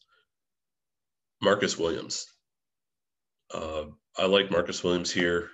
Marcus 1.43 1.79
Williams. 1.79 2.27
Uh, 3.53 3.85
I 4.17 4.27
like 4.27 4.51
Marcus 4.51 4.83
Williams 4.83 5.13
here. 5.13 5.51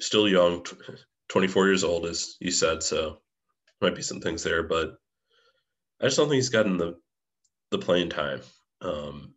Still 0.00 0.28
young, 0.28 0.64
24 1.28 1.66
years 1.66 1.84
old, 1.84 2.06
as 2.06 2.36
you 2.40 2.50
said, 2.50 2.82
so 2.82 3.20
might 3.80 3.94
be 3.96 4.02
some 4.02 4.20
things 4.20 4.42
there, 4.42 4.62
but 4.62 4.96
I 6.00 6.04
just 6.06 6.16
don't 6.16 6.26
think 6.28 6.36
he's 6.36 6.48
gotten 6.50 6.76
the 6.76 6.96
the 7.70 7.78
playing 7.78 8.10
time 8.10 8.40
um, 8.80 9.34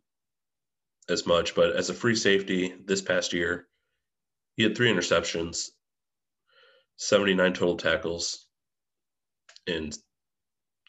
as 1.08 1.26
much. 1.26 1.54
But 1.54 1.74
as 1.76 1.90
a 1.90 1.94
free 1.94 2.14
safety 2.14 2.74
this 2.84 3.02
past 3.02 3.32
year, 3.32 3.66
he 4.56 4.62
had 4.62 4.76
three 4.76 4.92
interceptions, 4.92 5.68
79 6.96 7.52
total 7.54 7.76
tackles, 7.76 8.46
and 9.66 9.96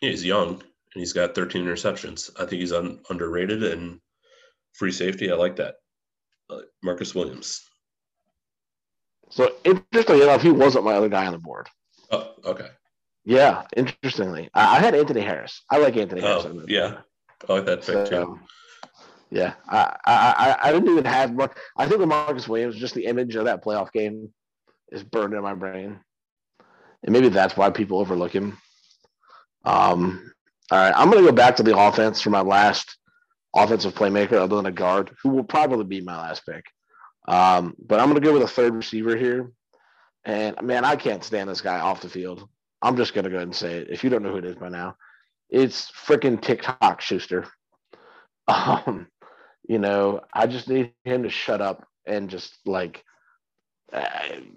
he's 0.01 0.25
young. 0.25 0.53
and 0.53 0.61
he's 1.01 1.13
got 1.13 1.35
13 1.35 1.65
interceptions. 1.65 2.29
I 2.35 2.45
think 2.45 2.61
he's 2.61 2.73
un- 2.73 2.99
underrated 3.09 3.63
and 3.63 3.99
free 4.73 4.91
safety. 4.91 5.31
I 5.31 5.35
like 5.35 5.57
that. 5.57 5.75
Uh, 6.49 6.61
Marcus 6.83 7.13
Williams. 7.13 7.68
So 9.29 9.51
interestingly 9.63 10.23
enough, 10.23 10.41
he 10.41 10.51
wasn't 10.51 10.85
my 10.85 10.95
other 10.95 11.09
guy 11.09 11.25
on 11.25 11.33
the 11.33 11.39
board. 11.39 11.67
Oh, 12.11 12.33
okay. 12.45 12.67
Yeah, 13.25 13.63
interestingly, 13.75 14.49
I, 14.53 14.77
I 14.77 14.79
had 14.79 14.95
Anthony 14.95 15.21
Harris. 15.21 15.63
I 15.69 15.77
like 15.77 15.95
Anthony 15.97 16.21
Harris. 16.21 16.45
Oh, 16.45 16.63
yeah, 16.67 16.97
I 17.47 17.53
like 17.53 17.65
that 17.65 17.79
pick 17.79 17.85
so, 17.85 18.05
too. 18.05 18.39
Yeah, 19.29 19.53
I, 19.67 19.95
I 20.05 20.57
I 20.63 20.71
didn't 20.71 20.89
even 20.89 21.05
have 21.05 21.35
much. 21.35 21.51
I 21.77 21.85
think 21.85 21.99
with 21.99 22.09
Marcus 22.09 22.47
Williams, 22.47 22.75
just 22.77 22.95
the 22.95 23.05
image 23.05 23.35
of 23.35 23.45
that 23.45 23.63
playoff 23.63 23.91
game 23.91 24.33
is 24.91 25.03
burned 25.03 25.35
in 25.35 25.43
my 25.43 25.53
brain, 25.53 25.99
and 27.03 27.13
maybe 27.13 27.29
that's 27.29 27.55
why 27.55 27.69
people 27.69 27.99
overlook 27.99 28.31
him. 28.31 28.57
Um, 29.63 30.33
all 30.71 30.79
right, 30.79 30.93
I'm 30.95 31.11
going 31.11 31.23
to 31.23 31.29
go 31.29 31.35
back 31.35 31.57
to 31.57 31.63
the 31.63 31.77
offense 31.77 32.21
for 32.21 32.31
my 32.31 32.41
last 32.41 32.97
offensive 33.55 33.93
playmaker, 33.93 34.33
other 34.33 34.55
than 34.55 34.65
a 34.65 34.71
guard, 34.71 35.11
who 35.21 35.29
will 35.29 35.43
probably 35.43 35.85
be 35.85 36.01
my 36.01 36.17
last 36.17 36.43
pick. 36.47 36.65
Um, 37.29 37.75
but 37.79 37.99
I'm 37.99 38.09
going 38.09 38.19
to 38.19 38.27
go 38.27 38.33
with 38.33 38.41
a 38.41 38.47
third 38.47 38.73
receiver 38.73 39.15
here, 39.15 39.51
and 40.25 40.59
man, 40.63 40.83
I 40.83 40.95
can't 40.95 41.23
stand 41.23 41.47
this 41.47 41.61
guy 41.61 41.79
off 41.79 42.01
the 42.01 42.09
field. 42.09 42.49
I'm 42.81 42.97
just 42.97 43.13
going 43.13 43.25
to 43.25 43.29
go 43.29 43.35
ahead 43.35 43.47
and 43.47 43.55
say 43.55 43.77
it. 43.77 43.89
If 43.91 44.03
you 44.03 44.09
don't 44.09 44.23
know 44.23 44.31
who 44.31 44.37
it 44.37 44.45
is 44.45 44.55
by 44.55 44.69
now, 44.69 44.95
it's 45.49 45.91
freaking 45.91 46.41
TikTok 46.41 47.01
Schuster. 47.01 47.47
Um, 48.47 49.05
you 49.67 49.77
know, 49.77 50.21
I 50.33 50.47
just 50.47 50.67
need 50.67 50.93
him 51.03 51.21
to 51.21 51.29
shut 51.29 51.61
up 51.61 51.87
and 52.07 52.31
just 52.31 52.57
like 52.65 53.03
uh, 53.93 54.07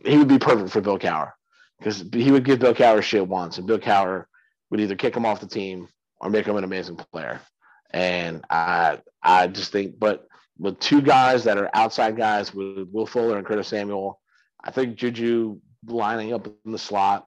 he 0.02 0.16
would 0.16 0.28
be 0.28 0.38
perfect 0.38 0.70
for 0.70 0.80
Bill 0.80 0.98
Cowher 0.98 1.32
because 1.78 2.02
he 2.10 2.30
would 2.30 2.46
give 2.46 2.60
Bill 2.60 2.72
Cowher 2.72 3.02
shit 3.02 3.28
once, 3.28 3.58
and 3.58 3.66
Bill 3.66 3.78
Cowher 3.78 4.24
would 4.70 4.80
either 4.80 4.96
kick 4.96 5.14
him 5.14 5.26
off 5.26 5.40
the 5.42 5.46
team 5.46 5.88
or 6.22 6.30
make 6.30 6.46
him 6.46 6.56
an 6.56 6.64
amazing 6.64 6.96
player. 6.96 7.42
And 7.90 8.42
I 8.48 9.00
I 9.22 9.48
just 9.48 9.72
think, 9.72 9.98
but 9.98 10.26
with 10.62 10.78
two 10.78 11.02
guys 11.02 11.42
that 11.42 11.58
are 11.58 11.68
outside 11.74 12.16
guys 12.16 12.54
with 12.54 12.88
Will 12.92 13.04
Fuller 13.04 13.36
and 13.36 13.44
Curtis 13.44 13.66
Samuel, 13.66 14.20
I 14.62 14.70
think 14.70 14.94
Juju 14.94 15.58
lining 15.88 16.32
up 16.32 16.46
in 16.46 16.70
the 16.70 16.78
slot, 16.78 17.26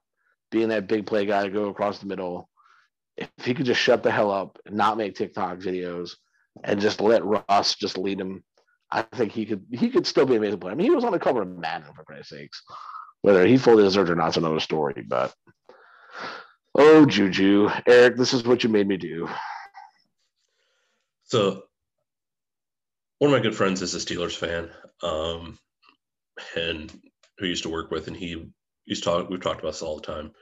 being 0.50 0.68
that 0.70 0.88
big 0.88 1.04
play 1.04 1.26
guy 1.26 1.42
to 1.42 1.50
go 1.50 1.68
across 1.68 1.98
the 1.98 2.06
middle, 2.06 2.48
if 3.18 3.28
he 3.44 3.52
could 3.52 3.66
just 3.66 3.80
shut 3.80 4.02
the 4.02 4.10
hell 4.10 4.30
up 4.30 4.58
and 4.64 4.74
not 4.74 4.96
make 4.96 5.14
TikTok 5.14 5.58
videos 5.58 6.12
and 6.64 6.80
just 6.80 7.02
let 7.02 7.26
Russ 7.26 7.74
just 7.74 7.98
lead 7.98 8.18
him, 8.18 8.42
I 8.90 9.02
think 9.02 9.32
he 9.32 9.44
could 9.44 9.66
he 9.70 9.90
could 9.90 10.06
still 10.06 10.24
be 10.24 10.32
an 10.32 10.38
amazing 10.38 10.60
player. 10.60 10.72
I 10.72 10.74
mean, 10.74 10.86
he 10.86 10.94
was 10.94 11.04
on 11.04 11.12
the 11.12 11.18
cover 11.18 11.42
of 11.42 11.58
Madden 11.58 11.92
for 11.94 12.04
Christ's 12.04 12.30
sakes. 12.30 12.62
Whether 13.20 13.44
he 13.44 13.58
fully 13.58 13.82
deserved 13.82 14.08
or 14.08 14.14
not 14.14 14.30
is 14.30 14.36
another 14.38 14.60
story. 14.60 15.04
But 15.06 15.34
oh, 16.74 17.04
Juju, 17.04 17.68
Eric, 17.86 18.16
this 18.16 18.32
is 18.32 18.44
what 18.44 18.64
you 18.64 18.70
made 18.70 18.88
me 18.88 18.96
do. 18.96 19.28
So, 21.24 21.64
one 23.18 23.32
of 23.32 23.36
my 23.36 23.42
good 23.42 23.56
friends 23.56 23.82
is 23.82 23.94
a 23.94 23.98
Steelers 23.98 24.36
fan, 24.36 24.70
um, 25.02 25.58
and 26.56 26.92
who 27.38 27.46
used 27.46 27.62
to 27.62 27.70
work 27.70 27.90
with, 27.90 28.08
and 28.08 28.16
he 28.16 28.50
used 28.84 29.04
to 29.04 29.10
talk. 29.10 29.30
We've 29.30 29.40
talked 29.40 29.60
about 29.60 29.72
this 29.72 29.82
all 29.82 29.96
the 29.96 30.06
time. 30.06 30.32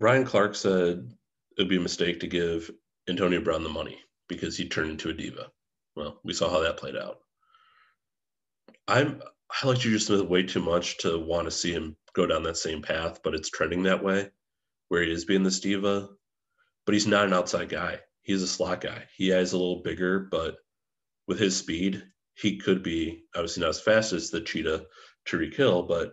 Ryan 0.00 0.24
Clark 0.24 0.54
said 0.54 1.12
it'd 1.56 1.68
be 1.68 1.76
a 1.76 1.80
mistake 1.80 2.20
to 2.20 2.26
give 2.28 2.70
Antonio 3.08 3.40
Brown 3.40 3.64
the 3.64 3.68
money 3.68 3.98
because 4.28 4.56
he 4.56 4.68
turned 4.68 4.90
into 4.90 5.10
a 5.10 5.14
diva. 5.14 5.50
Well, 5.96 6.20
we 6.24 6.32
saw 6.32 6.50
how 6.50 6.60
that 6.60 6.76
played 6.76 6.96
out. 6.96 7.18
I'm 8.86 9.20
I 9.62 9.66
like 9.66 9.78
Juju 9.78 9.98
Smith 9.98 10.22
way 10.22 10.42
too 10.42 10.60
much 10.60 10.98
to 10.98 11.18
want 11.18 11.46
to 11.46 11.50
see 11.50 11.72
him 11.72 11.96
go 12.12 12.26
down 12.26 12.42
that 12.44 12.56
same 12.56 12.82
path, 12.82 13.20
but 13.24 13.34
it's 13.34 13.50
trending 13.50 13.84
that 13.84 14.04
way, 14.04 14.30
where 14.88 15.02
he 15.02 15.10
is 15.10 15.24
being 15.24 15.42
this 15.42 15.60
diva. 15.60 16.08
But 16.84 16.94
he's 16.94 17.06
not 17.06 17.26
an 17.26 17.32
outside 17.32 17.68
guy. 17.68 18.00
He's 18.28 18.42
a 18.42 18.46
slot 18.46 18.82
guy. 18.82 19.04
He 19.16 19.30
is 19.30 19.54
a 19.54 19.56
little 19.56 19.80
bigger, 19.80 20.28
but 20.30 20.56
with 21.26 21.38
his 21.38 21.56
speed, 21.56 22.02
he 22.34 22.58
could 22.58 22.82
be 22.82 23.24
obviously 23.34 23.62
not 23.62 23.70
as 23.70 23.80
fast 23.80 24.12
as 24.12 24.28
the 24.28 24.42
cheetah 24.42 24.84
Tyreek 25.26 25.54
Hill, 25.54 25.84
but 25.84 26.12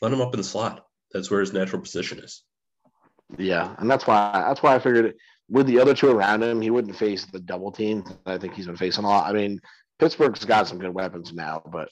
let 0.00 0.10
him 0.10 0.22
up 0.22 0.32
in 0.32 0.38
the 0.38 0.44
slot. 0.44 0.86
That's 1.12 1.30
where 1.30 1.40
his 1.40 1.52
natural 1.52 1.82
position 1.82 2.20
is. 2.20 2.44
Yeah, 3.36 3.76
and 3.78 3.90
that's 3.90 4.06
why 4.06 4.42
that's 4.48 4.62
why 4.62 4.74
I 4.74 4.78
figured 4.78 5.14
with 5.50 5.66
the 5.66 5.78
other 5.78 5.92
two 5.92 6.10
around 6.10 6.42
him, 6.42 6.62
he 6.62 6.70
wouldn't 6.70 6.96
face 6.96 7.26
the 7.26 7.40
double 7.40 7.70
team. 7.70 8.04
I 8.24 8.38
think 8.38 8.54
he's 8.54 8.66
been 8.66 8.76
facing 8.76 9.04
a 9.04 9.08
lot. 9.08 9.28
I 9.28 9.34
mean, 9.34 9.60
Pittsburgh's 9.98 10.46
got 10.46 10.66
some 10.66 10.78
good 10.78 10.94
weapons 10.94 11.34
now, 11.34 11.62
but 11.70 11.90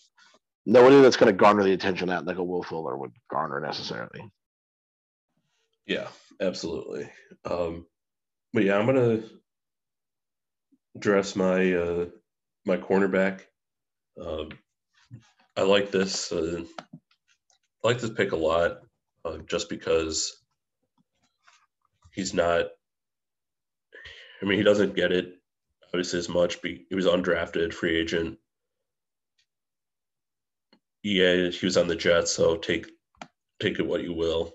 nobody 0.65 1.03
that's 1.03 1.19
going 1.19 1.31
to 1.31 1.39
garner 1.39 1.63
the 1.63 1.75
attention 1.75 2.09
that 2.09 2.25
like 2.25 2.39
a 2.39 2.43
Will 2.43 2.63
Fuller 2.63 2.97
would 2.97 3.13
garner 3.31 3.61
necessarily. 3.61 4.31
Yeah, 5.87 6.09
absolutely. 6.41 7.11
Um, 7.45 7.85
but 8.55 8.65
yeah, 8.65 8.79
I'm 8.79 8.87
gonna 8.87 9.21
dress 10.99 11.35
my 11.35 11.73
uh, 11.73 12.07
my 12.65 12.77
cornerback. 12.77 13.41
Um, 14.21 14.51
I 15.57 15.63
like 15.63 15.91
this. 15.91 16.31
Uh, 16.31 16.65
I 17.85 17.89
like 17.89 18.01
this 18.01 18.11
pick 18.11 18.33
a 18.33 18.37
lot, 18.37 18.79
uh, 19.25 19.39
just 19.47 19.69
because 19.69 20.37
he's 22.13 22.35
not. 22.35 22.67
I 24.41 24.47
mean, 24.47 24.59
he 24.59 24.65
doesn't 24.65 24.95
get 24.95 25.11
it 25.11 25.39
obviously 25.89 26.19
as 26.19 26.29
much. 26.29 26.61
But 26.63 26.73
he 26.89 26.95
was 26.95 27.07
undrafted, 27.07 27.73
free 27.73 27.99
agent. 27.99 28.39
Yeah, 31.03 31.49
he 31.49 31.67
was 31.67 31.77
on 31.77 31.89
the 31.89 31.97
Jets, 31.97 32.33
so 32.33 32.57
take 32.57 32.87
take 33.61 33.79
it 33.79 33.87
what 33.87 34.03
you 34.03 34.15
will. 34.15 34.55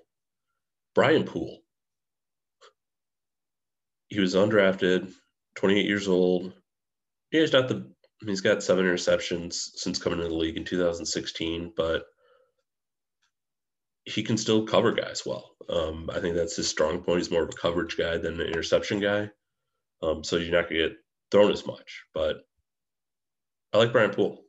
Brian 0.94 1.24
Poole. 1.24 1.60
He 4.10 4.20
was 4.20 4.36
undrafted, 4.36 5.12
28 5.56 5.86
years 5.86 6.08
old. 6.08 6.54
Yeah, 7.32 7.42
he's 7.42 7.54
not 7.54 7.68
the. 7.68 7.92
He's 8.26 8.42
got 8.42 8.64
seven 8.64 8.86
interceptions 8.86 9.54
since 9.76 10.00
coming 10.00 10.20
into 10.20 10.30
the 10.30 10.36
league 10.38 10.56
in 10.56 10.64
2016, 10.64 11.74
but 11.76 12.06
he 14.06 14.24
can 14.24 14.38
still 14.38 14.66
cover 14.66 14.94
guys 14.94 15.24
well. 15.26 15.52
Um, 15.70 16.10
I 16.14 16.20
think 16.20 16.36
that's 16.36 16.56
his 16.56 16.70
strong 16.70 17.02
point. 17.02 17.20
He's 17.20 17.32
more 17.32 17.44
of 17.44 17.50
a 17.50 17.62
coverage 17.62 17.98
guy 17.98 18.18
than 18.18 18.40
an 18.40 18.48
interception 18.48 19.00
guy. 19.00 19.30
Um, 20.02 20.24
so 20.24 20.38
you're 20.38 20.54
not 20.54 20.70
going 20.70 20.82
to 20.82 20.90
get 20.90 20.98
thrown 21.32 21.52
as 21.52 21.66
much. 21.66 22.04
But 22.14 22.46
I 23.74 23.78
like 23.78 23.92
Brian 23.92 24.12
Poole. 24.12 24.44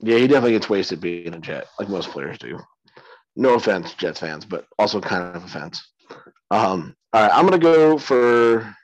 Yeah, 0.00 0.18
he 0.18 0.26
definitely 0.26 0.52
gets 0.52 0.70
wasted 0.70 1.00
being 1.00 1.34
a 1.34 1.40
Jet, 1.40 1.66
like 1.78 1.88
most 1.88 2.10
players 2.10 2.38
do. 2.38 2.58
No 3.34 3.54
offense, 3.54 3.94
Jets 3.94 4.20
fans, 4.20 4.44
but 4.44 4.66
also 4.78 5.00
kind 5.00 5.36
of 5.36 5.44
offense. 5.44 5.82
Um, 6.50 6.94
all 7.12 7.22
right, 7.22 7.30
I'm 7.32 7.44
gonna 7.44 7.58
go 7.58 7.98
for. 7.98 8.74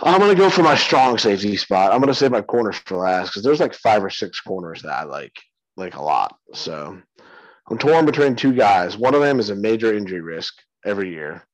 I'm 0.00 0.20
gonna 0.20 0.34
go 0.34 0.48
for 0.48 0.62
my 0.62 0.76
strong 0.76 1.18
safety 1.18 1.56
spot. 1.56 1.92
I'm 1.92 2.00
gonna 2.00 2.14
save 2.14 2.30
my 2.30 2.42
corners 2.42 2.76
for 2.76 2.98
last 2.98 3.30
because 3.30 3.42
there's 3.42 3.60
like 3.60 3.74
five 3.74 4.04
or 4.04 4.10
six 4.10 4.40
corners 4.40 4.82
that 4.82 4.92
I 4.92 5.02
like 5.04 5.34
like 5.76 5.96
a 5.96 6.02
lot. 6.02 6.36
So 6.54 7.00
I'm 7.68 7.78
torn 7.78 8.06
between 8.06 8.36
two 8.36 8.52
guys. 8.52 8.96
One 8.96 9.14
of 9.14 9.22
them 9.22 9.40
is 9.40 9.50
a 9.50 9.56
major 9.56 9.92
injury 9.92 10.20
risk 10.20 10.54
every 10.84 11.10
year, 11.10 11.46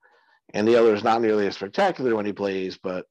and 0.52 0.68
the 0.68 0.76
other 0.76 0.94
is 0.94 1.02
not 1.02 1.22
nearly 1.22 1.46
as 1.46 1.54
spectacular 1.54 2.14
when 2.14 2.26
he 2.26 2.32
plays, 2.32 2.78
but 2.82 3.06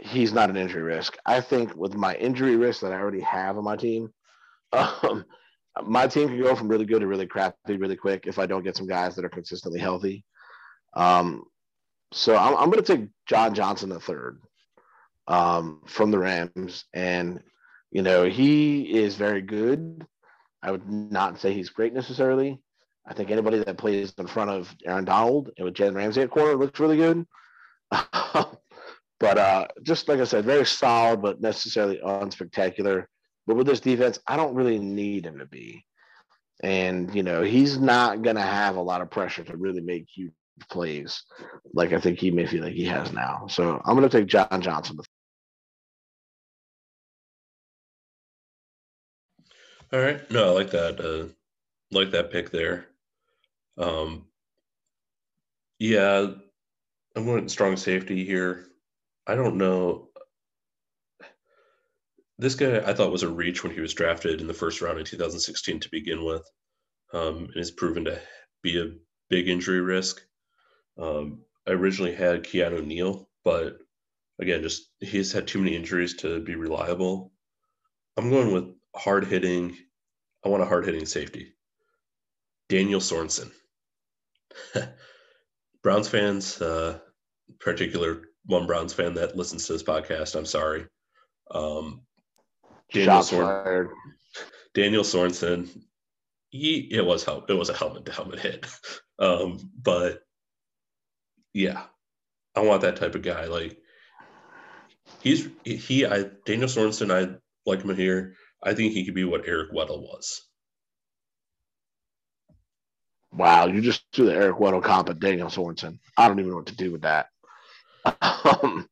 he's 0.00 0.32
not 0.32 0.48
an 0.48 0.56
injury 0.56 0.82
risk. 0.82 1.16
I 1.26 1.40
think 1.42 1.74
with 1.76 1.94
my 1.94 2.14
injury 2.14 2.56
risk 2.56 2.80
that 2.80 2.92
I 2.92 2.96
already 2.96 3.20
have 3.20 3.58
on 3.58 3.64
my 3.64 3.76
team, 3.76 4.12
um, 4.72 5.26
my 5.84 6.06
team 6.06 6.28
can 6.28 6.42
go 6.42 6.56
from 6.56 6.68
really 6.68 6.86
good 6.86 7.00
to 7.00 7.06
really 7.06 7.26
crappy 7.26 7.76
really 7.76 7.96
quick 7.96 8.26
if 8.26 8.38
I 8.38 8.46
don't 8.46 8.64
get 8.64 8.76
some 8.76 8.86
guys 8.86 9.14
that 9.14 9.26
are 9.26 9.30
consistently 9.30 9.78
healthy. 9.80 10.24
Um, 10.94 11.44
so 12.12 12.36
I'm, 12.36 12.56
I'm 12.56 12.70
going 12.70 12.82
to 12.84 12.96
take 12.96 13.08
John 13.26 13.54
Johnson 13.54 13.88
the 13.88 14.00
third 14.00 14.40
um, 15.26 15.82
from 15.86 16.10
the 16.10 16.18
Rams, 16.18 16.84
and 16.92 17.42
you 17.90 18.02
know, 18.02 18.24
he 18.24 18.82
is 18.82 19.16
very 19.16 19.42
good. 19.42 20.06
I 20.62 20.70
would 20.70 20.88
not 20.88 21.40
say 21.40 21.52
he's 21.52 21.70
great 21.70 21.92
necessarily. 21.92 22.60
I 23.06 23.14
think 23.14 23.30
anybody 23.30 23.58
that 23.58 23.78
plays 23.78 24.14
in 24.16 24.26
front 24.26 24.50
of 24.50 24.74
Aaron 24.86 25.04
Donald 25.04 25.50
and 25.56 25.64
with 25.64 25.74
Jalen 25.74 25.96
Ramsey 25.96 26.22
at 26.22 26.30
corner 26.30 26.56
looks 26.56 26.80
really 26.80 26.96
good. 26.96 27.26
but 27.90 29.38
uh, 29.38 29.66
just 29.82 30.08
like 30.08 30.20
I 30.20 30.24
said, 30.24 30.44
very 30.44 30.64
solid, 30.64 31.20
but 31.20 31.40
necessarily 31.40 31.98
unspectacular. 31.98 33.06
But 33.46 33.56
with 33.56 33.66
this 33.66 33.80
defense, 33.80 34.20
I 34.26 34.36
don't 34.36 34.54
really 34.54 34.78
need 34.78 35.26
him 35.26 35.38
to 35.38 35.46
be. 35.46 35.84
And, 36.62 37.12
you 37.12 37.24
know, 37.24 37.42
he's 37.42 37.76
not 37.78 38.22
going 38.22 38.36
to 38.36 38.42
have 38.42 38.76
a 38.76 38.82
lot 38.82 39.00
of 39.00 39.10
pressure 39.10 39.42
to 39.42 39.56
really 39.56 39.80
make 39.80 40.06
huge 40.08 40.32
plays 40.68 41.24
like 41.74 41.92
I 41.92 42.00
think 42.00 42.18
he 42.18 42.30
may 42.30 42.46
feel 42.46 42.62
like 42.64 42.74
he 42.74 42.84
has 42.84 43.12
now. 43.12 43.46
So 43.48 43.80
I'm 43.84 43.96
going 43.96 44.08
to 44.08 44.18
take 44.18 44.28
John 44.28 44.60
Johnson, 44.60 44.98
All 49.92 50.00
right. 50.00 50.28
No, 50.30 50.48
I 50.48 50.50
like 50.52 50.70
that. 50.70 51.00
Uh, 51.00 51.32
like 51.90 52.12
that 52.12 52.30
pick 52.30 52.50
there. 52.50 52.86
Um, 53.76 54.26
yeah, 55.78 56.28
I'm 57.14 57.26
going 57.26 57.48
strong 57.48 57.76
safety 57.76 58.24
here. 58.24 58.66
I 59.26 59.34
don't 59.34 59.56
know. 59.56 60.08
This 62.38 62.54
guy 62.54 62.78
I 62.78 62.94
thought 62.94 63.12
was 63.12 63.22
a 63.22 63.28
reach 63.28 63.62
when 63.62 63.72
he 63.72 63.80
was 63.80 63.92
drafted 63.92 64.40
in 64.40 64.46
the 64.46 64.54
first 64.54 64.80
round 64.80 64.98
in 64.98 65.04
2016 65.04 65.80
to 65.80 65.88
begin 65.90 66.24
with, 66.24 66.48
um, 67.12 67.44
and 67.44 67.56
has 67.56 67.70
proven 67.70 68.06
to 68.06 68.18
be 68.62 68.80
a 68.80 68.92
big 69.28 69.48
injury 69.48 69.80
risk. 69.80 70.22
Um, 70.98 71.42
I 71.66 71.72
originally 71.72 72.14
had 72.14 72.44
Keanu 72.44 72.84
Neal, 72.84 73.28
but 73.44 73.78
again, 74.40 74.62
just 74.62 74.90
he's 75.00 75.32
had 75.32 75.46
too 75.46 75.58
many 75.58 75.76
injuries 75.76 76.16
to 76.18 76.40
be 76.40 76.54
reliable. 76.54 77.32
I'm 78.16 78.30
going 78.30 78.52
with 78.52 78.74
hard 78.94 79.24
hitting. 79.24 79.76
I 80.44 80.48
want 80.48 80.62
a 80.62 80.66
hard 80.66 80.84
hitting 80.84 81.06
safety. 81.06 81.54
Daniel 82.68 83.00
Sorensen. 83.00 83.50
Browns 85.82 86.08
fans, 86.08 86.60
uh, 86.60 86.98
particular 87.60 88.22
one 88.46 88.66
Browns 88.66 88.92
fan 88.92 89.14
that 89.14 89.36
listens 89.36 89.66
to 89.66 89.72
this 89.72 89.82
podcast, 89.82 90.36
I'm 90.36 90.46
sorry. 90.46 90.86
Um, 91.50 92.02
Daniel, 92.92 93.22
Soren- 93.22 93.90
Daniel 94.74 95.04
Sorensen, 95.04 95.68
he 96.50 96.88
it 96.92 97.04
was 97.04 97.24
help 97.24 97.50
it 97.50 97.54
was 97.54 97.70
a 97.70 97.74
helmet 97.74 98.06
to 98.06 98.12
helmet 98.12 98.40
hit, 98.40 98.66
um, 99.18 99.58
but 99.80 100.20
yeah, 101.52 101.84
I 102.54 102.60
want 102.60 102.82
that 102.82 102.96
type 102.96 103.14
of 103.14 103.22
guy. 103.22 103.46
Like 103.46 103.78
he's 105.20 105.48
he 105.64 106.06
I 106.06 106.24
Daniel 106.44 106.68
Sorensen, 106.68 107.12
I 107.12 107.36
like 107.66 107.82
him 107.82 107.94
here. 107.96 108.34
I 108.62 108.74
think 108.74 108.92
he 108.92 109.04
could 109.04 109.14
be 109.14 109.24
what 109.24 109.46
Eric 109.46 109.72
Weddle 109.72 110.00
was. 110.02 110.42
Wow, 113.32 113.66
you 113.66 113.80
just 113.80 114.04
threw 114.12 114.26
the 114.26 114.34
Eric 114.34 114.56
Weddle 114.56 114.82
comp 114.82 115.08
at 115.08 115.18
Daniel 115.18 115.48
Sorensen. 115.48 115.98
I 116.16 116.28
don't 116.28 116.38
even 116.38 116.50
know 116.50 116.56
what 116.56 116.66
to 116.66 116.76
do 116.76 116.92
with 116.92 117.02
that. 117.02 117.28
um, 118.20 118.88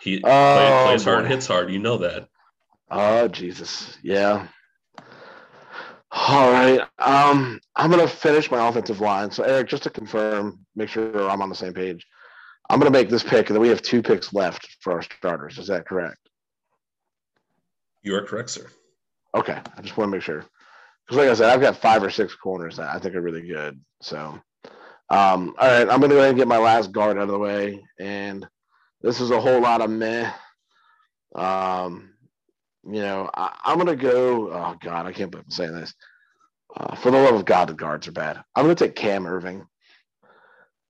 he 0.00 0.20
oh, 0.22 0.82
plays 0.84 1.04
hard, 1.04 1.26
hits 1.26 1.46
hard. 1.46 1.70
You 1.70 1.78
know 1.78 1.98
that. 1.98 2.28
Oh 2.90 3.28
Jesus, 3.28 3.96
yeah. 4.02 4.48
All 6.10 6.50
right. 6.50 6.80
Um, 6.98 7.60
I'm 7.76 7.90
gonna 7.90 8.08
finish 8.08 8.50
my 8.50 8.66
offensive 8.66 9.00
line. 9.00 9.30
So 9.30 9.42
Eric, 9.42 9.68
just 9.68 9.82
to 9.82 9.90
confirm, 9.90 10.64
make 10.74 10.88
sure 10.88 11.28
I'm 11.28 11.42
on 11.42 11.48
the 11.48 11.54
same 11.54 11.74
page. 11.74 12.06
I'm 12.70 12.78
gonna 12.78 12.90
make 12.90 13.10
this 13.10 13.22
pick, 13.22 13.48
and 13.48 13.54
then 13.54 13.62
we 13.62 13.68
have 13.68 13.82
two 13.82 14.02
picks 14.02 14.32
left 14.32 14.66
for 14.80 14.94
our 14.94 15.02
starters. 15.02 15.58
Is 15.58 15.66
that 15.68 15.86
correct? 15.86 16.28
You 18.02 18.14
are 18.14 18.22
correct, 18.22 18.50
sir. 18.50 18.66
Okay, 19.34 19.60
I 19.76 19.82
just 19.82 19.96
want 19.96 20.10
to 20.10 20.16
make 20.16 20.22
sure 20.22 20.44
because, 21.06 21.18
like 21.18 21.28
I 21.28 21.34
said, 21.34 21.50
I've 21.50 21.60
got 21.60 21.76
five 21.76 22.02
or 22.02 22.10
six 22.10 22.34
corners 22.34 22.76
that 22.76 22.88
I 22.88 22.98
think 22.98 23.14
are 23.14 23.20
really 23.20 23.46
good. 23.46 23.78
So, 24.00 24.40
um, 25.10 25.54
all 25.58 25.68
right, 25.68 25.88
I'm 25.88 26.00
gonna 26.00 26.08
go 26.08 26.18
ahead 26.18 26.30
and 26.30 26.38
get 26.38 26.48
my 26.48 26.58
last 26.58 26.92
guard 26.92 27.18
out 27.18 27.24
of 27.24 27.28
the 27.28 27.38
way, 27.38 27.84
and 27.98 28.46
this 29.02 29.20
is 29.20 29.30
a 29.30 29.40
whole 29.40 29.60
lot 29.60 29.82
of 29.82 29.90
meh. 29.90 30.30
Um, 31.34 32.07
you 32.90 33.02
know, 33.02 33.30
I, 33.34 33.52
am 33.66 33.78
gonna 33.78 33.96
go. 33.96 34.50
Oh 34.50 34.76
God, 34.80 35.06
I 35.06 35.12
can't 35.12 35.30
believe 35.30 35.44
I'm 35.46 35.50
saying 35.50 35.74
this. 35.74 35.94
Uh, 36.74 36.94
for 36.96 37.10
the 37.10 37.20
love 37.20 37.34
of 37.34 37.44
God, 37.44 37.68
the 37.68 37.74
guards 37.74 38.08
are 38.08 38.12
bad. 38.12 38.42
I'm 38.54 38.64
gonna 38.64 38.74
take 38.74 38.94
Cam 38.94 39.24
Erving 39.24 39.66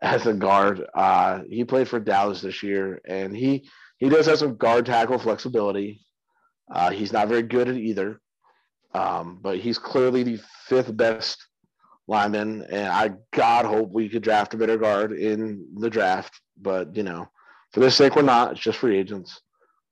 as 0.01 0.27
a 0.27 0.33
guard. 0.33 0.85
Uh, 0.95 1.41
he 1.49 1.65
played 1.65 1.89
for 1.89 1.99
Dallas 1.99 2.41
this 2.41 2.63
year, 2.63 3.01
and 3.05 3.37
he 3.37 3.69
he 3.99 4.09
does 4.09 4.27
have 4.27 4.39
some 4.39 4.57
guard 4.57 4.87
tackle 4.87 5.19
flexibility. 5.19 6.01
Uh, 6.71 6.91
he's 6.91 7.13
not 7.13 7.29
very 7.29 7.43
good 7.43 7.69
at 7.69 7.77
either, 7.77 8.21
um, 8.95 9.39
but 9.43 9.59
he's 9.59 9.79
clearly 9.79 10.23
the 10.23 10.41
fifth 10.67 10.97
best 10.97 11.45
lineman. 12.07 12.65
And 12.71 12.89
I 12.89 13.13
God 13.33 13.65
hope 13.65 13.91
we 13.91 14.09
could 14.09 14.23
draft 14.23 14.55
a 14.55 14.57
better 14.57 14.77
guard 14.77 15.13
in 15.13 15.67
the 15.77 15.91
draft, 15.91 16.41
but 16.57 16.95
you 16.95 17.03
know, 17.03 17.29
for 17.73 17.81
this 17.81 17.97
sake, 17.97 18.15
we're 18.15 18.23
not. 18.23 18.53
It's 18.53 18.61
just 18.61 18.79
free 18.79 18.97
agents. 18.97 19.41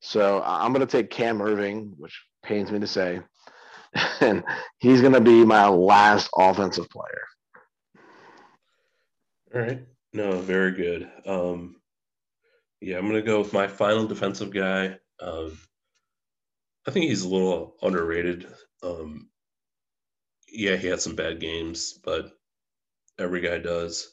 So 0.06 0.40
I'm 0.46 0.72
going 0.72 0.86
to 0.86 0.90
take 0.90 1.10
Cam 1.10 1.40
Erving, 1.40 1.94
which 1.98 2.22
pains 2.44 2.70
me 2.70 2.78
to 2.78 2.86
say, 2.86 3.18
and 4.20 4.44
he's 4.78 5.00
going 5.00 5.14
to 5.14 5.20
be 5.20 5.44
my 5.44 5.66
last 5.66 6.30
offensive 6.36 6.88
player. 6.88 7.24
All 9.52 9.62
right. 9.62 9.82
No, 10.12 10.38
very 10.38 10.70
good. 10.70 11.10
Um, 11.26 11.80
yeah, 12.80 12.98
I'm 12.98 13.08
going 13.08 13.16
to 13.16 13.22
go 13.22 13.40
with 13.40 13.52
my 13.52 13.66
final 13.66 14.06
defensive 14.06 14.54
guy. 14.54 14.96
Um, 15.20 15.58
I 16.86 16.92
think 16.92 17.06
he's 17.06 17.24
a 17.24 17.28
little 17.28 17.74
underrated. 17.82 18.46
Um, 18.84 19.28
yeah, 20.48 20.76
he 20.76 20.86
had 20.86 21.00
some 21.00 21.16
bad 21.16 21.40
games, 21.40 21.98
but 22.04 22.30
every 23.18 23.40
guy 23.40 23.58
does. 23.58 24.08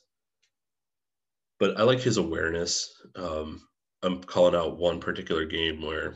But 1.59 1.79
I 1.79 1.83
like 1.83 1.99
his 1.99 2.17
awareness. 2.17 2.91
Um, 3.15 3.61
I'm 4.03 4.21
calling 4.21 4.53
out 4.53 4.77
one 4.77 4.99
particular 4.99 5.45
game 5.45 5.81
where 5.81 6.15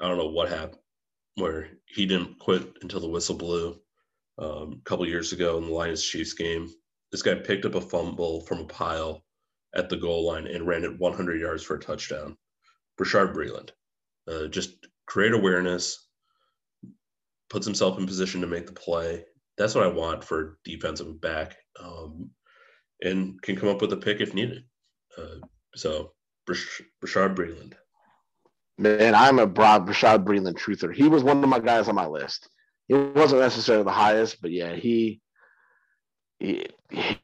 I 0.00 0.08
don't 0.08 0.16
know 0.16 0.30
what 0.30 0.48
happened, 0.48 0.80
where 1.34 1.68
he 1.86 2.06
didn't 2.06 2.38
quit 2.38 2.78
until 2.80 3.00
the 3.00 3.08
whistle 3.08 3.36
blew. 3.36 3.78
Um, 4.38 4.80
a 4.80 4.84
couple 4.84 5.06
years 5.06 5.32
ago 5.32 5.58
in 5.58 5.66
the 5.66 5.72
Lions 5.72 6.02
Chiefs 6.02 6.32
game, 6.32 6.70
this 7.10 7.20
guy 7.20 7.34
picked 7.34 7.66
up 7.66 7.74
a 7.74 7.82
fumble 7.82 8.40
from 8.46 8.60
a 8.60 8.64
pile 8.64 9.22
at 9.74 9.90
the 9.90 9.96
goal 9.96 10.26
line 10.26 10.46
and 10.46 10.66
ran 10.66 10.84
it 10.84 10.98
100 10.98 11.38
yards 11.38 11.62
for 11.62 11.76
a 11.76 11.80
touchdown. 11.80 12.36
Bashaud 12.98 13.34
Breeland, 13.34 13.70
uh, 14.26 14.48
just 14.48 14.70
great 15.06 15.32
awareness, 15.32 16.08
puts 17.50 17.66
himself 17.66 17.98
in 17.98 18.06
position 18.06 18.40
to 18.40 18.46
make 18.46 18.66
the 18.66 18.72
play. 18.72 19.24
That's 19.58 19.74
what 19.74 19.84
I 19.84 19.88
want 19.88 20.24
for 20.24 20.58
defensive 20.64 21.20
back, 21.20 21.56
um, 21.78 22.30
and 23.02 23.40
can 23.42 23.56
come 23.56 23.68
up 23.68 23.82
with 23.82 23.92
a 23.92 23.98
pick 23.98 24.20
if 24.22 24.32
needed. 24.32 24.64
Uh, 25.16 25.46
so 25.74 26.12
Bashaud 26.48 27.34
Breeland. 27.34 27.74
Man, 28.78 29.14
I'm 29.14 29.38
a 29.38 29.46
broad 29.46 29.86
Bashaud 29.86 30.24
Breeland 30.24 30.54
truther. 30.54 30.94
He 30.94 31.08
was 31.08 31.22
one 31.22 31.42
of 31.42 31.48
my 31.48 31.58
guys 31.58 31.88
on 31.88 31.94
my 31.94 32.06
list. 32.06 32.48
He 32.88 32.94
wasn't 32.94 33.42
necessarily 33.42 33.84
the 33.84 33.90
highest, 33.90 34.40
but 34.42 34.50
yeah, 34.50 34.74
he 34.74 35.20
he, 36.40 36.66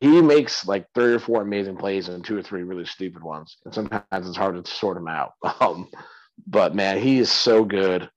he 0.01 0.23
makes 0.23 0.67
like 0.67 0.87
three 0.95 1.13
or 1.13 1.19
four 1.19 1.43
amazing 1.43 1.77
plays 1.77 2.09
and 2.09 2.25
two 2.25 2.39
or 2.39 2.43
three 2.43 2.63
really 2.63 2.85
stupid 2.85 3.23
ones. 3.23 3.57
And 3.65 3.75
sometimes 3.75 4.05
it's 4.13 4.37
hard 4.37 4.63
to 4.65 4.71
sort 4.71 4.97
them 4.97 5.09
out. 5.09 5.33
Um, 5.61 5.89
but 6.47 6.73
man, 6.73 6.99
he 6.99 7.19
is 7.19 7.33
so 7.33 7.65
good 7.65 8.09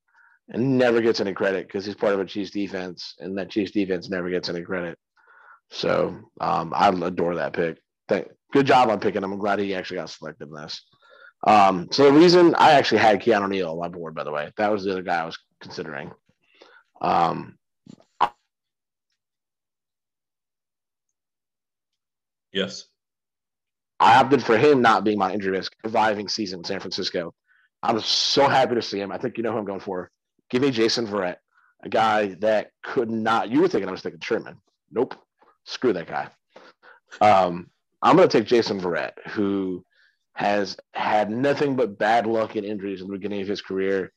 and 0.49 0.77
never 0.77 1.01
gets 1.01 1.19
any 1.19 1.33
credit 1.33 1.67
because 1.67 1.85
he's 1.85 1.95
part 1.95 2.13
of 2.13 2.19
a 2.19 2.25
Chiefs 2.25 2.51
defense, 2.51 3.15
and 3.17 3.35
that 3.37 3.49
Chiefs 3.49 3.71
defense 3.71 4.09
never 4.09 4.29
gets 4.29 4.47
any 4.47 4.61
credit. 4.61 4.99
So 5.71 6.19
um, 6.39 6.71
I 6.75 6.89
adore 6.89 7.35
that 7.35 7.53
pick. 7.53 7.79
Thank, 8.11 8.27
good 8.51 8.67
job 8.67 8.89
on 8.89 8.99
picking 8.99 9.23
him. 9.23 9.31
I'm 9.31 9.39
glad 9.39 9.59
he 9.59 9.73
actually 9.73 9.95
got 9.97 10.09
selected 10.09 10.49
in 10.49 10.53
this. 10.53 10.83
Um, 11.47 11.87
so 11.91 12.03
the 12.03 12.11
reason 12.11 12.53
I 12.55 12.71
actually 12.71 12.97
had 12.97 13.21
Keanu 13.21 13.47
Neal 13.47 13.71
on 13.71 13.79
my 13.79 13.87
board, 13.87 14.13
by 14.13 14.25
the 14.25 14.31
way, 14.31 14.51
that 14.57 14.69
was 14.69 14.83
the 14.83 14.91
other 14.91 15.01
guy 15.01 15.21
I 15.21 15.25
was 15.25 15.39
considering. 15.61 16.11
Um, 17.01 17.57
yes. 22.51 22.83
I 23.97 24.19
opted 24.19 24.43
for 24.43 24.57
him 24.57 24.81
not 24.81 25.05
being 25.05 25.17
my 25.17 25.33
injury 25.33 25.51
risk, 25.51 25.73
surviving 25.85 26.27
season 26.27 26.59
in 26.59 26.63
San 26.65 26.81
Francisco. 26.81 27.33
I'm 27.81 28.01
so 28.01 28.49
happy 28.49 28.75
to 28.75 28.81
see 28.81 28.99
him. 28.99 29.13
I 29.13 29.19
think 29.19 29.37
you 29.37 29.43
know 29.43 29.53
who 29.53 29.57
I'm 29.57 29.65
going 29.65 29.79
for. 29.79 30.11
Give 30.49 30.61
me 30.61 30.69
Jason 30.69 31.07
Verrett, 31.07 31.37
a 31.81 31.87
guy 31.87 32.35
that 32.41 32.71
could 32.83 33.09
not. 33.09 33.49
You 33.49 33.61
were 33.61 33.69
thinking 33.69 33.87
I 33.87 33.91
was 33.93 34.01
thinking 34.01 34.19
Sherman. 34.19 34.57
Nope. 34.91 35.15
Screw 35.65 35.93
that 35.93 36.07
guy. 36.07 36.27
Um, 37.21 37.69
I'm 38.01 38.15
going 38.15 38.27
to 38.27 38.37
take 38.39 38.47
Jason 38.47 38.79
Verrett, 38.79 39.13
who 39.29 39.85
has 40.33 40.77
had 40.93 41.29
nothing 41.29 41.75
but 41.75 41.97
bad 41.97 42.25
luck 42.25 42.55
and 42.55 42.65
injuries 42.65 43.01
in 43.01 43.07
the 43.07 43.13
beginning 43.13 43.41
of 43.41 43.47
his 43.47 43.61
career. 43.61 44.11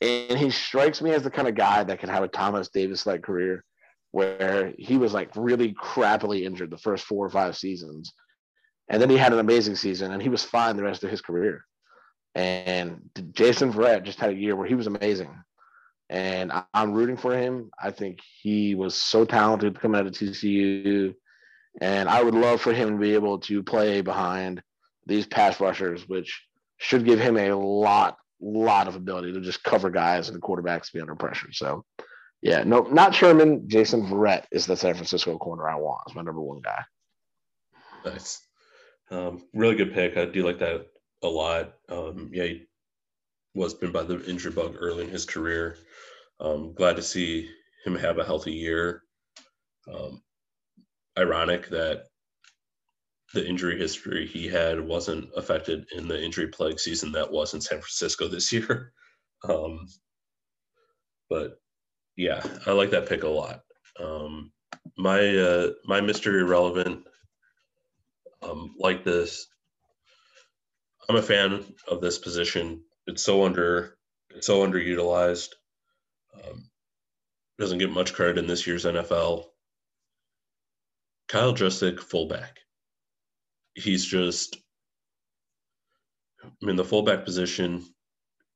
And 0.00 0.38
he 0.38 0.50
strikes 0.50 1.02
me 1.02 1.10
as 1.10 1.22
the 1.22 1.30
kind 1.30 1.48
of 1.48 1.54
guy 1.54 1.82
that 1.84 1.98
can 1.98 2.08
have 2.08 2.22
a 2.22 2.28
Thomas 2.28 2.68
Davis 2.68 3.06
like 3.06 3.22
career 3.22 3.64
where 4.12 4.72
he 4.78 4.96
was 4.96 5.12
like 5.12 5.30
really 5.36 5.74
crappily 5.74 6.44
injured 6.44 6.70
the 6.70 6.78
first 6.78 7.04
four 7.04 7.26
or 7.26 7.30
five 7.30 7.56
seasons. 7.56 8.12
And 8.88 9.02
then 9.02 9.10
he 9.10 9.18
had 9.18 9.32
an 9.32 9.40
amazing 9.40 9.76
season 9.76 10.12
and 10.12 10.22
he 10.22 10.28
was 10.28 10.44
fine 10.44 10.76
the 10.76 10.82
rest 10.82 11.04
of 11.04 11.10
his 11.10 11.20
career. 11.20 11.64
And 12.34 13.10
Jason 13.32 13.72
Verrett 13.72 14.04
just 14.04 14.20
had 14.20 14.30
a 14.30 14.36
year 14.36 14.56
where 14.56 14.66
he 14.66 14.74
was 14.74 14.86
amazing. 14.86 15.30
And 16.08 16.52
I'm 16.72 16.92
rooting 16.92 17.18
for 17.18 17.36
him. 17.36 17.70
I 17.82 17.90
think 17.90 18.20
he 18.40 18.74
was 18.74 18.94
so 18.94 19.24
talented 19.24 19.78
coming 19.78 20.00
out 20.00 20.06
of 20.06 20.12
TCU. 20.12 21.14
And 21.80 22.08
I 22.08 22.22
would 22.22 22.34
love 22.34 22.60
for 22.60 22.72
him 22.72 22.90
to 22.90 22.96
be 22.96 23.14
able 23.14 23.38
to 23.40 23.62
play 23.62 24.00
behind 24.00 24.62
these 25.06 25.26
pass 25.26 25.60
rushers, 25.60 26.08
which 26.08 26.44
should 26.78 27.04
give 27.04 27.20
him 27.20 27.36
a 27.36 27.54
lot, 27.54 28.16
lot 28.40 28.88
of 28.88 28.96
ability 28.96 29.32
to 29.32 29.40
just 29.40 29.62
cover 29.62 29.90
guys 29.90 30.28
and 30.28 30.36
the 30.36 30.40
quarterbacks 30.40 30.92
be 30.92 31.00
under 31.00 31.14
pressure. 31.14 31.52
So, 31.52 31.84
yeah, 32.42 32.62
no, 32.64 32.80
not 32.80 33.14
Sherman. 33.14 33.68
Jason 33.68 34.06
Verrett 34.06 34.44
is 34.52 34.66
the 34.66 34.76
San 34.76 34.94
Francisco 34.94 35.38
corner 35.38 35.68
I 35.68 35.76
want 35.76 36.02
as 36.08 36.14
my 36.14 36.22
number 36.22 36.40
one 36.40 36.60
guy. 36.60 36.84
Nice. 38.04 38.40
Um, 39.10 39.44
really 39.54 39.74
good 39.74 39.94
pick. 39.94 40.16
I 40.16 40.24
do 40.24 40.44
like 40.44 40.58
that 40.58 40.86
a 41.22 41.28
lot. 41.28 41.74
Um, 41.88 42.30
yeah, 42.32 42.44
he 42.44 42.66
was 43.54 43.74
been 43.74 43.92
by 43.92 44.02
the 44.02 44.24
injury 44.28 44.52
bug 44.52 44.76
early 44.78 45.04
in 45.04 45.10
his 45.10 45.24
career. 45.24 45.76
Um, 46.40 46.74
glad 46.74 46.96
to 46.96 47.02
see 47.02 47.48
him 47.84 47.96
have 47.96 48.18
a 48.18 48.24
healthy 48.24 48.52
year. 48.52 49.02
Um, 49.92 50.22
ironic 51.18 51.68
that 51.68 52.04
the 53.34 53.46
injury 53.46 53.78
history 53.78 54.26
he 54.26 54.48
had 54.48 54.80
wasn't 54.80 55.28
affected 55.36 55.86
in 55.94 56.08
the 56.08 56.22
injury 56.22 56.48
plague 56.48 56.80
season 56.80 57.12
that 57.12 57.30
was 57.30 57.52
in 57.54 57.60
San 57.60 57.78
Francisco 57.78 58.28
this 58.28 58.52
year. 58.52 58.92
Um, 59.48 59.86
but 61.30 61.60
yeah, 62.16 62.42
I 62.66 62.72
like 62.72 62.90
that 62.90 63.08
pick 63.08 63.22
a 63.22 63.28
lot. 63.28 63.60
Um, 64.00 64.50
my 64.96 65.36
uh, 65.36 65.68
my 65.84 66.00
Mister 66.00 66.40
Irrelevant, 66.40 67.06
um, 68.42 68.74
like 68.80 69.04
this. 69.04 69.46
I'm 71.08 71.14
a 71.14 71.22
fan 71.22 71.64
of 71.86 72.00
this 72.00 72.18
position. 72.18 72.82
It's 73.06 73.22
so 73.22 73.44
under 73.44 73.96
it's 74.34 74.48
so 74.48 74.66
underutilized. 74.66 75.50
Um, 76.34 76.68
doesn't 77.58 77.78
get 77.78 77.90
much 77.90 78.14
credit 78.14 78.38
in 78.38 78.48
this 78.48 78.66
year's 78.66 78.84
NFL. 78.84 79.44
Kyle 81.28 81.54
Juszczyk, 81.54 82.00
fullback. 82.00 82.58
He's 83.74 84.04
just, 84.04 84.56
I 86.42 86.66
mean, 86.66 86.76
the 86.76 86.84
fullback 86.84 87.24
position, 87.24 87.84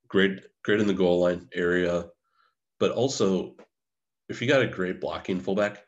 great, 0.07 0.39
great 0.63 0.79
in 0.79 0.87
the 0.87 0.93
goal 0.93 1.21
line 1.21 1.47
area, 1.53 2.05
but 2.79 2.91
also, 2.91 3.55
if 4.27 4.41
you 4.41 4.47
got 4.47 4.61
a 4.61 4.67
great 4.67 4.99
blocking 4.99 5.39
fullback, 5.39 5.85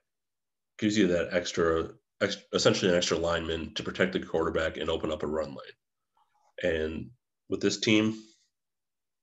gives 0.77 0.97
you 0.97 1.07
that 1.07 1.29
extra, 1.31 1.89
extra 2.21 2.43
essentially 2.53 2.91
an 2.91 2.97
extra 2.97 3.17
lineman 3.17 3.73
to 3.73 3.83
protect 3.83 4.13
the 4.13 4.19
quarterback 4.19 4.77
and 4.77 4.89
open 4.89 5.11
up 5.11 5.23
a 5.23 5.27
run 5.27 5.49
lane. 5.49 6.63
And 6.63 7.09
with 7.49 7.61
this 7.61 7.79
team, 7.79 8.15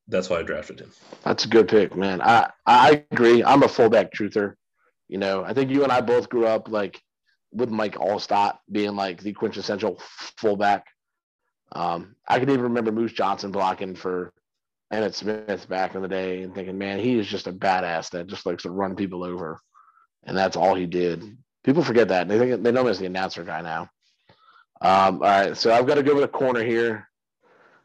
that's 0.09 0.29
why 0.29 0.41
I 0.41 0.43
drafted 0.43 0.81
him. 0.81 0.91
That's 1.23 1.45
a 1.45 1.49
good 1.49 1.69
pick, 1.69 1.97
man. 1.97 2.21
I 2.21 2.51
I 2.67 3.05
agree. 3.11 3.43
I'm 3.45 3.63
a 3.63 3.69
fullback 3.69 4.13
truther. 4.13 4.55
You 5.09 5.19
know, 5.19 5.45
I 5.45 5.55
think 5.55 5.71
you 5.71 5.85
and 5.85 5.93
I 5.93 6.01
both 6.01 6.29
grew 6.29 6.47
up 6.47 6.69
like 6.69 7.01
with 7.53 7.71
Mike 7.71 7.95
Alstott 7.97 8.59
being 8.71 8.97
like 8.97 9.23
the 9.23 9.33
quintessential 9.33 10.01
fullback. 10.39 10.87
Um, 11.73 12.17
I 12.29 12.39
can 12.39 12.51
even 12.51 12.63
remember 12.63 12.93
Moose 12.93 13.13
Johnston 13.13 13.51
blocking 13.51 13.95
for 13.95 14.33
Emmitt 14.93 15.15
Smith 15.15 15.69
back 15.69 15.95
in 15.95 16.03
the 16.03 16.09
day 16.09 16.43
and 16.43 16.55
thinking, 16.55 16.77
man, 16.77 16.99
he 16.99 17.19
is 17.19 17.27
just 17.27 17.47
a 17.47 17.53
badass 17.53 18.11
that 18.11 18.27
just 18.27 18.45
likes 18.47 18.65
to 18.65 18.71
run 18.71 18.95
people 18.95 19.25
over. 19.25 19.59
And 20.25 20.37
that's 20.37 20.57
all 20.57 20.75
he 20.75 20.87
did. 20.87 21.23
People 21.65 21.83
forget 21.83 22.09
that. 22.09 22.29
They 22.29 22.39
think 22.39 22.63
they 22.63 22.73
know 22.73 22.83
him 22.83 22.89
as 22.89 22.99
the 22.99 23.07
announcer 23.07 23.45
guy 23.45 23.61
now. 23.63 23.89
Um, 24.81 25.23
all 25.23 25.29
right, 25.29 25.57
so 25.57 25.73
I've 25.73 25.87
got 25.87 25.95
to 25.95 26.03
go 26.03 26.15
with 26.15 26.25
a 26.25 26.29
corner 26.29 26.63
here. 26.63 27.09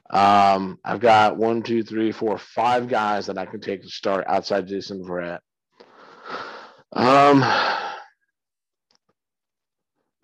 Um, 0.09 0.79
I've 0.83 0.99
got 0.99 1.37
one, 1.37 1.61
two, 1.61 1.83
three, 1.83 2.11
four, 2.11 2.37
five 2.37 2.87
guys 2.87 3.27
that 3.27 3.37
I 3.37 3.45
can 3.45 3.61
take 3.61 3.83
to 3.83 3.89
start 3.89 4.25
outside 4.27 4.67
Jason 4.67 5.03
Verrett. 5.03 5.39
Um, 6.93 7.43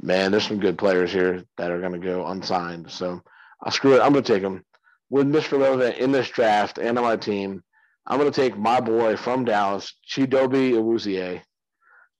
man, 0.04 0.32
there's 0.32 0.47
some 0.47 0.60
good 0.60 0.78
players 0.78 1.12
here 1.12 1.43
that 1.58 1.72
are 1.72 1.80
going 1.80 1.93
to 1.93 2.06
go 2.06 2.26
unsigned. 2.28 2.91
So 2.91 3.22
I'll 3.62 3.72
screw 3.72 3.95
it. 3.95 4.01
I'm 4.01 4.14
going 4.14 4.24
to 4.24 4.34
take 4.34 4.43
them. 4.43 4.64
With 5.10 5.28
Mr. 5.28 5.60
Relevant 5.60 5.97
in 5.97 6.12
this 6.12 6.30
draft 6.30 6.78
and 6.80 6.97
on 6.97 7.04
my 7.04 7.18
team, 7.18 7.64
I'm 8.06 8.20
going 8.20 8.32
to 8.32 8.41
take 8.41 8.58
my 8.58 8.80
boy 8.80 9.16
from 9.16 9.45
Dallas, 9.45 9.93
Chidobe 10.10 10.74
Awuzie, 10.74 11.41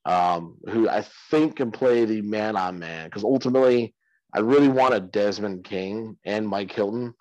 um, 0.06 0.58
who 0.70 0.88
I 0.88 1.06
think 1.32 1.58
can 1.58 1.72
play 1.72 2.06
the 2.06 2.22
man 2.22 2.56
on 2.56 2.80
man. 2.80 3.06
Because 3.06 3.24
ultimately, 3.24 3.96
I 4.34 4.40
really 4.40 4.68
wanted 4.68 5.12
Desmond 5.12 5.64
King 5.64 6.18
and 6.24 6.48
Mike 6.48 6.72
Hilton 6.72 7.14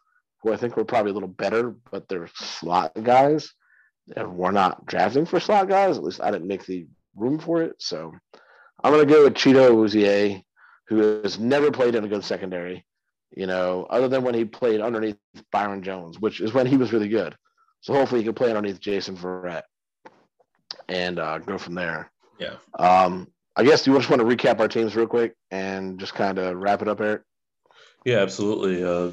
who 0.42 0.52
I 0.52 0.56
think 0.56 0.76
were 0.76 0.84
probably 0.84 1.10
a 1.10 1.14
little 1.14 1.28
better, 1.28 1.74
but 1.90 2.08
they're 2.08 2.28
slot 2.34 2.92
guys. 3.02 3.52
And 4.16 4.36
we're 4.36 4.50
not 4.50 4.84
drafting 4.86 5.26
for 5.26 5.38
slot 5.38 5.68
guys. 5.68 5.96
At 5.96 6.02
least 6.02 6.20
I 6.20 6.30
didn't 6.30 6.48
make 6.48 6.66
the 6.66 6.86
room 7.14 7.38
for 7.38 7.62
it. 7.62 7.76
So 7.78 8.12
I'm 8.82 8.92
going 8.92 9.06
to 9.06 9.12
go 9.12 9.24
with 9.24 9.34
Chido 9.34 9.70
Awuzie, 9.70 10.42
who 10.88 11.22
has 11.22 11.38
never 11.38 11.70
played 11.70 11.94
in 11.94 12.04
a 12.04 12.08
good 12.08 12.24
secondary, 12.24 12.84
you 13.36 13.46
know, 13.46 13.86
other 13.90 14.08
than 14.08 14.22
when 14.22 14.34
he 14.34 14.44
played 14.44 14.80
underneath 14.80 15.16
Byron 15.50 15.82
Jones, 15.82 16.18
which 16.18 16.40
is 16.40 16.52
when 16.52 16.66
he 16.66 16.76
was 16.76 16.92
really 16.92 17.08
good. 17.08 17.36
So 17.80 17.94
hopefully 17.94 18.20
he 18.20 18.24
can 18.24 18.34
play 18.34 18.50
underneath 18.50 18.80
Jason 18.80 19.16
Verrett 19.16 19.62
and 20.88 21.18
uh, 21.18 21.38
go 21.38 21.58
from 21.58 21.74
there. 21.74 22.10
Yeah. 22.38 22.56
Um, 22.78 23.28
I 23.56 23.64
guess 23.64 23.86
you 23.86 23.94
just 23.96 24.08
want 24.08 24.20
to 24.20 24.26
recap 24.26 24.60
our 24.60 24.68
teams 24.68 24.96
real 24.96 25.06
quick 25.06 25.34
and 25.50 25.98
just 25.98 26.14
kind 26.14 26.38
of 26.38 26.56
wrap 26.56 26.82
it 26.82 26.88
up, 26.88 27.00
Eric? 27.00 27.22
Yeah, 28.04 28.18
absolutely. 28.18 28.82
Uh, 28.82 29.12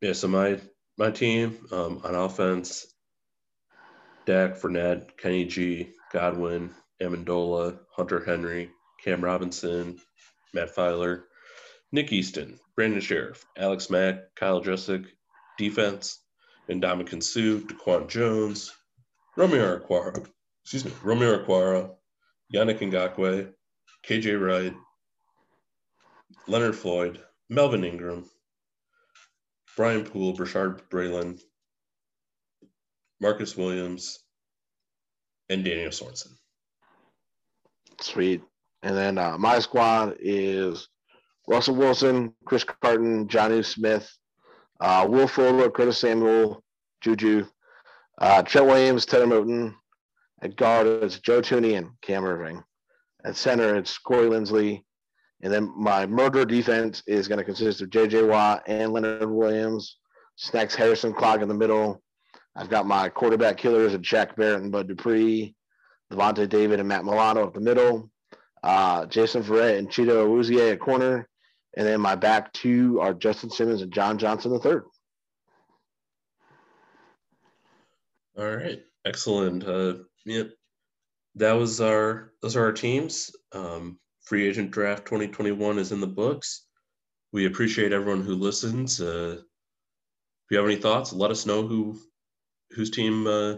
yeah, 0.00 0.12
so 0.12 0.28
my 0.28 0.60
my 0.98 1.10
team 1.10 1.58
um, 1.72 2.00
on 2.04 2.14
offense, 2.14 2.86
Dak, 4.24 4.56
Fournette, 4.56 5.16
Kenny 5.18 5.44
G, 5.44 5.90
Godwin, 6.12 6.70
Amendola, 7.02 7.78
Hunter 7.94 8.24
Henry, 8.24 8.70
Cam 9.02 9.22
Robinson, 9.22 9.98
Matt 10.54 10.74
Feiler, 10.74 11.24
Nick 11.92 12.12
Easton, 12.12 12.58
Brandon 12.74 13.00
Scherff, 13.00 13.44
Alex 13.56 13.90
Mack, 13.90 14.34
Kyle 14.34 14.62
Juszczyk, 14.62 15.06
defense, 15.58 16.20
Ndamukong 16.68 17.22
Suh, 17.22 17.60
Daquan 17.60 18.08
Jones, 18.08 18.72
Romeo 19.36 19.78
Okwara, 19.78 20.26
excuse 20.62 20.84
me, 20.84 20.92
Romeo 21.02 21.38
Okwara, 21.38 21.94
Yannick 22.52 22.80
Ngakoue, 22.80 23.52
KJ 24.04 24.40
Wright, 24.40 24.74
Leonard 26.46 26.76
Floyd, 26.76 27.20
Melvin 27.48 27.84
Ingram, 27.84 28.28
Brian 29.76 30.04
Poole, 30.04 30.36
Bashaud 30.36 30.80
Breeland, 30.90 31.40
Marcus 33.20 33.56
Williams, 33.56 34.18
and 35.48 35.64
Daniel 35.64 35.90
Sorensen. 35.90 36.32
Sweet. 38.00 38.42
And 38.86 38.96
then 38.96 39.18
uh, 39.18 39.36
my 39.36 39.58
squad 39.58 40.14
is 40.20 40.86
Russell 41.48 41.74
Wilson, 41.74 42.32
Chris 42.44 42.62
Carson, 42.62 43.26
Jonnu 43.26 43.64
Smith, 43.64 44.08
uh, 44.78 45.04
Will 45.10 45.26
Fuller, 45.26 45.72
Curtis 45.72 45.98
Samuel, 45.98 46.62
Juju, 47.00 47.48
uh, 48.18 48.42
Trent 48.44 48.68
Williams, 48.68 49.04
Tanner 49.04 49.26
Moton. 49.26 49.74
At 50.40 50.54
guard, 50.54 50.86
it's 50.86 51.18
Joe 51.18 51.40
Thuney 51.40 51.76
and 51.76 51.88
Cam 52.00 52.22
Erving. 52.22 52.62
At 53.24 53.34
center, 53.34 53.74
it's 53.74 53.98
Corey 53.98 54.28
Linsley, 54.28 54.84
and 55.42 55.52
then 55.52 55.72
my 55.76 56.06
murder 56.06 56.44
defense 56.44 57.02
is 57.08 57.26
going 57.26 57.38
to 57.38 57.44
consist 57.44 57.80
of 57.80 57.90
J.J. 57.90 58.22
Watt 58.22 58.62
and 58.68 58.92
Leonard 58.92 59.28
Williams. 59.28 59.96
Snacks 60.36 60.76
Harrison 60.76 61.12
Clock 61.12 61.40
in 61.40 61.48
the 61.48 61.54
middle. 61.54 62.00
I've 62.54 62.70
got 62.70 62.86
my 62.86 63.08
quarterback 63.08 63.56
killers 63.56 63.94
of 63.94 64.02
Shaq 64.02 64.36
Barrett 64.36 64.62
and 64.62 64.70
Bud 64.70 64.86
Dupree, 64.86 65.56
Lavonte 66.12 66.48
David 66.48 66.78
and 66.78 66.88
Matt 66.88 67.04
Milano 67.04 67.42
up 67.42 67.54
the 67.54 67.60
middle, 67.60 68.12
uh, 68.66 69.06
Jason 69.06 69.44
Verrett 69.44 69.78
and 69.78 69.88
Chido 69.88 70.26
Awuzie 70.26 70.72
at 70.72 70.80
corner, 70.80 71.28
and 71.76 71.86
then 71.86 72.00
my 72.00 72.16
back 72.16 72.52
two 72.52 73.00
are 73.00 73.14
Justin 73.14 73.48
Simmons 73.48 73.80
and 73.80 73.92
John 73.92 74.18
Johnson 74.18 74.50
the 74.50 74.58
third. 74.58 74.84
All 78.36 78.56
right, 78.56 78.82
excellent. 79.04 79.64
Uh, 79.64 79.98
yeah, 80.24 80.42
that 81.36 81.52
was 81.52 81.80
our 81.80 82.32
those 82.42 82.56
are 82.56 82.64
our 82.64 82.72
teams. 82.72 83.30
Um, 83.52 84.00
free 84.22 84.48
agent 84.48 84.72
draft 84.72 85.06
2021 85.06 85.78
is 85.78 85.92
in 85.92 86.00
the 86.00 86.06
books. 86.06 86.66
We 87.32 87.46
appreciate 87.46 87.92
everyone 87.92 88.22
who 88.24 88.34
listens. 88.34 89.00
Uh, 89.00 89.36
if 89.38 90.50
you 90.50 90.56
have 90.56 90.66
any 90.66 90.76
thoughts, 90.76 91.12
let 91.12 91.30
us 91.30 91.46
know 91.46 91.64
who 91.64 92.00
whose 92.72 92.90
team 92.90 93.28
uh, 93.28 93.54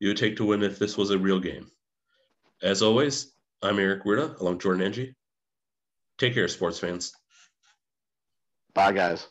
you 0.00 0.08
would 0.08 0.16
take 0.16 0.36
to 0.36 0.46
win 0.46 0.62
if 0.62 0.78
this 0.78 0.96
was 0.96 1.10
a 1.10 1.18
real 1.18 1.40
game. 1.40 1.70
As 2.62 2.80
always, 2.80 3.35
I'm 3.62 3.78
Eric 3.78 4.04
Weirda 4.04 4.38
along 4.40 4.54
with 4.54 4.62
Jordan 4.62 4.82
Angie. 4.82 5.14
Take 6.18 6.34
care, 6.34 6.48
sports 6.48 6.78
fans. 6.78 7.12
Bye, 8.74 8.92
guys. 8.92 9.26